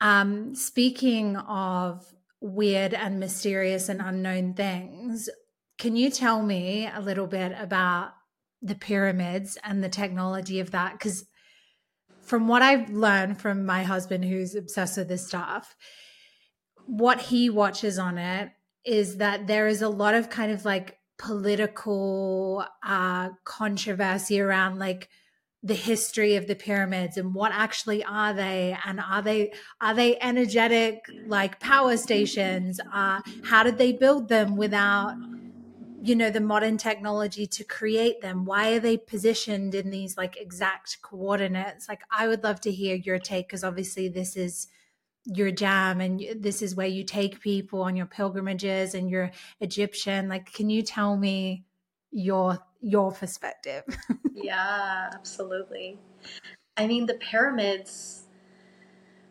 um, 0.00 0.54
speaking 0.54 1.36
of 1.36 2.06
weird 2.40 2.94
and 2.94 3.18
mysterious 3.18 3.88
and 3.88 4.00
unknown 4.00 4.54
things, 4.54 5.28
can 5.78 5.96
you 5.96 6.10
tell 6.10 6.42
me 6.42 6.88
a 6.92 7.00
little 7.00 7.26
bit 7.26 7.52
about 7.58 8.12
the 8.60 8.74
pyramids 8.74 9.56
and 9.62 9.82
the 9.82 9.88
technology 9.88 10.60
of 10.60 10.72
that? 10.72 10.92
Because 10.92 11.24
from 12.20 12.48
what 12.48 12.62
I've 12.62 12.90
learned 12.90 13.40
from 13.40 13.64
my 13.64 13.84
husband, 13.84 14.24
who's 14.24 14.54
obsessed 14.54 14.98
with 14.98 15.08
this 15.08 15.26
stuff, 15.26 15.74
what 16.86 17.20
he 17.20 17.48
watches 17.50 17.98
on 17.98 18.18
it 18.18 18.50
is 18.84 19.18
that 19.18 19.46
there 19.46 19.66
is 19.66 19.82
a 19.82 19.88
lot 19.88 20.14
of 20.14 20.30
kind 20.30 20.50
of 20.52 20.64
like 20.64 20.98
political 21.18 22.64
uh, 22.84 23.30
controversy 23.44 24.40
around 24.40 24.78
like 24.78 25.08
the 25.62 25.74
history 25.74 26.36
of 26.36 26.46
the 26.46 26.54
pyramids 26.54 27.16
and 27.16 27.34
what 27.34 27.52
actually 27.52 28.04
are 28.04 28.32
they 28.32 28.76
and 28.84 29.00
are 29.00 29.22
they 29.22 29.52
are 29.80 29.94
they 29.94 30.18
energetic 30.20 31.04
like 31.24 31.58
power 31.60 31.96
stations? 31.96 32.80
Uh 32.92 33.20
how 33.42 33.62
did 33.64 33.78
they 33.78 33.92
build 33.92 34.28
them 34.28 34.56
without 34.56 35.14
you 36.00 36.14
know 36.14 36.30
the 36.30 36.40
modern 36.40 36.76
technology 36.78 37.46
to 37.46 37.64
create 37.64 38.20
them? 38.20 38.44
Why 38.44 38.72
are 38.74 38.80
they 38.80 38.96
positioned 38.96 39.74
in 39.74 39.90
these 39.90 40.16
like 40.16 40.36
exact 40.36 40.98
coordinates? 41.02 41.88
Like 41.88 42.02
i 42.10 42.28
would 42.28 42.44
love 42.44 42.60
to 42.62 42.72
hear 42.72 42.94
your 42.96 43.18
take 43.18 43.48
because 43.48 43.64
obviously 43.64 44.08
this 44.08 44.36
is 44.36 44.68
your 45.24 45.50
jam 45.50 46.00
and 46.00 46.22
this 46.40 46.62
is 46.62 46.74
where 46.76 46.86
you 46.86 47.04
take 47.04 47.40
people 47.40 47.82
on 47.82 47.96
your 47.96 48.06
pilgrimages 48.06 48.94
and 48.94 49.10
you're 49.10 49.30
egyptian. 49.60 50.28
Like 50.28 50.52
can 50.52 50.70
you 50.70 50.82
tell 50.82 51.16
me 51.16 51.64
your 52.10 52.58
your 52.80 53.12
perspective. 53.12 53.84
Yeah 54.34 55.10
absolutely. 55.12 55.98
I 56.76 56.86
mean 56.86 57.06
the 57.06 57.14
pyramids 57.14 58.22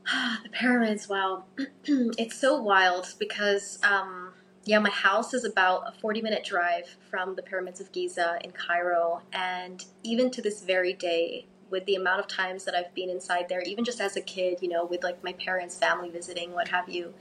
the 0.43 0.49
pyramids 0.51 1.07
wow. 1.07 1.45
It's 1.87 2.37
so 2.37 2.61
wild 2.61 3.13
because 3.19 3.79
um 3.83 4.33
yeah, 4.65 4.79
my 4.79 4.89
house 4.89 5.33
is 5.33 5.45
about 5.45 5.83
a 5.87 5.93
40 5.93 6.21
minute 6.21 6.43
drive 6.43 6.97
from 7.09 7.35
the 7.35 7.41
pyramids 7.41 7.79
of 7.79 7.89
Giza 7.93 8.37
in 8.43 8.51
Cairo. 8.51 9.21
And 9.31 9.83
even 10.03 10.29
to 10.31 10.41
this 10.41 10.61
very 10.61 10.91
day, 10.91 11.45
with 11.69 11.85
the 11.85 11.95
amount 11.95 12.19
of 12.19 12.27
times 12.27 12.65
that 12.65 12.75
I've 12.75 12.93
been 12.93 13.09
inside 13.09 13.47
there, 13.49 13.61
even 13.61 13.83
just 13.83 14.01
as 14.01 14.15
a 14.17 14.21
kid, 14.21 14.59
you 14.61 14.69
know, 14.69 14.85
with 14.85 15.03
like 15.03 15.23
my 15.23 15.33
parents' 15.33 15.77
family 15.77 16.09
visiting, 16.09 16.53
what 16.53 16.67
have 16.69 16.89
you, 16.89 17.13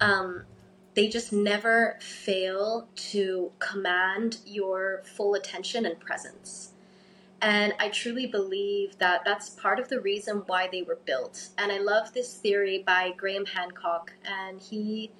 um, 0.00 0.44
they 0.94 1.08
just 1.08 1.32
never 1.32 1.98
fail 2.00 2.88
to 2.94 3.52
command 3.58 4.38
your 4.44 5.02
full 5.04 5.34
attention 5.34 5.86
and 5.86 5.98
presence. 6.00 6.72
And 7.42 7.72
I 7.78 7.88
truly 7.88 8.26
believe 8.26 8.98
that 8.98 9.22
that's 9.24 9.48
part 9.48 9.80
of 9.80 9.88
the 9.88 10.00
reason 10.00 10.42
why 10.46 10.68
they 10.70 10.82
were 10.82 10.98
built. 11.06 11.48
And 11.56 11.72
I 11.72 11.78
love 11.78 12.12
this 12.12 12.34
theory 12.34 12.82
by 12.86 13.12
Graham 13.16 13.46
Hancock, 13.46 14.12
and 14.24 14.60
he 14.60 15.10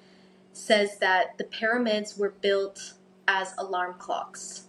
says 0.53 0.99
that 0.99 1.37
the 1.37 1.45
pyramids 1.45 2.17
were 2.17 2.33
built 2.41 2.93
as 3.27 3.55
alarm 3.57 3.95
clocks. 3.97 4.65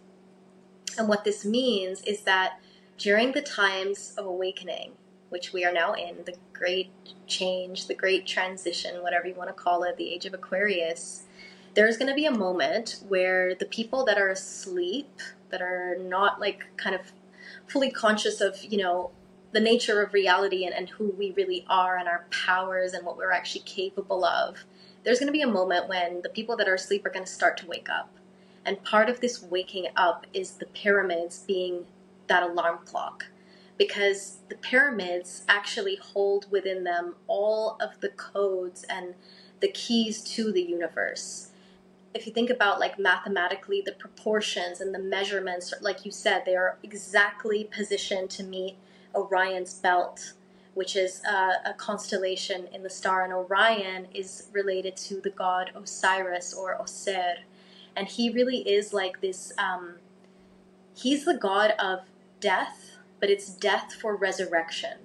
And 0.96 1.08
what 1.08 1.24
this 1.24 1.44
means 1.44 2.00
is 2.02 2.22
that 2.22 2.60
during 2.96 3.32
the 3.32 3.42
times 3.42 4.14
of 4.16 4.24
awakening, 4.24 4.92
which 5.32 5.52
we 5.52 5.64
are 5.64 5.72
now 5.72 5.94
in, 5.94 6.18
the 6.26 6.34
great 6.52 6.90
change, 7.26 7.86
the 7.86 7.94
great 7.94 8.26
transition, 8.26 9.02
whatever 9.02 9.26
you 9.26 9.34
want 9.34 9.48
to 9.48 9.54
call 9.54 9.82
it, 9.82 9.96
the 9.96 10.12
age 10.12 10.26
of 10.26 10.34
Aquarius, 10.34 11.24
there's 11.74 11.96
going 11.96 12.08
to 12.08 12.14
be 12.14 12.26
a 12.26 12.30
moment 12.30 13.02
where 13.08 13.54
the 13.54 13.64
people 13.64 14.04
that 14.04 14.18
are 14.18 14.28
asleep, 14.28 15.20
that 15.48 15.62
are 15.62 15.96
not 15.98 16.38
like 16.38 16.64
kind 16.76 16.94
of 16.94 17.00
fully 17.66 17.90
conscious 17.90 18.40
of, 18.40 18.62
you 18.62 18.76
know, 18.76 19.10
the 19.52 19.60
nature 19.60 20.02
of 20.02 20.12
reality 20.12 20.64
and, 20.64 20.74
and 20.74 20.90
who 20.90 21.08
we 21.10 21.32
really 21.32 21.64
are 21.68 21.96
and 21.96 22.08
our 22.08 22.26
powers 22.30 22.92
and 22.92 23.04
what 23.04 23.16
we're 23.16 23.32
actually 23.32 23.62
capable 23.62 24.24
of, 24.24 24.64
there's 25.04 25.18
going 25.18 25.28
to 25.28 25.32
be 25.32 25.42
a 25.42 25.48
moment 25.48 25.88
when 25.88 26.22
the 26.22 26.28
people 26.28 26.56
that 26.56 26.68
are 26.68 26.74
asleep 26.74 27.04
are 27.06 27.10
going 27.10 27.24
to 27.24 27.30
start 27.30 27.56
to 27.58 27.66
wake 27.66 27.88
up. 27.88 28.14
And 28.64 28.82
part 28.84 29.08
of 29.08 29.20
this 29.20 29.42
waking 29.42 29.88
up 29.96 30.26
is 30.32 30.52
the 30.52 30.66
pyramids 30.66 31.44
being 31.46 31.86
that 32.28 32.42
alarm 32.42 32.78
clock. 32.84 33.26
Because 33.78 34.38
the 34.48 34.54
pyramids 34.56 35.42
actually 35.48 35.96
hold 35.96 36.50
within 36.50 36.84
them 36.84 37.16
all 37.26 37.76
of 37.80 38.00
the 38.00 38.10
codes 38.10 38.84
and 38.84 39.14
the 39.60 39.68
keys 39.68 40.22
to 40.22 40.52
the 40.52 40.62
universe. 40.62 41.48
If 42.14 42.26
you 42.26 42.32
think 42.32 42.50
about 42.50 42.78
like 42.78 42.98
mathematically 42.98 43.80
the 43.80 43.92
proportions 43.92 44.80
and 44.80 44.94
the 44.94 44.98
measurements, 44.98 45.72
like 45.80 46.04
you 46.04 46.10
said, 46.10 46.42
they 46.44 46.54
are 46.54 46.76
exactly 46.82 47.64
positioned 47.64 48.30
to 48.30 48.44
meet 48.44 48.76
Orion's 49.14 49.74
belt 49.74 50.34
which 50.74 50.96
is 50.96 51.22
uh, 51.28 51.54
a 51.66 51.74
constellation 51.76 52.66
in 52.72 52.82
the 52.82 52.90
star. 52.90 53.24
And 53.24 53.32
Orion 53.32 54.06
is 54.14 54.48
related 54.52 54.96
to 54.98 55.20
the 55.20 55.30
god 55.30 55.70
Osiris 55.74 56.54
or 56.54 56.76
Osir 56.78 57.40
And 57.94 58.08
he 58.08 58.30
really 58.30 58.68
is 58.68 58.92
like 58.92 59.20
this, 59.20 59.52
um, 59.58 59.96
he's 60.94 61.24
the 61.24 61.34
god 61.34 61.72
of 61.78 62.00
death, 62.40 62.91
but 63.22 63.30
it's 63.30 63.48
death 63.48 63.94
for 63.94 64.16
resurrection. 64.16 64.98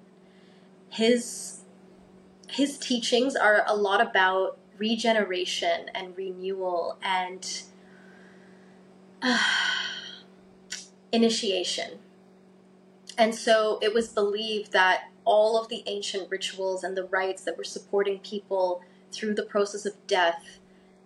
His, 0.89 1.59
his 2.49 2.80
teachings 2.80 3.36
are 3.36 3.63
a 3.68 3.76
lot 3.76 4.01
about 4.01 4.57
regeneration 4.80 5.91
and 5.93 6.18
renewal 6.18 6.97
and 7.03 7.61
uh, 9.22 9.38
initiation. 11.11 11.99
And 13.20 13.36
so 13.36 13.78
it 13.84 13.93
was 13.93 14.07
believed 14.07 14.72
that 14.72 15.11
all 15.24 15.61
of 15.61 15.70
the 15.70 15.84
ancient 15.86 16.32
rituals 16.32 16.84
and 16.84 16.97
the 16.97 17.03
rites 17.03 17.43
that 17.43 17.55
were 17.55 17.63
supporting 17.63 18.18
people 18.18 18.82
through 19.11 19.36
the 19.36 19.43
process 19.43 19.86
of 19.86 19.93
death 20.07 20.57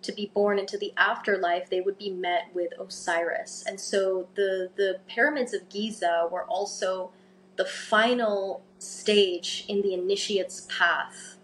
to 0.02 0.12
be 0.12 0.30
born 0.34 0.58
into 0.58 0.76
the 0.76 0.92
afterlife, 0.96 1.70
they 1.70 1.80
would 1.80 1.98
be 1.98 2.10
met 2.10 2.50
with 2.54 2.72
Osiris. 2.78 3.64
And 3.66 3.80
so 3.80 4.28
the, 4.34 4.70
the 4.76 5.00
pyramids 5.06 5.54
of 5.54 5.68
Giza 5.68 6.28
were 6.30 6.44
also 6.44 7.10
the 7.56 7.64
final 7.64 8.62
stage 8.78 9.64
in 9.68 9.82
the 9.82 9.94
initiate's 9.94 10.66
path, 10.68 11.36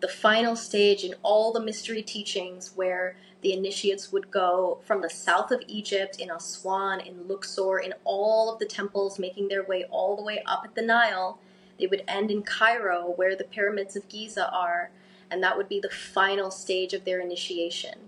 the 0.00 0.08
final 0.08 0.56
stage 0.56 1.04
in 1.04 1.14
all 1.22 1.52
the 1.52 1.60
mystery 1.60 2.02
teachings 2.02 2.72
where 2.74 3.16
the 3.42 3.52
initiates 3.52 4.12
would 4.12 4.30
go 4.30 4.80
from 4.84 5.00
the 5.00 5.10
south 5.10 5.50
of 5.50 5.62
Egypt, 5.66 6.20
in 6.20 6.30
Aswan, 6.30 7.00
in 7.00 7.26
Luxor, 7.26 7.78
in 7.78 7.94
all 8.04 8.52
of 8.52 8.58
the 8.58 8.66
temples, 8.66 9.18
making 9.18 9.48
their 9.48 9.62
way 9.62 9.84
all 9.90 10.16
the 10.16 10.22
way 10.22 10.42
up 10.46 10.62
at 10.64 10.74
the 10.74 10.82
Nile. 10.82 11.38
They 11.78 11.86
would 11.86 12.04
end 12.06 12.30
in 12.30 12.42
Cairo, 12.42 13.14
where 13.16 13.34
the 13.34 13.44
pyramids 13.44 13.96
of 13.96 14.08
Giza 14.08 14.50
are, 14.50 14.90
and 15.30 15.42
that 15.42 15.56
would 15.56 15.68
be 15.68 15.80
the 15.80 15.90
final 15.90 16.50
stage 16.50 16.92
of 16.92 17.04
their 17.04 17.20
initiation. 17.20 17.98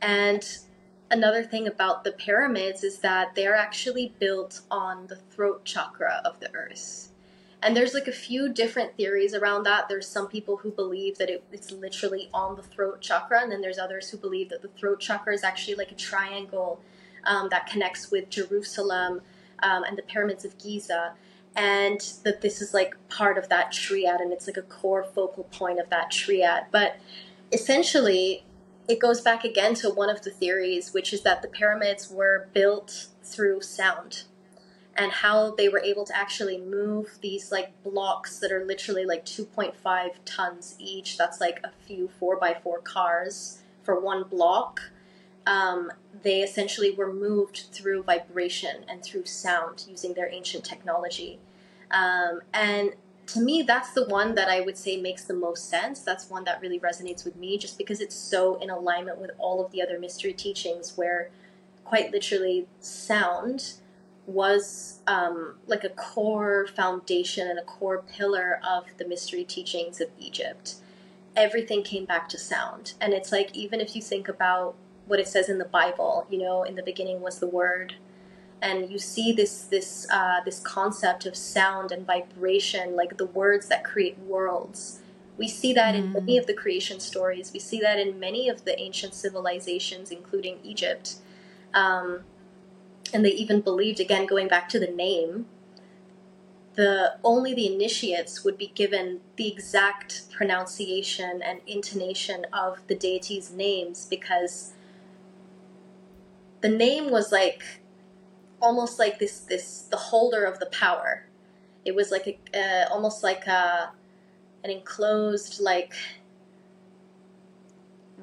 And 0.00 0.46
another 1.10 1.42
thing 1.42 1.66
about 1.66 2.04
the 2.04 2.12
pyramids 2.12 2.82
is 2.82 2.98
that 2.98 3.34
they're 3.34 3.54
actually 3.54 4.14
built 4.18 4.62
on 4.70 5.06
the 5.06 5.16
throat 5.16 5.64
chakra 5.64 6.20
of 6.24 6.40
the 6.40 6.52
earth. 6.54 7.10
and 7.62 7.76
there's 7.76 7.94
like 7.94 8.06
a 8.06 8.12
few 8.12 8.48
different 8.48 8.96
theories 8.96 9.34
around 9.34 9.64
that. 9.64 9.88
There's 9.88 10.06
some 10.06 10.28
people 10.28 10.58
who 10.58 10.70
believe 10.70 11.18
that 11.18 11.30
it, 11.30 11.42
it's 11.50 11.72
literally 11.72 12.28
on 12.32 12.54
the 12.54 12.62
throat 12.62 13.00
chakra, 13.00 13.40
and 13.42 13.50
then 13.50 13.60
there's 13.60 13.78
others 13.78 14.10
who 14.10 14.18
believe 14.18 14.50
that 14.50 14.62
the 14.62 14.68
throat 14.68 15.00
chakra 15.00 15.34
is 15.34 15.42
actually 15.42 15.74
like 15.74 15.90
a 15.90 15.94
triangle 15.94 16.80
um, 17.24 17.48
that 17.50 17.66
connects 17.66 18.10
with 18.10 18.28
Jerusalem 18.30 19.22
um, 19.62 19.84
and 19.84 19.96
the 19.96 20.02
pyramids 20.02 20.44
of 20.44 20.56
Giza, 20.58 21.14
and 21.56 22.00
that 22.22 22.42
this 22.42 22.60
is 22.60 22.74
like 22.74 22.94
part 23.08 23.38
of 23.38 23.48
that 23.48 23.72
triad, 23.72 24.20
and 24.20 24.32
it's 24.32 24.46
like 24.46 24.58
a 24.58 24.62
core 24.62 25.04
focal 25.04 25.44
point 25.44 25.80
of 25.80 25.88
that 25.90 26.10
triad. 26.10 26.66
But 26.70 26.96
essentially, 27.50 28.44
it 28.88 29.00
goes 29.00 29.20
back 29.20 29.44
again 29.44 29.74
to 29.76 29.90
one 29.90 30.10
of 30.10 30.22
the 30.22 30.30
theories, 30.30 30.92
which 30.92 31.12
is 31.12 31.22
that 31.22 31.42
the 31.42 31.48
pyramids 31.48 32.10
were 32.10 32.48
built 32.52 33.06
through 33.22 33.62
sound 33.62 34.24
and 34.96 35.12
how 35.12 35.54
they 35.54 35.68
were 35.68 35.80
able 35.80 36.04
to 36.04 36.16
actually 36.16 36.58
move 36.58 37.18
these 37.20 37.52
like 37.52 37.70
blocks 37.82 38.38
that 38.38 38.50
are 38.50 38.64
literally 38.64 39.04
like 39.04 39.24
2.5 39.26 40.10
tons 40.24 40.74
each. 40.78 41.18
That's 41.18 41.40
like 41.40 41.60
a 41.64 41.70
few 41.86 42.10
4x4 42.20 42.82
cars 42.84 43.58
for 43.82 44.00
one 44.00 44.24
block. 44.24 44.80
Um, 45.46 45.92
they 46.22 46.40
essentially 46.40 46.90
were 46.90 47.12
moved 47.12 47.66
through 47.72 48.02
vibration 48.02 48.84
and 48.88 49.02
through 49.02 49.26
sound 49.26 49.84
using 49.88 50.14
their 50.14 50.28
ancient 50.28 50.64
technology. 50.64 51.38
Um, 51.90 52.40
and 52.52 52.94
to 53.28 53.40
me, 53.40 53.62
that's 53.62 53.90
the 53.90 54.06
one 54.06 54.34
that 54.36 54.48
I 54.48 54.60
would 54.60 54.78
say 54.78 54.96
makes 54.96 55.24
the 55.24 55.34
most 55.34 55.68
sense. 55.68 56.00
That's 56.00 56.30
one 56.30 56.44
that 56.44 56.60
really 56.60 56.78
resonates 56.78 57.24
with 57.24 57.36
me 57.36 57.58
just 57.58 57.76
because 57.76 58.00
it's 58.00 58.14
so 58.14 58.56
in 58.56 58.70
alignment 58.70 59.18
with 59.18 59.32
all 59.38 59.64
of 59.64 59.72
the 59.72 59.82
other 59.82 59.98
mystery 59.98 60.32
teachings 60.32 60.96
where 60.96 61.30
quite 61.84 62.12
literally 62.12 62.66
sound 62.80 63.74
was 64.26 65.00
um, 65.06 65.54
like 65.66 65.84
a 65.84 65.88
core 65.90 66.66
foundation 66.74 67.48
and 67.48 67.58
a 67.58 67.62
core 67.62 68.02
pillar 68.02 68.60
of 68.68 68.84
the 68.98 69.06
mystery 69.06 69.44
teachings 69.44 70.00
of 70.00 70.08
Egypt. 70.18 70.76
Everything 71.36 71.82
came 71.82 72.04
back 72.04 72.28
to 72.30 72.38
sound. 72.38 72.94
And 73.00 73.12
it's 73.12 73.30
like, 73.30 73.54
even 73.54 73.80
if 73.80 73.94
you 73.94 74.02
think 74.02 74.28
about 74.28 74.74
what 75.06 75.20
it 75.20 75.28
says 75.28 75.48
in 75.48 75.58
the 75.58 75.64
Bible, 75.64 76.26
you 76.28 76.38
know, 76.38 76.64
in 76.64 76.74
the 76.74 76.82
beginning 76.82 77.20
was 77.20 77.38
the 77.38 77.46
Word. 77.46 77.94
And 78.62 78.90
you 78.90 78.98
see 78.98 79.32
this 79.32 79.64
this 79.64 80.06
uh, 80.10 80.40
this 80.44 80.60
concept 80.60 81.26
of 81.26 81.36
sound 81.36 81.92
and 81.92 82.06
vibration, 82.06 82.96
like 82.96 83.18
the 83.18 83.26
words 83.26 83.68
that 83.68 83.84
create 83.84 84.18
worlds. 84.18 85.00
We 85.36 85.48
see 85.48 85.74
that 85.74 85.94
mm. 85.94 85.98
in 85.98 86.12
many 86.12 86.38
of 86.38 86.46
the 86.46 86.54
creation 86.54 86.98
stories. 86.98 87.52
We 87.52 87.60
see 87.60 87.78
that 87.80 87.98
in 87.98 88.18
many 88.18 88.48
of 88.48 88.64
the 88.64 88.78
ancient 88.80 89.14
civilizations, 89.14 90.10
including 90.10 90.58
Egypt. 90.62 91.16
Um, 91.74 92.20
and 93.12 93.24
they 93.24 93.32
even 93.32 93.60
believed 93.60 94.00
again 94.00 94.26
going 94.26 94.48
back 94.48 94.68
to 94.70 94.80
the 94.80 94.88
name 94.88 95.46
the 96.76 97.16
only 97.24 97.54
the 97.54 97.74
initiates 97.74 98.44
would 98.44 98.56
be 98.56 98.68
given 98.68 99.20
the 99.36 99.48
exact 99.48 100.30
pronunciation 100.30 101.42
and 101.42 101.60
intonation 101.66 102.46
of 102.52 102.86
the 102.86 102.94
deity's 102.94 103.50
names 103.50 104.06
because 104.06 104.74
the 106.60 106.68
name 106.68 107.10
was 107.10 107.32
like 107.32 107.80
almost 108.66 108.98
like 108.98 109.18
this 109.18 109.40
this 109.40 109.82
the 109.90 109.96
holder 109.96 110.44
of 110.44 110.58
the 110.58 110.66
power. 110.66 111.24
It 111.84 111.94
was 111.94 112.10
like 112.10 112.26
a 112.26 112.58
uh, 112.58 112.92
almost 112.92 113.22
like 113.22 113.46
a 113.46 113.92
an 114.64 114.70
enclosed 114.70 115.60
like 115.60 115.94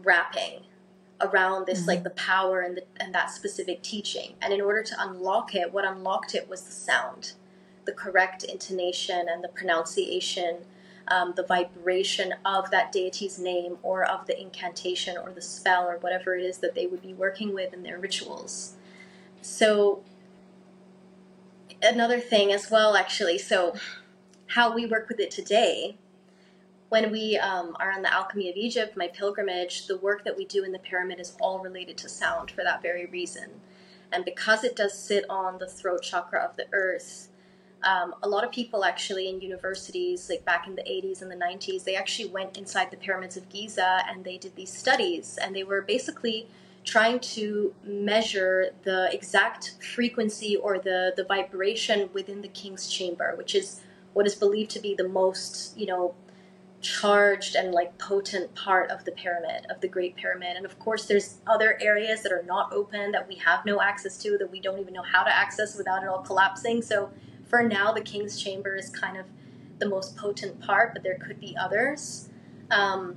wrapping 0.03 0.63
around 1.21 1.65
this 1.65 1.79
mm-hmm. 1.79 1.89
like 1.89 2.03
the 2.03 2.09
power 2.11 2.59
and 2.61 2.77
the, 2.77 2.83
and 2.99 3.15
that 3.15 3.31
specific 3.31 3.81
teaching. 3.81 4.33
And 4.41 4.51
in 4.51 4.59
order 4.59 4.83
to 4.83 4.95
unlock 4.99 5.55
it 5.55 5.73
what 5.73 5.85
unlocked 5.85 6.35
it 6.35 6.49
was 6.49 6.61
the 6.63 6.71
sound 6.71 7.33
the 7.85 7.91
correct 7.91 8.43
intonation 8.45 9.27
and 9.29 9.43
the 9.43 9.49
pronunciation 9.49 10.59
um, 11.07 11.33
the 11.35 11.43
vibration 11.43 12.33
of 12.45 12.71
that 12.71 12.91
deity's 12.91 13.37
name 13.37 13.77
or 13.83 14.05
of 14.05 14.25
the 14.25 14.39
incantation 14.39 15.17
or 15.17 15.31
the 15.31 15.41
spell 15.41 15.85
or 15.85 15.97
whatever 15.97 16.35
it 16.35 16.43
is 16.43 16.59
that 16.59 16.75
they 16.75 16.87
would 16.87 17.01
be 17.01 17.13
working 17.13 17.53
with 17.53 17.73
in 17.73 17.83
their 17.83 17.99
rituals. 17.99 18.75
So 19.41 20.01
another 21.83 22.19
thing 22.19 22.51
as 22.51 22.71
well 22.71 22.95
actually 22.95 23.37
so 23.37 23.73
how 24.47 24.73
we 24.73 24.85
work 24.85 25.07
with 25.09 25.19
it 25.19 25.29
today 25.29 25.95
when 26.93 27.11
we 27.11 27.37
um, 27.37 27.75
are 27.79 27.91
on 27.91 28.03
the 28.03 28.13
Alchemy 28.13 28.51
of 28.51 28.55
Egypt, 28.55 28.95
my 28.95 29.07
pilgrimage, 29.07 29.87
the 29.87 29.97
work 29.97 30.23
that 30.25 30.37
we 30.37 30.45
do 30.45 30.63
in 30.63 30.71
the 30.71 30.77
pyramid 30.77 31.19
is 31.19 31.35
all 31.39 31.57
related 31.57 31.97
to 31.97 32.07
sound 32.07 32.51
for 32.51 32.63
that 32.63 32.83
very 32.83 33.07
reason. 33.07 33.49
And 34.11 34.23
because 34.23 34.63
it 34.63 34.75
does 34.75 34.95
sit 34.95 35.25
on 35.27 35.57
the 35.57 35.65
throat 35.65 36.03
chakra 36.03 36.39
of 36.39 36.55
the 36.55 36.67
earth, 36.71 37.29
um, 37.83 38.13
a 38.21 38.29
lot 38.29 38.43
of 38.43 38.51
people 38.51 38.85
actually 38.85 39.27
in 39.27 39.41
universities, 39.41 40.29
like 40.29 40.45
back 40.45 40.67
in 40.67 40.75
the 40.75 40.83
80s 40.83 41.23
and 41.23 41.31
the 41.31 41.35
90s, 41.35 41.83
they 41.83 41.95
actually 41.95 42.29
went 42.29 42.59
inside 42.59 42.91
the 42.91 42.97
pyramids 42.97 43.37
of 43.37 43.49
Giza 43.49 44.03
and 44.07 44.23
they 44.23 44.37
did 44.37 44.55
these 44.55 44.71
studies. 44.71 45.39
And 45.41 45.55
they 45.55 45.63
were 45.63 45.81
basically 45.81 46.47
trying 46.83 47.19
to 47.19 47.73
measure 47.83 48.71
the 48.83 49.09
exact 49.13 49.75
frequency 49.81 50.55
or 50.55 50.79
the, 50.79 51.13
the 51.15 51.23
vibration 51.23 52.09
within 52.13 52.41
the 52.41 52.47
king's 52.49 52.87
chamber, 52.87 53.33
which 53.37 53.55
is 53.55 53.81
what 54.13 54.27
is 54.27 54.35
believed 54.35 54.71
to 54.71 54.79
be 54.79 54.93
the 54.93 55.07
most, 55.07 55.77
you 55.77 55.85
know, 55.85 56.13
charged 56.81 57.55
and 57.55 57.71
like 57.71 57.97
potent 57.97 58.53
part 58.55 58.91
of 58.91 59.05
the 59.05 59.11
pyramid 59.11 59.65
of 59.69 59.79
the 59.79 59.87
great 59.87 60.15
pyramid. 60.17 60.57
And 60.57 60.65
of 60.65 60.77
course 60.77 61.05
there's 61.05 61.37
other 61.47 61.77
areas 61.81 62.21
that 62.23 62.31
are 62.31 62.43
not 62.43 62.73
open 62.73 63.13
that 63.13 63.27
we 63.27 63.35
have 63.35 63.65
no 63.65 63.81
access 63.81 64.17
to 64.19 64.37
that 64.37 64.51
we 64.51 64.59
don't 64.59 64.79
even 64.79 64.93
know 64.93 65.01
how 65.01 65.23
to 65.23 65.33
access 65.33 65.77
without 65.77 66.03
it 66.03 66.09
all 66.09 66.21
collapsing. 66.21 66.81
So 66.81 67.09
for 67.45 67.63
now 67.63 67.93
the 67.93 68.01
king's 68.01 68.41
chamber 68.41 68.75
is 68.75 68.89
kind 68.89 69.17
of 69.17 69.25
the 69.79 69.87
most 69.87 70.17
potent 70.17 70.59
part 70.59 70.93
but 70.93 71.03
there 71.03 71.17
could 71.17 71.39
be 71.39 71.55
others. 71.57 72.29
Um, 72.69 73.15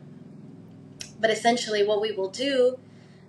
but 1.20 1.30
essentially 1.30 1.84
what 1.84 2.00
we 2.00 2.12
will 2.12 2.30
do 2.30 2.78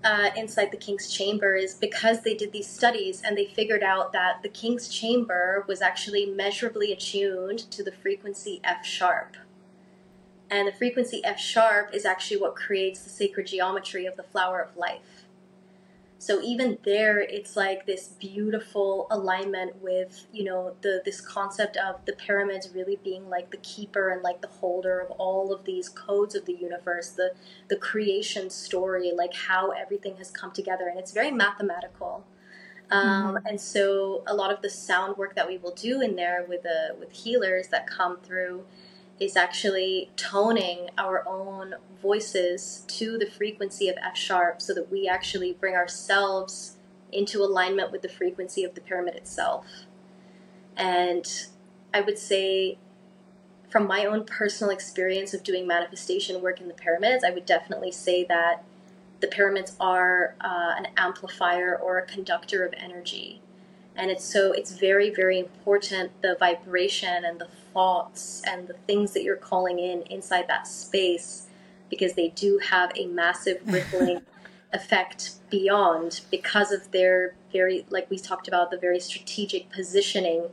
uh, 0.04 0.30
inside 0.36 0.72
the 0.72 0.78
king's 0.78 1.10
chamber 1.10 1.56
is 1.56 1.74
because 1.74 2.22
they 2.22 2.34
did 2.34 2.52
these 2.52 2.68
studies 2.68 3.22
and 3.24 3.38
they 3.38 3.46
figured 3.46 3.84
out 3.84 4.14
that 4.14 4.42
the 4.44 4.50
king's 4.50 4.88
chamber 4.88 5.66
was 5.68 5.82
actually 5.82 6.26
measurably 6.26 6.92
attuned 6.92 7.60
to 7.72 7.84
the 7.84 7.92
frequency 7.92 8.62
f 8.64 8.86
sharp 8.86 9.38
and 10.50 10.68
the 10.68 10.72
frequency 10.72 11.24
F 11.24 11.40
sharp 11.40 11.94
is 11.94 12.06
actually 12.06 12.38
what 12.38 12.56
creates 12.56 13.02
the 13.02 13.10
sacred 13.10 13.48
geometry 13.48 14.06
of 14.06 14.16
the 14.16 14.24
flower 14.24 14.62
of 14.62 14.76
life. 14.78 15.17
So 16.20 16.42
even 16.42 16.80
there, 16.84 17.20
it's 17.20 17.56
like 17.56 17.86
this 17.86 18.08
beautiful 18.08 19.06
alignment 19.12 19.82
with, 19.82 20.26
you 20.34 20.44
know, 20.44 20.76
the 20.82 21.02
this 21.06 21.22
concept 21.22 21.78
of 21.78 22.04
the 22.06 22.14
pyramids 22.14 22.70
really 22.74 22.98
being 23.04 23.30
like 23.30 23.52
the 23.52 23.58
keeper 23.58 24.10
and 24.10 24.24
like 24.24 24.42
the 24.42 24.48
holder 24.48 25.00
of 25.00 25.12
all 25.12 25.54
of 25.54 25.64
these 25.66 25.90
codes 25.90 26.34
of 26.34 26.46
the 26.46 26.54
universe, 26.54 27.10
the 27.12 27.34
the 27.70 27.76
creation 27.76 28.50
story, 28.50 29.12
like 29.16 29.34
how 29.34 29.72
everything 29.72 30.18
has 30.18 30.32
come 30.32 30.52
together, 30.52 30.88
and 30.88 31.00
it's 31.00 31.12
very 31.12 31.32
mathematical. 31.32 32.26
Um, 32.90 33.36
mm-hmm. 33.36 33.46
And 33.46 33.62
so 33.62 34.24
a 34.26 34.34
lot 34.34 34.52
of 34.52 34.62
the 34.62 34.70
sound 34.70 35.18
work 35.18 35.36
that 35.36 35.48
we 35.48 35.58
will 35.58 35.76
do 35.76 36.02
in 36.02 36.16
there 36.16 36.46
with 36.48 36.64
the 36.64 36.96
with 37.00 37.12
healers 37.12 37.68
that 37.68 37.86
come 37.86 38.18
through 38.24 38.66
is 39.20 39.36
actually 39.36 40.12
toning 40.16 40.90
our 40.98 41.28
own 41.28 41.76
voices 42.02 42.84
to 42.88 43.18
the 43.18 43.26
frequency 43.26 43.90
of 43.90 43.96
F 44.04 44.16
sharp 44.16 44.62
so 44.62 44.74
that 44.74 44.92
we 44.92 45.08
actually 45.08 45.54
bring 45.54 45.76
ourselves 45.76 46.78
into 47.12 47.42
alignment 47.42 47.92
with 47.92 48.02
the 48.02 48.10
frequency 48.10 48.64
of 48.64 48.76
the 48.76 48.82
pyramid 48.82 49.16
itself. 49.16 49.66
And 50.76 51.26
I 51.94 52.02
would 52.02 52.20
say, 52.20 52.78
from 53.70 53.88
my 53.88 54.06
own 54.06 54.24
personal 54.26 54.72
experience 54.72 55.34
of 55.34 55.44
doing 55.44 55.66
manifestation 55.66 56.42
work 56.42 56.62
in 56.62 56.68
the 56.68 56.74
pyramids, 56.74 57.24
I 57.24 57.32
would 57.32 57.46
definitely 57.46 57.92
say 57.92 58.24
that 58.26 58.64
the 59.20 59.28
pyramids 59.28 59.76
are 59.80 60.36
uh, 60.42 60.76
an 60.78 60.88
amplifier 60.96 61.76
or 61.76 61.98
a 61.98 62.06
conductor 62.06 62.66
of 62.66 62.74
energy. 62.78 63.42
And 63.98 64.12
it's 64.12 64.24
so, 64.24 64.52
it's 64.52 64.72
very, 64.72 65.10
very 65.10 65.40
important 65.40 66.22
the 66.22 66.38
vibration 66.40 67.26
and 67.26 67.40
the 67.40 67.48
thoughts 67.74 68.42
and 68.46 68.68
the 68.68 68.74
things 68.74 69.14
that 69.14 69.24
you're 69.24 69.36
calling 69.36 69.80
in 69.80 70.04
inside 70.04 70.48
that 70.48 70.68
space 70.68 71.48
because 71.90 72.14
they 72.14 72.30
do 72.30 72.60
have 72.60 72.92
a 72.96 73.08
massive 73.08 73.62
rippling 73.66 74.22
effect 74.74 75.32
beyond 75.50 76.22
because 76.30 76.72
of 76.72 76.92
their 76.92 77.34
very 77.54 77.86
like 77.90 78.10
we 78.10 78.18
talked 78.18 78.48
about 78.48 78.70
the 78.70 78.78
very 78.78 79.00
strategic 79.00 79.70
positioning 79.70 80.44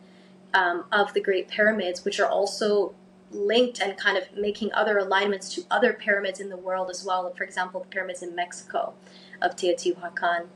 um, 0.54 0.84
of 0.92 1.12
the 1.14 1.20
great 1.20 1.48
pyramids 1.48 2.04
which 2.04 2.20
are 2.20 2.28
also 2.28 2.94
linked 3.32 3.80
and 3.80 3.96
kind 3.96 4.16
of 4.16 4.24
making 4.36 4.72
other 4.72 4.98
alignments 4.98 5.52
to 5.52 5.64
other 5.70 5.92
pyramids 5.92 6.38
in 6.38 6.48
the 6.48 6.56
world 6.56 6.88
as 6.90 7.04
well. 7.04 7.32
For 7.36 7.42
example 7.42 7.80
the 7.80 7.88
pyramids 7.88 8.22
in 8.22 8.34
mexico 8.34 8.94
of 9.42 9.56
teotihuacan. 9.56 10.46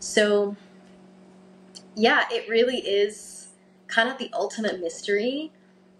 So 0.00 0.56
yeah 1.96 2.24
it 2.30 2.48
really 2.48 2.78
is 2.78 3.48
kind 3.86 4.08
of 4.08 4.18
the 4.18 4.30
ultimate 4.32 4.80
mystery 4.80 5.52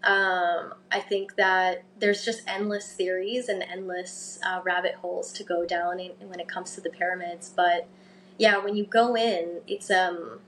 um, 0.04 0.74
I 0.92 1.00
think 1.00 1.36
that 1.36 1.82
there's 1.98 2.24
just 2.24 2.42
endless 2.46 2.92
theories 2.92 3.48
and 3.48 3.62
endless 3.62 4.38
uh, 4.46 4.60
rabbit 4.62 4.96
holes 4.96 5.32
to 5.32 5.44
go 5.44 5.64
down 5.64 5.98
in, 5.98 6.12
when 6.28 6.40
it 6.40 6.46
comes 6.46 6.74
to 6.74 6.82
the 6.82 6.90
pyramids. 6.90 7.50
But 7.56 7.88
yeah, 8.36 8.58
when 8.58 8.76
you 8.76 8.84
go 8.84 9.16
in, 9.16 9.62
it's 9.66 9.90
um, 9.90 10.40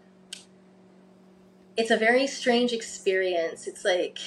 it's 1.74 1.90
a 1.90 1.96
very 1.96 2.26
strange 2.26 2.74
experience. 2.74 3.66
It's 3.66 3.82
like 3.82 4.18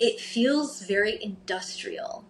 it 0.00 0.18
feels 0.18 0.82
very 0.82 1.22
industrial. 1.22 2.24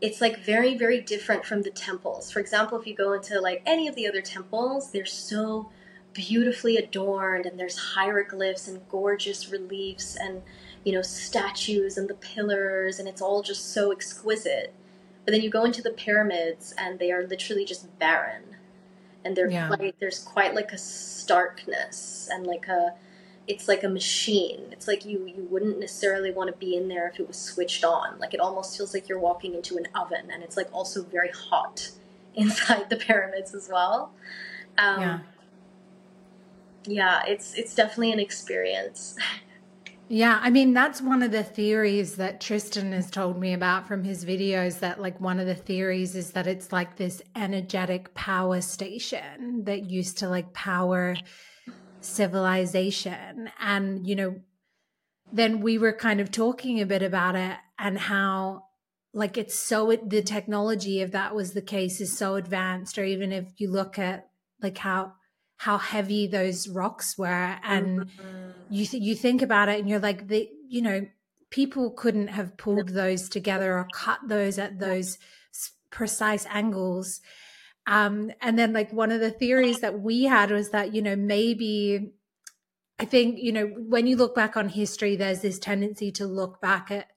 It's 0.00 0.22
like 0.22 0.38
very, 0.38 0.76
very 0.76 1.00
different 1.00 1.44
from 1.44 1.62
the 1.62 1.70
temples. 1.70 2.30
For 2.30 2.40
example, 2.40 2.78
if 2.80 2.86
you 2.86 2.94
go 2.94 3.12
into 3.12 3.40
like 3.40 3.62
any 3.66 3.88
of 3.88 3.94
the 3.94 4.08
other 4.08 4.22
temples, 4.22 4.90
they're 4.90 5.04
so 5.04 5.70
beautifully 6.14 6.76
adorned 6.76 7.44
and 7.44 7.58
there's 7.58 7.76
hieroglyphs 7.76 8.66
and 8.68 8.80
gorgeous 8.88 9.50
reliefs 9.50 10.16
and 10.16 10.42
you 10.84 10.92
know 10.92 11.02
statues 11.02 11.98
and 11.98 12.08
the 12.08 12.14
pillars 12.14 12.98
and 12.98 13.08
it's 13.08 13.20
all 13.20 13.42
just 13.42 13.72
so 13.72 13.92
exquisite. 13.92 14.72
But 15.24 15.32
then 15.32 15.42
you 15.42 15.50
go 15.50 15.64
into 15.64 15.82
the 15.82 15.90
pyramids 15.90 16.74
and 16.78 16.98
they 16.98 17.10
are 17.10 17.26
literally 17.26 17.64
just 17.64 17.98
barren. 17.98 18.42
And 19.24 19.34
they're 19.34 19.50
yeah. 19.50 19.68
quite 19.68 19.98
there's 20.00 20.20
quite 20.20 20.54
like 20.54 20.72
a 20.72 20.78
starkness 20.78 22.28
and 22.30 22.46
like 22.46 22.68
a 22.68 22.94
it's 23.46 23.68
like 23.68 23.82
a 23.82 23.88
machine. 23.88 24.68
It's 24.70 24.86
like 24.86 25.04
you 25.04 25.26
you 25.26 25.46
wouldn't 25.50 25.80
necessarily 25.80 26.30
want 26.30 26.50
to 26.50 26.58
be 26.58 26.76
in 26.76 26.88
there 26.88 27.08
if 27.08 27.18
it 27.18 27.26
was 27.26 27.38
switched 27.38 27.84
on. 27.84 28.18
Like 28.18 28.34
it 28.34 28.40
almost 28.40 28.76
feels 28.76 28.94
like 28.94 29.08
you're 29.08 29.18
walking 29.18 29.54
into 29.54 29.76
an 29.76 29.88
oven 29.94 30.30
and 30.30 30.42
it's 30.42 30.56
like 30.56 30.68
also 30.72 31.02
very 31.02 31.30
hot 31.30 31.90
inside 32.34 32.90
the 32.90 32.96
pyramids 32.96 33.54
as 33.54 33.68
well. 33.68 34.12
Um, 34.76 35.00
yeah 35.00 35.18
yeah, 36.86 37.22
it's 37.26 37.54
it's 37.54 37.74
definitely 37.74 38.12
an 38.12 38.20
experience. 38.20 39.16
Yeah, 40.08 40.38
I 40.42 40.50
mean 40.50 40.74
that's 40.74 41.00
one 41.00 41.22
of 41.22 41.32
the 41.32 41.42
theories 41.42 42.16
that 42.16 42.40
Tristan 42.40 42.92
has 42.92 43.10
told 43.10 43.38
me 43.38 43.54
about 43.54 43.88
from 43.88 44.04
his 44.04 44.24
videos 44.24 44.80
that 44.80 45.00
like 45.00 45.18
one 45.20 45.40
of 45.40 45.46
the 45.46 45.54
theories 45.54 46.14
is 46.14 46.32
that 46.32 46.46
it's 46.46 46.72
like 46.72 46.96
this 46.96 47.22
energetic 47.34 48.12
power 48.14 48.60
station 48.60 49.64
that 49.64 49.90
used 49.90 50.18
to 50.18 50.28
like 50.28 50.52
power 50.52 51.16
civilization 52.00 53.50
and 53.58 54.06
you 54.06 54.14
know 54.14 54.40
then 55.32 55.60
we 55.60 55.78
were 55.78 55.92
kind 55.92 56.20
of 56.20 56.30
talking 56.30 56.80
a 56.80 56.86
bit 56.86 57.02
about 57.02 57.34
it 57.34 57.56
and 57.78 57.98
how 57.98 58.64
like 59.14 59.38
it's 59.38 59.54
so 59.54 59.96
the 60.06 60.22
technology 60.22 61.00
if 61.00 61.12
that 61.12 61.34
was 61.34 61.54
the 61.54 61.62
case 61.62 61.98
is 62.00 62.16
so 62.16 62.34
advanced 62.34 62.98
or 62.98 63.04
even 63.04 63.32
if 63.32 63.46
you 63.56 63.70
look 63.70 63.98
at 63.98 64.28
like 64.60 64.76
how 64.76 65.14
how 65.56 65.78
heavy 65.78 66.26
those 66.26 66.68
rocks 66.68 67.16
were 67.16 67.58
and 67.62 68.00
mm-hmm. 68.00 68.50
you 68.70 68.86
th- 68.86 69.02
you 69.02 69.14
think 69.14 69.42
about 69.42 69.68
it 69.68 69.78
and 69.78 69.88
you're 69.88 69.98
like 69.98 70.28
the 70.28 70.48
you 70.68 70.82
know 70.82 71.06
people 71.50 71.90
couldn't 71.90 72.28
have 72.28 72.56
pulled 72.56 72.88
those 72.90 73.28
together 73.28 73.78
or 73.78 73.86
cut 73.94 74.18
those 74.26 74.58
at 74.58 74.78
those 74.78 75.18
precise 75.90 76.46
angles 76.50 77.20
um, 77.86 78.30
and 78.40 78.58
then 78.58 78.72
like 78.72 78.92
one 78.92 79.12
of 79.12 79.20
the 79.20 79.30
theories 79.30 79.80
that 79.80 80.00
we 80.00 80.24
had 80.24 80.50
was 80.50 80.70
that 80.70 80.94
you 80.94 81.00
know 81.00 81.16
maybe 81.16 82.12
i 82.98 83.04
think 83.04 83.38
you 83.38 83.52
know 83.52 83.66
when 83.66 84.06
you 84.06 84.16
look 84.16 84.34
back 84.34 84.56
on 84.56 84.68
history 84.68 85.14
there's 85.14 85.40
this 85.40 85.58
tendency 85.58 86.10
to 86.10 86.26
look 86.26 86.60
back 86.60 86.90
at 86.90 87.08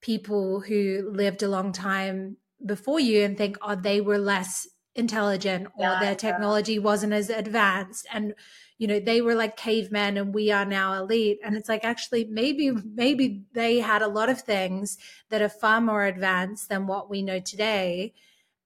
people 0.00 0.60
who 0.60 1.10
lived 1.12 1.42
a 1.42 1.48
long 1.48 1.72
time 1.72 2.36
before 2.64 2.98
you 2.98 3.22
and 3.22 3.36
think 3.36 3.58
oh 3.62 3.74
they 3.74 4.00
were 4.00 4.18
less 4.18 4.66
intelligent 4.94 5.68
or 5.76 5.86
yeah, 5.86 6.00
their 6.00 6.14
technology 6.14 6.74
yeah. 6.74 6.80
wasn't 6.80 7.12
as 7.12 7.30
advanced. 7.30 8.06
And 8.12 8.34
you 8.78 8.86
know 8.86 8.98
they 9.00 9.20
were 9.20 9.34
like 9.34 9.56
cavemen 9.56 10.16
and 10.16 10.34
we 10.34 10.50
are 10.50 10.64
now 10.64 10.94
elite. 10.94 11.38
And 11.44 11.56
it's 11.56 11.68
like 11.68 11.84
actually 11.84 12.24
maybe 12.24 12.70
maybe 12.70 13.44
they 13.52 13.78
had 13.78 14.02
a 14.02 14.08
lot 14.08 14.28
of 14.28 14.40
things 14.40 14.98
that 15.30 15.42
are 15.42 15.48
far 15.48 15.80
more 15.80 16.04
advanced 16.04 16.68
than 16.68 16.86
what 16.86 17.08
we 17.08 17.22
know 17.22 17.40
today. 17.40 18.14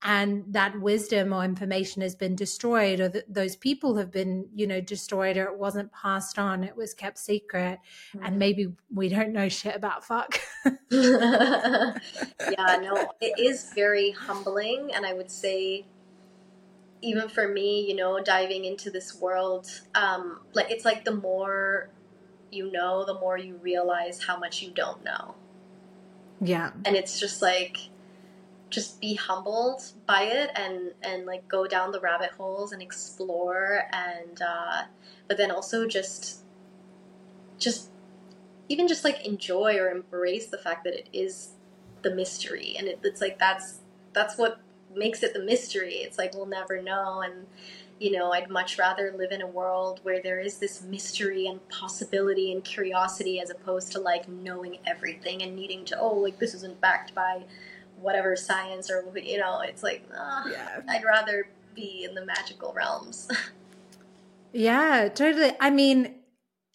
And 0.02 0.44
that 0.48 0.78
wisdom 0.80 1.32
or 1.32 1.42
information 1.42 2.02
has 2.02 2.14
been 2.14 2.36
destroyed 2.36 3.00
or 3.00 3.08
that 3.08 3.32
those 3.32 3.56
people 3.56 3.96
have 3.96 4.10
been 4.10 4.48
you 4.54 4.66
know 4.66 4.80
destroyed 4.80 5.36
or 5.36 5.44
it 5.44 5.58
wasn't 5.58 5.92
passed 5.92 6.38
on. 6.38 6.64
It 6.64 6.76
was 6.76 6.92
kept 6.92 7.18
secret. 7.18 7.78
Mm-hmm. 8.14 8.26
and 8.26 8.38
maybe 8.38 8.72
we 8.92 9.08
don't 9.08 9.32
know 9.32 9.48
shit 9.48 9.76
about 9.76 10.04
fuck. 10.04 10.40
Yeah 10.90 12.78
no 12.80 13.12
it 13.20 13.38
is 13.38 13.72
very 13.74 14.10
humbling. 14.10 14.92
And 14.94 15.06
i 15.06 15.12
would 15.12 15.30
say 15.30 15.86
even 17.02 17.28
for 17.28 17.46
me, 17.48 17.86
you 17.86 17.94
know, 17.94 18.20
diving 18.20 18.64
into 18.64 18.90
this 18.90 19.20
world, 19.20 19.68
um, 19.94 20.40
like 20.54 20.70
it's 20.70 20.84
like 20.84 21.04
the 21.04 21.14
more 21.14 21.90
you 22.50 22.70
know, 22.70 23.04
the 23.04 23.14
more 23.14 23.36
you 23.36 23.56
realize 23.56 24.22
how 24.22 24.38
much 24.38 24.62
you 24.62 24.70
don't 24.70 25.04
know. 25.04 25.34
Yeah. 26.40 26.70
And 26.84 26.96
it's 26.96 27.18
just 27.18 27.42
like 27.42 27.78
just 28.68 29.00
be 29.00 29.14
humbled 29.14 29.80
by 30.06 30.22
it 30.22 30.50
and 30.56 30.92
and 31.02 31.24
like 31.24 31.46
go 31.48 31.66
down 31.66 31.92
the 31.92 32.00
rabbit 32.00 32.30
holes 32.32 32.72
and 32.72 32.82
explore 32.82 33.84
and 33.92 34.42
uh 34.42 34.82
but 35.28 35.36
then 35.36 35.52
also 35.52 35.86
just 35.86 36.40
just 37.58 37.90
even 38.68 38.88
just 38.88 39.04
like 39.04 39.24
enjoy 39.24 39.78
or 39.78 39.88
embrace 39.88 40.48
the 40.48 40.58
fact 40.58 40.82
that 40.82 40.94
it 40.94 41.08
is 41.12 41.50
the 42.02 42.12
mystery 42.12 42.74
and 42.76 42.88
it, 42.88 42.98
it's 43.04 43.20
like 43.20 43.38
that's 43.38 43.78
that's 44.12 44.36
what 44.36 44.60
makes 44.96 45.22
it 45.22 45.34
the 45.34 45.42
mystery. 45.42 45.94
It's 45.96 46.18
like 46.18 46.34
we'll 46.34 46.46
never 46.46 46.80
know. 46.82 47.22
And, 47.22 47.46
you 47.98 48.12
know, 48.12 48.32
I'd 48.32 48.50
much 48.50 48.78
rather 48.78 49.14
live 49.16 49.32
in 49.32 49.42
a 49.42 49.46
world 49.46 50.00
where 50.02 50.20
there 50.20 50.40
is 50.40 50.58
this 50.58 50.82
mystery 50.82 51.46
and 51.46 51.66
possibility 51.68 52.52
and 52.52 52.62
curiosity 52.64 53.40
as 53.40 53.50
opposed 53.50 53.92
to 53.92 54.00
like 54.00 54.28
knowing 54.28 54.78
everything 54.86 55.42
and 55.42 55.56
needing 55.56 55.84
to, 55.86 55.98
oh, 55.98 56.14
like 56.14 56.38
this 56.38 56.54
isn't 56.54 56.80
backed 56.80 57.14
by 57.14 57.44
whatever 58.00 58.36
science 58.36 58.90
or, 58.90 59.04
you 59.18 59.38
know, 59.38 59.60
it's 59.60 59.82
like, 59.82 60.02
oh, 60.14 60.44
yeah. 60.50 60.80
I'd 60.88 61.04
rather 61.04 61.48
be 61.74 62.04
in 62.08 62.14
the 62.14 62.24
magical 62.24 62.72
realms. 62.72 63.28
yeah, 64.52 65.08
totally. 65.08 65.52
I 65.60 65.70
mean, 65.70 66.16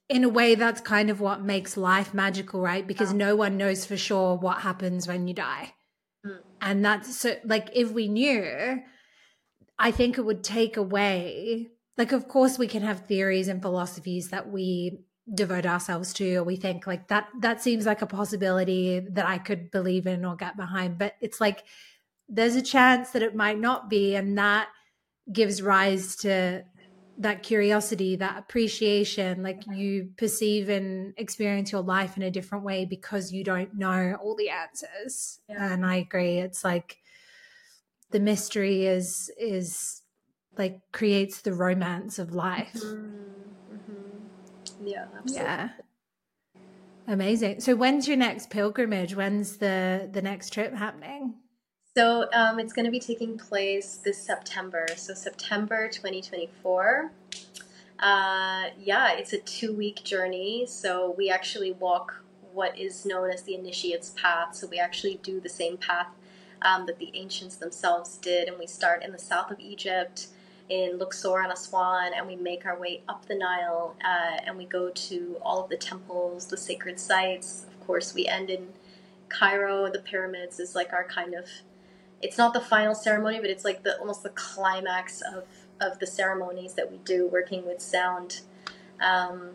in 0.09 0.23
a 0.23 0.29
way, 0.29 0.55
that's 0.55 0.81
kind 0.81 1.09
of 1.09 1.21
what 1.21 1.41
makes 1.41 1.77
life 1.77 2.13
magical, 2.13 2.61
right? 2.61 2.85
Because 2.85 3.13
no 3.13 3.35
one 3.35 3.57
knows 3.57 3.85
for 3.85 3.95
sure 3.95 4.35
what 4.35 4.59
happens 4.59 5.07
when 5.07 5.27
you 5.27 5.33
die. 5.33 5.73
And 6.61 6.85
that's 6.85 7.17
so, 7.17 7.35
like, 7.43 7.69
if 7.73 7.91
we 7.91 8.07
knew, 8.07 8.81
I 9.79 9.91
think 9.91 10.17
it 10.17 10.25
would 10.25 10.43
take 10.43 10.77
away, 10.77 11.69
like, 11.97 12.11
of 12.11 12.27
course, 12.27 12.59
we 12.59 12.67
can 12.67 12.83
have 12.83 13.07
theories 13.07 13.47
and 13.47 13.61
philosophies 13.61 14.29
that 14.29 14.49
we 14.49 14.99
devote 15.33 15.65
ourselves 15.65 16.13
to 16.13 16.37
or 16.37 16.43
we 16.43 16.55
think 16.55 16.87
like 16.87 17.07
that 17.07 17.27
that 17.41 17.61
seems 17.61 17.85
like 17.85 18.01
a 18.01 18.07
possibility 18.07 18.99
that 18.99 19.25
I 19.25 19.37
could 19.37 19.71
believe 19.71 20.07
in 20.07 20.25
or 20.25 20.35
get 20.35 20.57
behind. 20.57 20.97
But 20.97 21.15
it's 21.21 21.39
like 21.39 21.63
there's 22.27 22.55
a 22.55 22.61
chance 22.61 23.11
that 23.11 23.21
it 23.21 23.35
might 23.35 23.59
not 23.59 23.89
be 23.89 24.15
and 24.15 24.37
that 24.37 24.67
gives 25.31 25.61
rise 25.61 26.15
to 26.17 26.63
that 27.21 27.43
curiosity, 27.43 28.15
that 28.15 28.37
appreciation, 28.37 29.43
like 29.43 29.63
you 29.67 30.09
perceive 30.17 30.69
and 30.69 31.13
experience 31.17 31.71
your 31.71 31.81
life 31.81 32.17
in 32.17 32.23
a 32.23 32.31
different 32.31 32.63
way 32.63 32.85
because 32.85 33.31
you 33.31 33.43
don't 33.43 33.75
know 33.75 34.17
all 34.21 34.35
the 34.35 34.49
answers. 34.49 35.39
Yeah. 35.47 35.71
And 35.71 35.85
I 35.85 35.95
agree. 35.97 36.39
It's 36.39 36.63
like 36.63 36.97
the 38.09 38.19
mystery 38.19 38.85
is 38.85 39.31
is 39.37 40.01
like 40.57 40.81
creates 40.91 41.41
the 41.41 41.53
romance 41.53 42.17
of 42.17 42.33
life. 42.33 42.73
Mm-hmm. 42.73 43.75
Mm-hmm. 43.75 44.87
Yeah, 44.87 45.05
absolutely. 45.17 45.45
Yeah. 45.45 45.69
Amazing. 47.07 47.61
So 47.61 47.75
when's 47.75 48.07
your 48.07 48.17
next 48.17 48.49
pilgrimage? 48.49 49.15
When's 49.15 49.57
the 49.57 50.09
the 50.11 50.21
next 50.21 50.51
trip 50.51 50.73
happening? 50.73 51.35
So 51.97 52.29
um, 52.31 52.57
it's 52.57 52.71
going 52.71 52.85
to 52.85 52.91
be 52.91 53.01
taking 53.01 53.37
place 53.37 53.99
this 54.01 54.17
September. 54.17 54.85
So 54.95 55.13
September 55.13 55.89
2024. 55.89 57.11
Uh, 57.99 58.63
yeah, 58.79 59.11
it's 59.11 59.33
a 59.33 59.39
two 59.39 59.73
week 59.73 60.01
journey. 60.05 60.65
So 60.69 61.13
we 61.17 61.29
actually 61.29 61.73
walk 61.73 62.23
what 62.53 62.79
is 62.79 63.05
known 63.05 63.29
as 63.29 63.43
the 63.43 63.55
initiate's 63.55 64.11
path. 64.11 64.55
So 64.55 64.67
we 64.67 64.79
actually 64.79 65.19
do 65.21 65.41
the 65.41 65.49
same 65.49 65.75
path 65.75 66.07
um, 66.61 66.85
that 66.85 66.97
the 66.97 67.11
ancients 67.13 67.57
themselves 67.57 68.15
did. 68.19 68.47
And 68.47 68.57
we 68.57 68.67
start 68.67 69.03
in 69.03 69.11
the 69.11 69.19
south 69.19 69.51
of 69.51 69.59
Egypt 69.59 70.27
in 70.69 70.97
Luxor 70.97 71.41
and 71.41 71.51
Aswan, 71.51 72.13
and 72.15 72.25
we 72.25 72.37
make 72.37 72.65
our 72.65 72.79
way 72.79 73.01
up 73.09 73.25
the 73.25 73.35
Nile, 73.35 73.93
uh, 74.05 74.37
and 74.45 74.55
we 74.55 74.63
go 74.63 74.89
to 74.89 75.35
all 75.41 75.65
of 75.65 75.69
the 75.69 75.75
temples, 75.75 76.45
the 76.45 76.55
sacred 76.55 76.97
sites. 76.97 77.65
Of 77.67 77.85
course, 77.85 78.13
we 78.13 78.27
end 78.27 78.49
in 78.49 78.69
Cairo. 79.27 79.91
The 79.91 79.99
pyramids 79.99 80.61
is 80.61 80.73
like 80.73 80.93
our 80.93 81.03
kind 81.03 81.33
of 81.33 81.47
it's 82.21 82.37
not 82.37 82.53
the 82.53 82.61
final 82.61 82.95
ceremony, 82.95 83.39
but 83.39 83.49
it's 83.49 83.65
like 83.65 83.83
the 83.83 83.97
almost 83.99 84.23
the 84.23 84.29
climax 84.29 85.21
of 85.21 85.45
of 85.79 85.99
the 85.99 86.07
ceremonies 86.07 86.75
that 86.75 86.91
we 86.91 86.97
do 86.99 87.27
working 87.27 87.65
with 87.65 87.81
sound. 87.81 88.41
Um, 89.01 89.51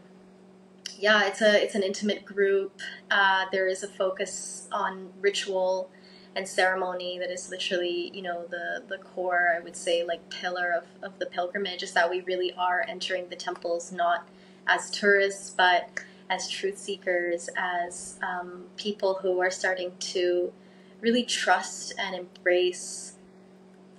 yeah, 0.98 1.26
it's 1.26 1.40
a 1.42 1.62
it's 1.62 1.74
an 1.74 1.82
intimate 1.82 2.24
group. 2.24 2.80
Uh, 3.10 3.46
there 3.52 3.68
is 3.68 3.82
a 3.82 3.88
focus 3.88 4.68
on 4.72 5.10
ritual 5.20 5.90
and 6.34 6.46
ceremony 6.46 7.18
that 7.18 7.30
is 7.30 7.48
literally, 7.50 8.10
you 8.14 8.22
know, 8.22 8.46
the 8.50 8.82
the 8.88 8.98
core. 8.98 9.48
I 9.56 9.60
would 9.60 9.76
say, 9.76 10.04
like 10.04 10.28
pillar 10.30 10.72
of 10.72 10.84
of 11.02 11.18
the 11.18 11.26
pilgrimage 11.26 11.82
is 11.82 11.92
that 11.92 12.10
we 12.10 12.20
really 12.22 12.52
are 12.54 12.84
entering 12.88 13.28
the 13.28 13.36
temples 13.36 13.92
not 13.92 14.28
as 14.66 14.90
tourists, 14.90 15.50
but 15.50 15.88
as 16.28 16.48
truth 16.48 16.76
seekers, 16.76 17.48
as 17.56 18.18
um, 18.20 18.64
people 18.76 19.14
who 19.22 19.40
are 19.40 19.50
starting 19.50 19.92
to 20.00 20.52
really 21.00 21.24
trust 21.24 21.92
and 21.98 22.14
embrace 22.14 23.14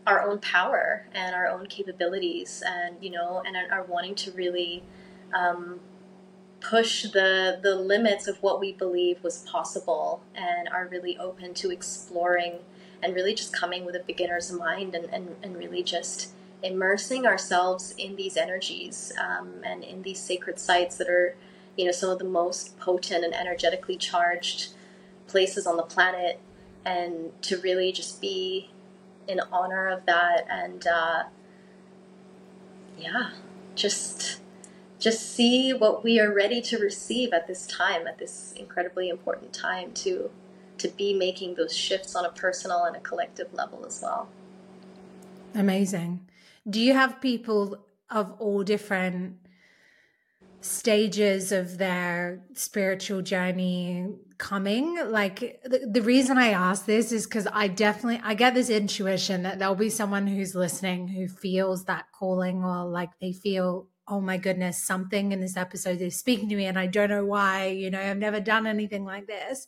our 0.06 0.22
own 0.22 0.40
power 0.40 1.06
and 1.14 1.36
our 1.36 1.48
own 1.48 1.68
capabilities 1.68 2.64
and 2.66 2.96
you 3.02 3.10
know 3.10 3.44
and 3.46 3.58
are, 3.72 3.84
wanting 3.84 4.16
to 4.16 4.32
really 4.32 4.82
um, 5.34 5.80
push 6.62 7.04
the 7.04 7.60
the 7.62 7.76
limits 7.76 8.28
of 8.28 8.42
what 8.42 8.60
we 8.60 8.72
believe 8.72 9.22
was 9.22 9.40
possible 9.40 10.22
and 10.34 10.70
are 10.70 10.88
really 10.88 11.18
open 11.18 11.54
to 11.54 11.70
exploring 11.70 12.60
and 13.04 13.14
really 13.14 13.36
just 13.36 13.54
coming 13.54 13.86
with 13.86 13.96
a 13.96 14.00
beginner's 14.00 14.52
mind 14.52 14.96
and, 14.96 15.06
and, 15.14 15.36
and 15.44 15.56
really 15.56 15.84
just 15.84 16.34
immersing 16.64 17.28
ourselves 17.28 17.94
in 17.98 18.16
these 18.16 18.36
energies 18.36 19.14
um, 19.22 19.62
and 19.64 19.84
in 19.84 20.02
these 20.02 20.20
sacred 20.20 20.58
sites 20.58 20.98
that 20.98 21.08
are 21.08 21.36
you 21.78 21.86
know 21.86 21.92
some 21.92 22.10
of 22.10 22.18
the 22.18 22.26
most 22.26 22.80
potent 22.80 23.24
and 23.24 23.36
energetically 23.36 23.98
charged 23.98 24.70
places 25.28 25.68
on 25.68 25.78
the 25.78 25.84
planet 25.84 26.40
and 26.88 27.32
to 27.42 27.60
really 27.60 27.92
just 27.92 28.22
be 28.22 28.70
in 29.28 29.42
honor 29.52 29.88
of 29.88 30.06
that 30.06 30.46
and 30.50 30.88
uh, 30.88 31.24
yeah 32.98 33.32
just 33.76 34.40
just 35.00 35.36
see 35.36 35.74
what 35.74 36.04
we 36.04 36.20
are 36.20 36.34
ready 36.34 36.62
to 36.62 36.78
receive 36.78 37.34
at 37.34 37.46
this 37.46 37.68
time 37.68 38.08
at 38.08 38.18
this 38.18 38.54
incredibly 38.56 39.10
important 39.10 39.52
time 39.54 39.92
to 39.92 40.32
to 40.78 40.88
be 40.90 41.14
making 41.14 41.56
those 41.56 41.76
shifts 41.76 42.16
on 42.16 42.26
a 42.26 42.32
personal 42.32 42.84
and 42.84 42.96
a 42.96 43.00
collective 43.00 43.52
level 43.54 43.86
as 43.86 44.00
well. 44.02 44.30
Amazing. 45.56 46.28
Do 46.70 46.80
you 46.80 46.94
have 46.94 47.20
people 47.20 47.80
of 48.10 48.34
all 48.40 48.64
different 48.64 49.38
stages 50.68 51.52
of 51.52 51.78
their 51.78 52.42
spiritual 52.54 53.22
journey 53.22 54.08
coming 54.38 55.00
like 55.10 55.60
the, 55.64 55.88
the 55.90 56.02
reason 56.02 56.38
i 56.38 56.50
ask 56.50 56.86
this 56.86 57.12
is 57.12 57.26
because 57.26 57.48
i 57.54 57.68
definitely 57.68 58.22
i 58.24 58.34
get 58.34 58.54
this 58.54 58.70
intuition 58.70 59.44
that 59.44 59.58
there'll 59.58 59.76
be 59.76 59.90
someone 59.90 60.28
who's 60.28 60.54
listening 60.54 61.08
who 61.08 61.28
feels 61.28 61.86
that 61.86 62.06
calling 62.12 62.64
or 62.64 62.86
like 62.86 63.10
they 63.20 63.34
feel 63.34 63.88
oh 64.08 64.22
my 64.22 64.38
goodness 64.38 64.78
something 64.78 65.32
in 65.32 65.42
this 65.42 65.58
episode 65.58 66.02
is 66.02 66.16
speaking 66.16 66.50
to 66.50 66.56
me 66.56 66.66
and 66.66 66.78
i 66.78 66.86
don't 66.86 67.10
know 67.10 67.26
why 67.26 67.68
you 67.68 67.90
know 67.90 68.00
i've 68.00 68.18
never 68.18 68.40
done 68.40 68.68
anything 68.68 69.06
like 69.06 69.26
this 69.26 69.66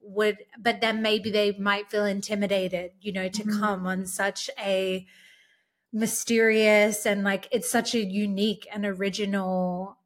would 0.00 0.38
but 0.58 0.80
then 0.80 1.02
maybe 1.02 1.30
they 1.30 1.52
might 1.52 1.90
feel 1.90 2.06
intimidated 2.06 2.92
you 3.00 3.12
know 3.12 3.28
to 3.28 3.42
mm-hmm. 3.42 3.60
come 3.60 3.86
on 3.86 4.06
such 4.06 4.48
a 4.58 5.06
mysterious 5.92 7.06
and 7.06 7.24
like 7.24 7.48
it's 7.50 7.70
such 7.70 7.94
a 7.94 8.04
unique 8.04 8.66
and 8.72 8.84
original 8.84 9.98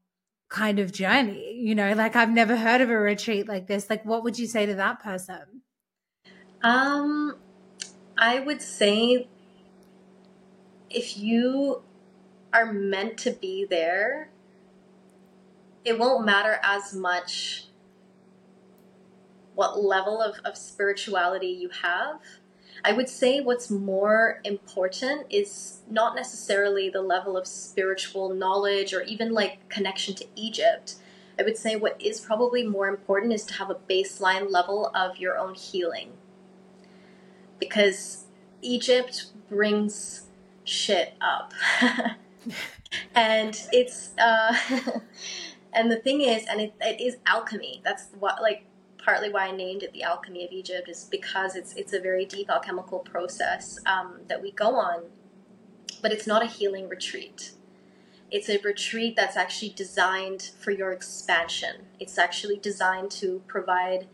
kind 0.52 0.78
of 0.78 0.92
journey 0.92 1.54
you 1.58 1.74
know 1.74 1.94
like 1.94 2.14
i've 2.14 2.28
never 2.30 2.56
heard 2.56 2.82
of 2.82 2.90
a 2.90 2.96
retreat 2.96 3.48
like 3.48 3.66
this. 3.66 3.88
Like 3.88 4.04
what 4.04 4.22
would 4.22 4.38
you 4.38 4.46
say 4.46 4.66
to 4.66 4.74
that 4.74 5.02
person? 5.02 5.62
Um 6.62 7.36
i 8.18 8.38
would 8.38 8.60
say 8.60 9.28
if 10.90 11.16
you 11.16 11.82
are 12.52 12.70
meant 12.70 13.16
to 13.18 13.30
be 13.30 13.66
there 13.68 14.28
it 15.86 15.98
won't 15.98 16.26
matter 16.26 16.60
as 16.62 16.94
much 16.94 17.64
what 19.54 19.82
level 19.82 20.20
of, 20.20 20.36
of 20.44 20.58
spirituality 20.58 21.48
you 21.48 21.70
have 21.82 22.20
I 22.84 22.92
would 22.92 23.08
say 23.08 23.40
what's 23.40 23.70
more 23.70 24.40
important 24.44 25.26
is 25.30 25.78
not 25.88 26.16
necessarily 26.16 26.88
the 26.90 27.02
level 27.02 27.36
of 27.36 27.46
spiritual 27.46 28.34
knowledge 28.34 28.92
or 28.92 29.02
even 29.02 29.32
like 29.32 29.68
connection 29.68 30.14
to 30.16 30.26
Egypt. 30.34 30.96
I 31.38 31.44
would 31.44 31.56
say 31.56 31.76
what 31.76 32.00
is 32.00 32.20
probably 32.20 32.66
more 32.66 32.88
important 32.88 33.32
is 33.32 33.44
to 33.46 33.54
have 33.54 33.70
a 33.70 33.76
baseline 33.76 34.50
level 34.50 34.90
of 34.94 35.18
your 35.18 35.38
own 35.38 35.54
healing. 35.54 36.12
Because 37.60 38.24
Egypt 38.62 39.26
brings 39.48 40.26
shit 40.64 41.14
up. 41.20 41.52
and 43.14 43.60
it's 43.72 44.10
uh 44.18 44.54
and 45.72 45.90
the 45.90 45.96
thing 45.96 46.20
is 46.20 46.44
and 46.50 46.60
it, 46.60 46.74
it 46.80 47.00
is 47.00 47.18
alchemy. 47.26 47.80
That's 47.84 48.08
what 48.18 48.42
like 48.42 48.64
partly 49.04 49.30
why 49.30 49.48
I 49.48 49.52
named 49.52 49.82
it 49.82 49.92
the 49.92 50.02
Alchemy 50.02 50.44
of 50.44 50.52
Egypt 50.52 50.88
is 50.88 51.04
because 51.04 51.56
it's 51.56 51.74
it's 51.74 51.92
a 51.92 52.00
very 52.00 52.24
deep 52.24 52.50
alchemical 52.50 53.00
process 53.00 53.78
um, 53.86 54.20
that 54.28 54.42
we 54.42 54.52
go 54.52 54.76
on, 54.76 55.04
but 56.00 56.12
it's 56.12 56.26
not 56.26 56.42
a 56.42 56.46
healing 56.46 56.88
retreat. 56.88 57.52
It's 58.30 58.48
a 58.48 58.58
retreat 58.58 59.14
that's 59.14 59.36
actually 59.36 59.70
designed 59.70 60.52
for 60.58 60.70
your 60.70 60.92
expansion. 60.92 61.86
It's 62.00 62.16
actually 62.16 62.56
designed 62.56 63.10
to 63.12 63.42
provide 63.46 64.06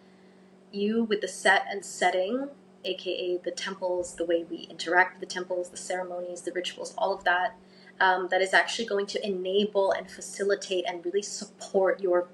you 0.72 1.04
with 1.04 1.20
the 1.20 1.28
set 1.28 1.66
and 1.70 1.84
setting, 1.84 2.48
aka 2.84 3.38
the 3.44 3.52
temples, 3.52 4.16
the 4.16 4.24
way 4.24 4.44
we 4.50 4.66
interact 4.70 5.20
with 5.20 5.28
the 5.28 5.32
temples, 5.32 5.70
the 5.70 5.76
ceremonies, 5.76 6.42
the 6.42 6.52
rituals, 6.52 6.94
all 6.98 7.14
of 7.14 7.24
that. 7.24 7.56
Um, 8.00 8.28
that 8.30 8.40
is 8.40 8.54
actually 8.54 8.86
going 8.86 9.06
to 9.06 9.26
enable 9.26 9.90
and 9.90 10.08
facilitate 10.08 10.84
and 10.86 11.04
really 11.04 11.22
support 11.22 12.00
your 12.00 12.28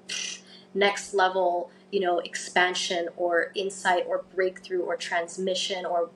next 0.75 1.15
level 1.15 1.71
you 1.95 2.01
know 2.01 2.19
expansion 2.19 3.07
or 3.15 3.53
insight 3.55 4.03
or 4.05 4.25
breakthrough 4.35 4.81
or 4.81 4.97
transmission 4.97 5.85
or 5.85 6.09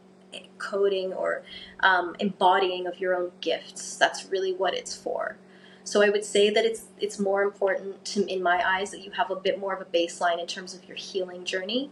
coding 0.57 1.13
or 1.13 1.41
um, 1.79 2.17
embodying 2.19 2.85
of 2.85 2.99
your 2.99 3.15
own 3.15 3.31
gifts. 3.39 3.95
That's 3.95 4.25
really 4.25 4.53
what 4.53 4.73
it's 4.73 4.93
for. 4.93 5.37
So 5.85 6.03
i 6.03 6.09
would 6.09 6.25
say 6.25 6.49
that 6.51 6.65
it's 6.65 6.83
it's 6.99 7.17
more 7.17 7.41
important 7.41 8.03
to, 8.11 8.17
in 8.27 8.43
my 8.43 8.57
eyes 8.73 8.91
that 8.91 9.01
you 9.05 9.11
have 9.11 9.31
a 9.31 9.37
bit 9.47 9.57
more 9.57 9.73
of 9.73 9.81
a 9.81 9.89
baseline 9.97 10.39
in 10.39 10.47
terms 10.55 10.73
of 10.75 10.83
your 10.83 10.97
healing 10.97 11.45
journey. 11.45 11.89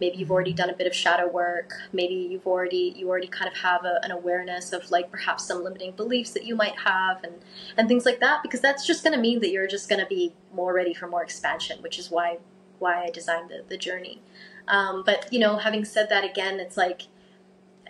Maybe 0.00 0.16
you've 0.16 0.30
already 0.30 0.54
done 0.54 0.70
a 0.70 0.76
bit 0.80 0.86
of 0.86 0.94
shadow 0.94 1.28
work. 1.28 1.74
Maybe 1.92 2.14
you've 2.14 2.46
already 2.46 2.94
you 2.96 3.10
already 3.10 3.28
kind 3.28 3.50
of 3.52 3.56
have 3.58 3.84
a, 3.84 4.00
an 4.02 4.10
awareness 4.10 4.72
of 4.72 4.90
like 4.90 5.10
perhaps 5.10 5.46
some 5.46 5.62
limiting 5.62 5.92
beliefs 5.92 6.30
that 6.30 6.44
you 6.48 6.56
might 6.56 6.78
have 6.78 7.22
and 7.22 7.34
and 7.76 7.86
things 7.86 8.06
like 8.06 8.20
that 8.20 8.42
because 8.42 8.62
that's 8.62 8.86
just 8.86 9.04
going 9.04 9.14
to 9.14 9.20
mean 9.28 9.40
that 9.40 9.50
you're 9.50 9.72
just 9.76 9.90
going 9.90 10.00
to 10.00 10.10
be 10.18 10.32
more 10.54 10.72
ready 10.72 10.94
for 10.94 11.06
more 11.06 11.22
expansion 11.22 11.82
which 11.82 11.98
is 11.98 12.10
why 12.10 12.38
why 12.80 13.04
I 13.04 13.10
designed 13.10 13.50
the, 13.50 13.62
the 13.68 13.78
journey. 13.78 14.20
Um, 14.66 15.02
but, 15.06 15.32
you 15.32 15.38
know, 15.38 15.56
having 15.56 15.84
said 15.84 16.08
that 16.10 16.24
again, 16.24 16.58
it's 16.58 16.76
like 16.76 17.02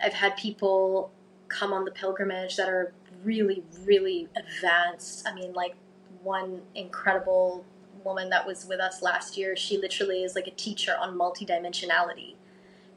I've 0.01 0.13
had 0.13 0.37
people 0.37 1.11
come 1.47 1.73
on 1.73 1.85
the 1.85 1.91
pilgrimage 1.91 2.55
that 2.57 2.69
are 2.69 2.93
really, 3.23 3.63
really 3.83 4.27
advanced. 4.35 5.27
I 5.27 5.33
mean, 5.33 5.53
like 5.53 5.75
one 6.23 6.61
incredible 6.75 7.65
woman 8.03 8.29
that 8.29 8.45
was 8.47 8.65
with 8.65 8.79
us 8.79 9.01
last 9.01 9.37
year, 9.37 9.55
she 9.55 9.77
literally 9.77 10.23
is 10.23 10.35
like 10.35 10.47
a 10.47 10.51
teacher 10.51 10.95
on 10.99 11.17
multidimensionality. 11.17 12.35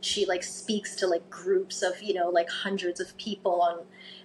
She 0.00 0.26
like 0.26 0.42
speaks 0.42 0.96
to 0.96 1.06
like 1.06 1.28
groups 1.30 1.82
of, 1.82 2.02
you 2.02 2.14
know, 2.14 2.28
like 2.28 2.48
hundreds 2.48 3.00
of 3.00 3.16
people 3.16 3.60
on 3.62 3.80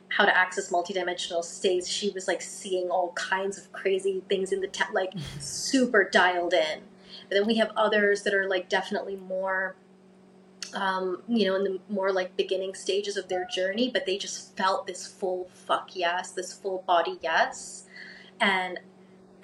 how 0.09 0.25
to 0.25 0.35
access 0.35 0.71
multidimensional 0.71 1.43
states. 1.43 1.87
She 1.87 2.09
was 2.11 2.27
like 2.27 2.41
seeing 2.41 2.89
all 2.89 3.11
kinds 3.13 3.57
of 3.57 3.71
crazy 3.71 4.23
things 4.27 4.51
in 4.51 4.61
the 4.61 4.67
te- 4.67 4.83
like 4.93 5.11
super 5.39 6.09
dialed 6.11 6.53
in. 6.53 6.81
But 7.29 7.35
then 7.35 7.47
we 7.47 7.57
have 7.57 7.71
others 7.77 8.23
that 8.23 8.33
are 8.33 8.47
like 8.49 8.69
definitely 8.69 9.15
more, 9.15 9.75
um, 10.73 11.21
you 11.27 11.47
know, 11.47 11.55
in 11.55 11.63
the 11.63 11.79
more 11.87 12.11
like 12.11 12.35
beginning 12.35 12.73
stages 12.73 13.15
of 13.17 13.29
their 13.29 13.47
journey, 13.53 13.89
but 13.93 14.05
they 14.05 14.17
just 14.17 14.57
felt 14.57 14.87
this 14.87 15.05
full 15.07 15.49
fuck 15.53 15.91
yes, 15.93 16.31
this 16.31 16.53
full 16.53 16.83
body 16.87 17.19
yes. 17.21 17.85
And 18.41 18.79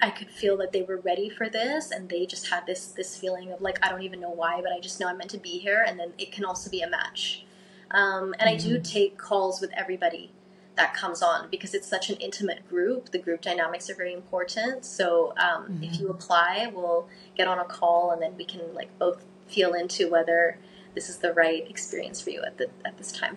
I 0.00 0.10
could 0.10 0.30
feel 0.30 0.56
that 0.58 0.72
they 0.72 0.82
were 0.82 0.98
ready 0.98 1.30
for 1.30 1.48
this 1.48 1.90
and 1.90 2.08
they 2.08 2.26
just 2.26 2.48
had 2.48 2.66
this 2.66 2.88
this 2.88 3.16
feeling 3.16 3.52
of 3.52 3.60
like 3.60 3.78
I 3.84 3.88
don't 3.88 4.02
even 4.02 4.20
know 4.20 4.30
why, 4.30 4.60
but 4.60 4.72
I 4.72 4.80
just 4.80 5.00
know 5.00 5.08
I'm 5.08 5.18
meant 5.18 5.30
to 5.30 5.38
be 5.38 5.58
here 5.58 5.84
and 5.86 5.98
then 5.98 6.12
it 6.18 6.32
can 6.32 6.44
also 6.44 6.70
be 6.70 6.82
a 6.82 6.90
match. 6.90 7.44
Um, 7.92 8.34
and 8.38 8.48
mm-hmm. 8.48 8.48
I 8.48 8.56
do 8.56 8.74
mm-hmm. 8.74 8.82
take 8.82 9.16
calls 9.16 9.60
with 9.60 9.70
everybody 9.74 10.32
that 10.76 10.94
comes 10.94 11.22
on 11.22 11.48
because 11.50 11.74
it's 11.74 11.88
such 11.88 12.10
an 12.10 12.16
intimate 12.16 12.68
group. 12.68 13.10
The 13.10 13.18
group 13.18 13.40
dynamics 13.40 13.88
are 13.90 13.94
very 13.94 14.12
important. 14.12 14.84
So 14.84 15.32
um, 15.38 15.64
mm-hmm. 15.64 15.84
if 15.84 15.98
you 15.98 16.08
apply, 16.10 16.70
we'll 16.72 17.08
get 17.36 17.48
on 17.48 17.58
a 17.58 17.64
call 17.64 18.10
and 18.10 18.20
then 18.20 18.36
we 18.36 18.44
can 18.44 18.74
like 18.74 18.96
both 18.98 19.24
feel 19.48 19.72
into 19.74 20.10
whether 20.10 20.58
this 20.94 21.08
is 21.08 21.18
the 21.18 21.32
right 21.32 21.68
experience 21.68 22.20
for 22.20 22.30
you 22.30 22.42
at 22.42 22.58
the 22.58 22.68
at 22.84 22.98
this 22.98 23.12
time. 23.12 23.36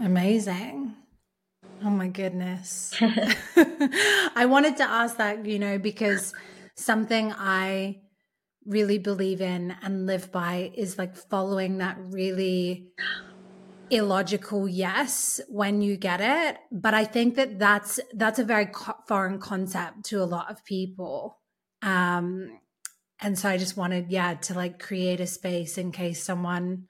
Amazing. 0.00 0.94
Oh 1.82 1.90
my 1.90 2.08
goodness. 2.08 2.94
I 3.56 4.46
wanted 4.46 4.76
to 4.78 4.84
ask 4.84 5.16
that, 5.16 5.46
you 5.46 5.58
know, 5.58 5.78
because 5.78 6.34
something 6.74 7.32
I 7.32 8.00
really 8.66 8.98
believe 8.98 9.40
in 9.40 9.74
and 9.82 10.06
live 10.06 10.30
by 10.30 10.72
is 10.74 10.98
like 10.98 11.16
following 11.16 11.78
that 11.78 11.96
really 11.98 12.88
illogical 13.90 14.68
yes 14.68 15.40
when 15.48 15.82
you 15.82 15.96
get 15.96 16.20
it 16.20 16.58
but 16.70 16.94
i 16.94 17.04
think 17.04 17.34
that 17.34 17.58
that's 17.58 17.98
that's 18.14 18.38
a 18.38 18.44
very 18.44 18.66
co- 18.66 18.96
foreign 19.06 19.38
concept 19.38 20.04
to 20.04 20.22
a 20.22 20.24
lot 20.24 20.50
of 20.50 20.64
people. 20.64 21.38
Um 21.82 22.58
and 23.20 23.38
so 23.38 23.48
i 23.48 23.56
just 23.56 23.76
wanted 23.76 24.10
yeah 24.10 24.34
to 24.34 24.54
like 24.54 24.78
create 24.78 25.20
a 25.20 25.26
space 25.26 25.76
in 25.76 25.92
case 25.92 26.22
someone 26.22 26.86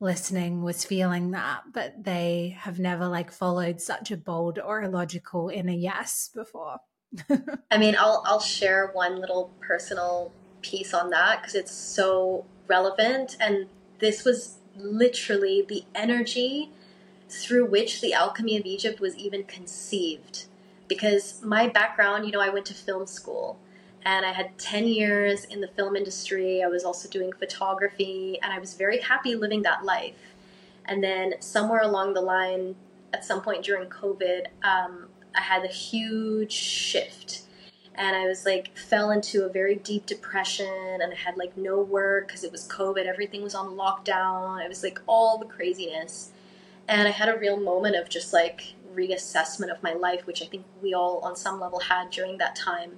listening 0.00 0.62
was 0.62 0.84
feeling 0.84 1.32
that 1.32 1.62
but 1.72 1.92
they 2.02 2.56
have 2.58 2.78
never 2.78 3.08
like 3.08 3.30
followed 3.32 3.80
such 3.80 4.10
a 4.10 4.16
bold 4.16 4.58
or 4.58 4.82
illogical 4.82 5.48
in 5.48 5.68
a 5.68 5.74
yes 5.74 6.30
before. 6.34 6.78
I 7.70 7.78
mean 7.78 7.96
i'll 7.98 8.22
i'll 8.26 8.40
share 8.40 8.90
one 8.92 9.20
little 9.20 9.52
personal 9.60 10.32
piece 10.62 10.94
on 10.94 11.10
that 11.10 11.40
because 11.40 11.54
it's 11.54 11.72
so 11.72 12.46
relevant 12.68 13.36
and 13.40 13.66
this 13.98 14.24
was 14.24 14.57
literally 14.78 15.64
the 15.66 15.84
energy 15.94 16.70
through 17.28 17.66
which 17.66 18.00
the 18.00 18.12
alchemy 18.14 18.56
of 18.56 18.64
Egypt 18.64 19.00
was 19.00 19.16
even 19.16 19.44
conceived. 19.44 20.46
Because 20.88 21.42
my 21.42 21.68
background, 21.68 22.24
you 22.24 22.32
know, 22.32 22.40
I 22.40 22.48
went 22.48 22.66
to 22.66 22.74
film 22.74 23.06
school 23.06 23.58
and 24.04 24.24
I 24.24 24.32
had 24.32 24.56
10 24.58 24.86
years 24.86 25.44
in 25.44 25.60
the 25.60 25.68
film 25.68 25.96
industry. 25.96 26.62
I 26.62 26.68
was 26.68 26.84
also 26.84 27.08
doing 27.08 27.32
photography, 27.32 28.38
and 28.42 28.52
I 28.52 28.58
was 28.58 28.74
very 28.74 29.00
happy 29.00 29.34
living 29.34 29.62
that 29.62 29.84
life. 29.84 30.14
And 30.86 31.04
then 31.04 31.34
somewhere 31.40 31.82
along 31.82 32.14
the 32.14 32.20
line, 32.20 32.76
at 33.12 33.24
some 33.24 33.42
point 33.42 33.64
during 33.64 33.88
COVID, 33.88 34.46
um, 34.62 35.08
I 35.34 35.40
had 35.40 35.64
a 35.64 35.68
huge 35.68 36.52
shift. 36.52 37.42
And 37.98 38.16
I 38.16 38.26
was 38.26 38.46
like, 38.46 38.76
fell 38.78 39.10
into 39.10 39.44
a 39.44 39.48
very 39.48 39.74
deep 39.74 40.06
depression, 40.06 40.66
and 41.02 41.12
I 41.12 41.16
had 41.16 41.36
like 41.36 41.56
no 41.56 41.80
work 41.80 42.28
because 42.28 42.44
it 42.44 42.52
was 42.52 42.66
COVID. 42.68 43.06
Everything 43.06 43.42
was 43.42 43.54
on 43.54 43.76
lockdown. 43.76 44.64
It 44.64 44.68
was 44.68 44.82
like 44.82 45.00
all 45.06 45.36
the 45.36 45.46
craziness. 45.46 46.30
And 46.86 47.06
I 47.06 47.10
had 47.10 47.28
a 47.28 47.36
real 47.36 47.58
moment 47.58 47.96
of 47.96 48.08
just 48.08 48.32
like 48.32 48.74
reassessment 48.94 49.70
of 49.70 49.82
my 49.82 49.92
life, 49.92 50.26
which 50.26 50.42
I 50.42 50.46
think 50.46 50.64
we 50.80 50.94
all 50.94 51.18
on 51.24 51.36
some 51.36 51.60
level 51.60 51.80
had 51.80 52.10
during 52.10 52.38
that 52.38 52.56
time 52.56 52.92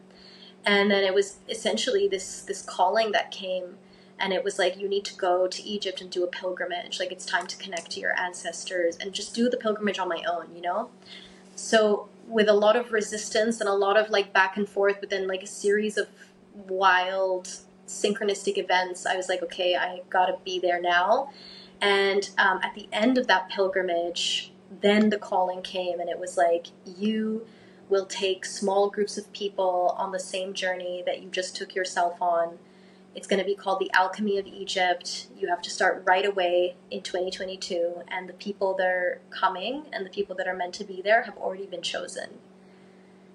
and 0.65 0.91
then 0.91 1.05
it 1.05 1.15
was 1.15 1.39
essentially 1.49 2.09
this 2.09 2.43
this 2.43 2.63
calling 2.63 3.13
that 3.13 3.31
came 3.31 3.77
and 4.19 4.33
it 4.33 4.45
was 4.45 4.59
like 4.59 4.79
you 4.79 4.89
need 4.89 5.05
to 5.05 5.15
go 5.17 5.47
to 5.47 5.63
Egypt 5.63 6.01
and 6.01 6.11
do 6.11 6.23
a 6.25 6.27
pilgrimage 6.27 6.99
like 6.99 7.13
it's 7.13 7.25
time 7.25 7.47
to 7.47 7.57
connect 7.57 7.91
to 7.93 8.01
your 8.01 8.19
ancestors 8.19 8.97
and 8.99 9.13
just 9.13 9.35
do 9.35 9.49
the 9.49 9.57
pilgrimage 9.57 9.99
on 9.99 10.09
my 10.09 10.23
own 10.31 10.55
you 10.55 10.61
know 10.61 10.91
so 11.55 12.09
with 12.31 12.49
a 12.49 12.55
lot 12.55 12.77
of 12.77 12.93
resistance 12.93 13.61
and 13.61 13.69
a 13.69 13.75
lot 13.75 13.99
of 13.99 14.11
like 14.11 14.33
back 14.33 14.57
and 14.57 14.69
forth 14.69 14.97
but 15.01 15.11
then 15.11 15.27
like 15.27 15.43
a 15.43 15.47
series 15.47 15.97
of 15.97 16.09
wild 16.69 17.49
synchronistic 17.87 18.57
events 18.57 19.07
I 19.07 19.17
was 19.17 19.29
like 19.29 19.43
okay 19.43 19.75
I 19.77 20.03
gotta 20.09 20.37
be 20.45 20.59
there 20.59 20.81
now 20.81 21.31
and 21.81 22.29
um, 22.39 22.61
at 22.63 22.75
the 22.75 22.89
end 22.93 23.19
of 23.19 23.27
that 23.27 23.49
pilgrimage 23.49 24.53
then 24.81 25.11
the 25.11 25.19
calling 25.19 25.63
came 25.63 25.99
and 25.99 26.09
it 26.09 26.19
was 26.19 26.37
like 26.37 26.69
you 26.85 27.47
will 27.91 28.07
take 28.07 28.45
small 28.47 28.89
groups 28.89 29.19
of 29.19 29.31
people 29.33 29.95
on 29.99 30.13
the 30.13 30.21
same 30.21 30.55
journey 30.55 31.03
that 31.05 31.21
you 31.21 31.29
just 31.29 31.57
took 31.57 31.75
yourself 31.75 32.23
on. 32.23 32.59
It's 33.15 33.27
going 33.27 33.41
to 33.41 33.45
be 33.45 33.57
called 33.57 33.81
the 33.81 33.91
Alchemy 33.93 34.39
of 34.39 34.47
Egypt. 34.47 35.27
You 35.37 35.49
have 35.49 35.63
to 35.63 35.71
start 35.71 36.03
right 36.07 36.25
away 36.25 36.77
in 36.91 37.03
2022, 37.03 38.03
and 38.09 38.29
the 38.29 38.35
people 38.35 38.75
that 38.75 38.87
are 38.87 39.21
coming 39.31 39.85
and 39.93 40.07
the 40.07 40.11
people 40.11 40.37
that 40.37 40.47
are 40.47 40.55
meant 40.55 40.75
to 40.75 40.85
be 40.85 41.03
there 41.03 41.23
have 41.23 41.37
already 41.37 41.67
been 41.67 41.83
chosen. 41.83 42.39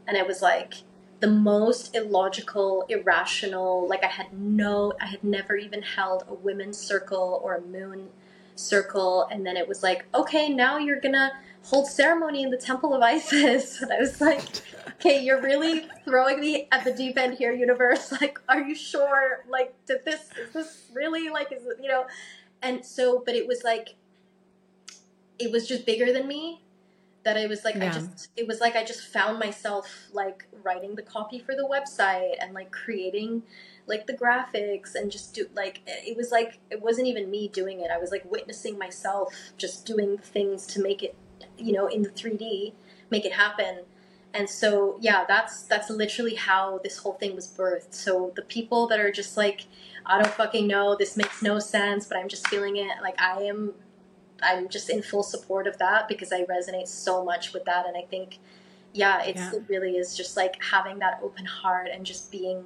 And 0.07 0.15
it 0.15 0.25
was 0.25 0.41
like 0.41 0.75
the 1.19 1.27
most 1.27 1.95
illogical, 1.95 2.85
irrational, 2.87 3.87
like 3.87 4.03
I 4.03 4.07
had 4.07 4.31
no, 4.33 4.93
I 5.01 5.07
had 5.07 5.23
never 5.23 5.55
even 5.55 5.81
held 5.81 6.23
a 6.27 6.33
women's 6.33 6.77
circle 6.77 7.41
or 7.43 7.55
a 7.55 7.61
moon 7.61 8.09
circle. 8.55 9.27
And 9.29 9.45
then 9.45 9.57
it 9.57 9.67
was 9.67 9.83
like, 9.83 10.05
okay, 10.13 10.49
now 10.49 10.77
you're 10.77 10.99
going 10.99 11.15
to 11.15 11.31
hold 11.65 11.87
ceremony 11.87 12.43
in 12.43 12.51
the 12.51 12.57
temple 12.57 12.93
of 12.93 13.01
Isis. 13.01 13.81
And 13.81 13.91
I 13.91 13.99
was 13.99 14.21
like, 14.21 14.45
okay, 14.95 15.21
you're 15.23 15.41
really 15.41 15.87
throwing 16.05 16.39
me 16.39 16.67
at 16.71 16.83
the 16.83 16.93
deep 16.93 17.17
end 17.17 17.37
here, 17.37 17.51
universe. 17.51 18.13
Like, 18.21 18.39
are 18.47 18.61
you 18.61 18.75
sure? 18.75 19.43
Like, 19.49 19.73
did 19.85 20.05
this, 20.05 20.29
is 20.39 20.53
this 20.53 20.89
really 20.93 21.29
like, 21.29 21.51
is 21.51 21.65
it, 21.65 21.77
you 21.81 21.89
know? 21.89 22.05
And 22.61 22.85
so, 22.85 23.21
but 23.25 23.35
it 23.35 23.47
was 23.47 23.63
like, 23.63 23.95
it 25.37 25.51
was 25.51 25.67
just 25.67 25.85
bigger 25.85 26.13
than 26.13 26.27
me 26.27 26.61
that 27.23 27.35
I 27.35 27.47
was 27.47 27.65
like, 27.65 27.75
yeah. 27.75 27.87
I 27.87 27.89
just, 27.89 28.29
it 28.37 28.47
was 28.47 28.61
like 28.61 28.75
I 28.75 28.83
just 28.83 29.01
found 29.01 29.39
myself 29.39 30.07
like 30.13 30.45
writing 30.63 30.95
the 30.95 31.01
copy 31.01 31.39
for 31.39 31.55
the 31.55 31.67
website 31.67 32.35
and 32.39 32.53
like 32.53 32.71
creating 32.71 33.41
like 33.87 34.07
the 34.07 34.13
graphics 34.13 34.95
and 34.95 35.11
just 35.11 35.33
do 35.33 35.47
like 35.55 35.81
it 35.85 36.15
was 36.15 36.31
like 36.31 36.59
it 36.69 36.81
wasn't 36.81 37.05
even 37.05 37.29
me 37.29 37.47
doing 37.47 37.81
it 37.81 37.91
i 37.91 37.99
was 37.99 38.09
like 38.09 38.25
witnessing 38.31 38.79
myself 38.79 39.31
just 39.57 39.85
doing 39.85 40.17
things 40.17 40.65
to 40.65 40.81
make 40.81 41.03
it 41.03 41.15
you 41.57 41.73
know 41.73 41.87
in 41.87 42.01
the 42.03 42.09
3d 42.09 42.73
make 43.09 43.25
it 43.25 43.33
happen. 43.33 43.79
And 44.33 44.49
so 44.49 44.97
yeah 44.99 45.25
that's 45.27 45.63
that's 45.63 45.89
literally 45.89 46.35
how 46.35 46.79
this 46.83 46.97
whole 46.97 47.13
thing 47.13 47.35
was 47.35 47.47
birthed. 47.47 47.93
So 47.93 48.33
the 48.35 48.41
people 48.41 48.87
that 48.87 48.99
are 48.99 49.11
just 49.11 49.37
like 49.37 49.65
i 50.05 50.21
don't 50.21 50.33
fucking 50.33 50.67
know 50.67 50.95
this 50.95 51.17
makes 51.17 51.41
no 51.41 51.57
sense 51.57 52.05
but 52.05 52.17
i'm 52.17 52.27
just 52.27 52.47
feeling 52.47 52.77
it 52.77 52.91
like 53.01 53.19
i 53.19 53.41
am 53.41 53.73
i'm 54.43 54.69
just 54.69 54.89
in 54.89 55.01
full 55.01 55.23
support 55.23 55.65
of 55.67 55.77
that 55.79 56.07
because 56.07 56.31
i 56.31 56.43
resonate 56.43 56.87
so 56.87 57.23
much 57.23 57.53
with 57.53 57.65
that. 57.65 57.85
And 57.87 57.97
i 57.97 58.01
think 58.01 58.39
yeah 58.93 59.23
it's 59.23 59.39
yeah. 59.39 59.55
it 59.55 59.63
really 59.67 59.97
is 59.97 60.15
just 60.15 60.37
like 60.37 60.61
having 60.61 60.99
that 60.99 61.19
open 61.23 61.45
heart 61.45 61.87
and 61.91 62.05
just 62.05 62.31
being 62.31 62.65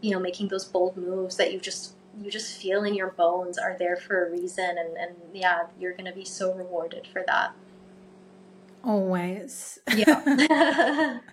you 0.00 0.12
know 0.12 0.20
making 0.20 0.48
those 0.48 0.64
bold 0.64 0.96
moves 0.96 1.36
that 1.36 1.52
you 1.52 1.60
just 1.60 1.94
you 2.20 2.30
just 2.30 2.60
feel 2.60 2.84
in 2.84 2.94
your 2.94 3.10
bones 3.10 3.56
are 3.56 3.76
there 3.78 3.96
for 3.96 4.26
a 4.26 4.30
reason. 4.30 4.76
And, 4.78 4.96
and 4.96 5.16
yeah 5.32 5.66
you're 5.78 5.92
gonna 5.94 6.14
be 6.14 6.24
so 6.24 6.54
rewarded 6.54 7.06
for 7.06 7.22
that 7.26 7.54
always 8.84 9.78
yeah 9.94 11.18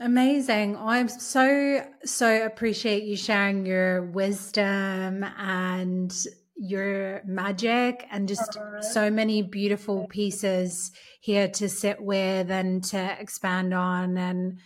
Amazing. 0.00 0.76
I'm 0.76 1.08
so, 1.08 1.86
so 2.04 2.46
appreciate 2.46 3.04
you 3.04 3.16
sharing 3.16 3.66
your 3.66 4.02
wisdom 4.02 5.24
and 5.38 6.14
your 6.56 7.22
magic 7.24 8.06
and 8.10 8.26
just 8.26 8.58
so 8.80 9.10
many 9.10 9.42
beautiful 9.42 10.06
pieces 10.08 10.90
here 11.20 11.48
to 11.48 11.68
sit 11.68 12.00
with 12.00 12.50
and 12.50 12.82
to 12.84 13.20
expand 13.20 13.74
on. 13.74 14.16
And 14.16 14.58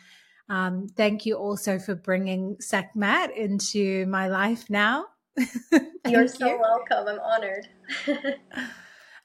um, 0.48 0.88
thank 0.96 1.26
you 1.26 1.36
also 1.36 1.78
for 1.78 1.94
bringing 1.94 2.56
Sekhmet 2.60 3.36
into 3.36 4.06
my 4.06 4.28
life 4.28 4.70
now. 4.70 5.06
You're 6.08 6.28
so 6.28 6.46
you. 6.46 6.60
welcome. 6.60 7.08
I'm 7.08 7.18
honored. 7.20 7.68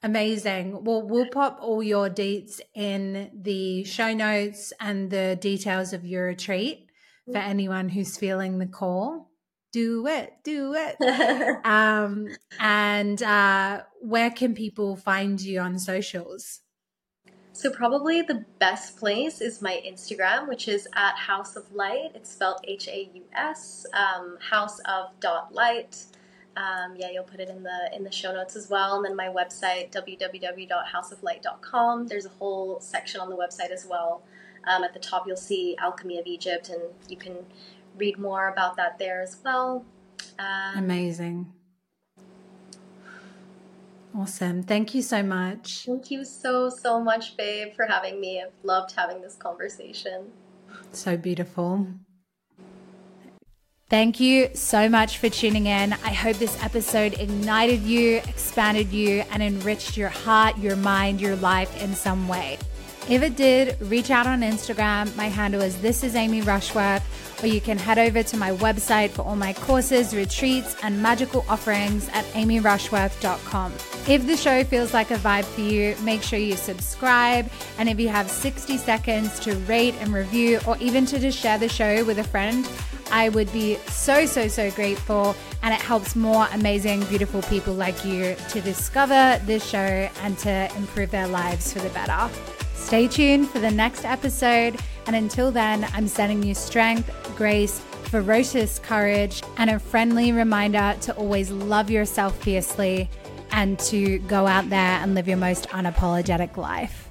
Amazing. 0.01 0.83
Well, 0.85 1.01
we'll 1.01 1.29
pop 1.29 1.59
all 1.61 1.83
your 1.83 2.09
deets 2.09 2.61
in 2.73 3.31
the 3.33 3.83
show 3.83 4.13
notes 4.13 4.71
and 4.79 5.09
the 5.09 5.37
details 5.41 5.91
of 5.91 6.05
your 6.05 6.25
retreat 6.25 6.89
for 7.25 7.37
anyone 7.37 7.89
who's 7.89 8.17
feeling 8.17 8.57
the 8.59 8.65
call. 8.65 9.29
Do 9.71 10.07
it, 10.07 10.33
do 10.43 10.73
it. 10.73 10.95
um, 11.65 12.29
and 12.59 13.21
uh, 13.21 13.83
where 14.01 14.31
can 14.31 14.55
people 14.55 14.95
find 14.95 15.39
you 15.39 15.59
on 15.59 15.77
socials? 15.77 16.61
So 17.59 17.69
probably 17.69 18.21
the 18.21 18.45
best 18.59 18.97
place 18.97 19.41
is 19.41 19.61
my 19.61 19.81
Instagram, 19.85 20.47
which 20.47 20.69
is 20.69 20.87
at 20.95 21.15
Haus 21.15 21.57
of 21.57 21.71
Light. 21.73 22.11
It's 22.15 22.31
spelled 22.31 22.61
H 22.63 22.87
A 22.87 23.11
U 23.13 23.23
S, 23.33 23.85
um, 23.93 24.37
Haus 24.49 24.79
of 24.85 25.07
dot 25.19 25.53
Light. 25.53 26.05
Um, 26.59 26.95
yeah, 26.97 27.09
you'll 27.09 27.23
put 27.23 27.39
it 27.39 27.49
in 27.49 27.63
the 27.63 27.89
in 27.95 28.03
the 28.03 28.11
show 28.11 28.33
notes 28.33 28.57
as 28.57 28.69
well. 28.69 28.97
And 28.97 29.05
then 29.05 29.15
my 29.15 29.27
website 29.27 29.91
www.hausoflight.com. 29.91 32.07
There's 32.07 32.25
a 32.25 32.29
whole 32.29 32.81
section 32.81 33.21
on 33.21 33.29
the 33.29 33.37
website 33.37 33.71
as 33.71 33.85
well. 33.89 34.23
Um, 34.67 34.83
at 34.83 34.93
the 34.93 34.99
top, 34.99 35.25
you'll 35.25 35.37
see 35.37 35.77
Alchemy 35.79 36.19
of 36.19 36.27
Egypt, 36.27 36.67
and 36.67 36.81
you 37.07 37.15
can 37.15 37.45
read 37.97 38.19
more 38.19 38.49
about 38.49 38.75
that 38.75 38.99
there 38.99 39.21
as 39.21 39.37
well. 39.43 39.85
Um, 40.37 40.77
Amazing. 40.77 41.53
Awesome. 44.13 44.61
Thank 44.63 44.93
you 44.93 45.01
so 45.01 45.23
much. 45.23 45.85
Thank 45.85 46.11
you 46.11 46.25
so, 46.25 46.69
so 46.69 46.99
much, 46.99 47.37
babe, 47.37 47.73
for 47.75 47.85
having 47.85 48.19
me. 48.19 48.41
I've 48.41 48.51
loved 48.63 48.95
having 48.97 49.21
this 49.21 49.35
conversation. 49.35 50.33
So 50.91 51.15
beautiful. 51.15 51.87
Thank 53.89 54.19
you 54.19 54.49
so 54.53 54.87
much 54.87 55.17
for 55.17 55.29
tuning 55.29 55.65
in. 55.65 55.93
I 55.93 56.13
hope 56.13 56.37
this 56.37 56.63
episode 56.63 57.15
ignited 57.19 57.81
you, 57.81 58.17
expanded 58.17 58.91
you, 58.91 59.23
and 59.31 59.41
enriched 59.41 59.97
your 59.97 60.09
heart, 60.09 60.55
your 60.59 60.75
mind, 60.75 61.19
your 61.19 61.35
life 61.37 61.81
in 61.81 61.95
some 61.95 62.27
way. 62.27 62.59
If 63.09 63.23
it 63.23 63.35
did, 63.35 63.81
reach 63.81 64.11
out 64.11 64.27
on 64.27 64.41
Instagram. 64.41 65.15
My 65.15 65.25
handle 65.25 65.61
is 65.61 65.81
This 65.81 66.03
Is 66.03 66.15
Amy 66.15 66.41
Rushworth, 66.41 67.03
or 67.43 67.47
you 67.47 67.59
can 67.59 67.79
head 67.79 67.97
over 67.97 68.21
to 68.21 68.37
my 68.37 68.51
website 68.51 69.09
for 69.09 69.23
all 69.23 69.35
my 69.35 69.53
courses, 69.53 70.15
retreats, 70.15 70.75
and 70.83 71.01
magical 71.01 71.43
offerings 71.49 72.07
at 72.09 72.25
amyrushworth.com. 72.33 73.73
If 74.07 74.27
the 74.27 74.37
show 74.37 74.63
feels 74.63 74.93
like 74.93 75.09
a 75.09 75.15
vibe 75.15 75.45
for 75.45 75.61
you, 75.61 75.95
make 76.03 76.21
sure 76.21 76.37
you 76.37 76.55
subscribe. 76.55 77.49
And 77.79 77.89
if 77.89 77.99
you 77.99 78.09
have 78.09 78.29
60 78.29 78.77
seconds 78.77 79.39
to 79.39 79.55
rate 79.61 79.95
and 79.99 80.13
review, 80.13 80.59
or 80.67 80.77
even 80.77 81.07
to 81.07 81.17
just 81.17 81.39
share 81.39 81.57
the 81.57 81.69
show 81.69 82.05
with 82.05 82.19
a 82.19 82.23
friend, 82.23 82.69
I 83.11 83.29
would 83.29 83.51
be 83.51 83.75
so, 83.87 84.25
so, 84.25 84.47
so 84.47 84.71
grateful. 84.71 85.35
And 85.61 85.73
it 85.73 85.81
helps 85.81 86.15
more 86.15 86.47
amazing, 86.53 87.03
beautiful 87.05 87.41
people 87.43 87.73
like 87.73 88.05
you 88.05 88.35
to 88.49 88.61
discover 88.61 89.41
this 89.45 89.67
show 89.67 89.77
and 89.77 90.37
to 90.39 90.71
improve 90.77 91.11
their 91.11 91.27
lives 91.27 91.73
for 91.73 91.79
the 91.79 91.89
better. 91.89 92.29
Stay 92.73 93.07
tuned 93.07 93.49
for 93.49 93.59
the 93.59 93.71
next 93.71 94.05
episode. 94.05 94.79
And 95.05 95.15
until 95.15 95.51
then, 95.51 95.87
I'm 95.93 96.07
sending 96.07 96.43
you 96.43 96.55
strength, 96.55 97.11
grace, 97.35 97.79
ferocious 98.05 98.79
courage, 98.79 99.43
and 99.57 99.69
a 99.69 99.79
friendly 99.79 100.31
reminder 100.31 100.95
to 101.01 101.15
always 101.15 101.51
love 101.51 101.89
yourself 101.89 102.37
fiercely 102.41 103.09
and 103.51 103.77
to 103.79 104.19
go 104.19 104.47
out 104.47 104.69
there 104.69 104.79
and 104.79 105.15
live 105.15 105.27
your 105.27 105.37
most 105.37 105.67
unapologetic 105.69 106.57
life. 106.57 107.08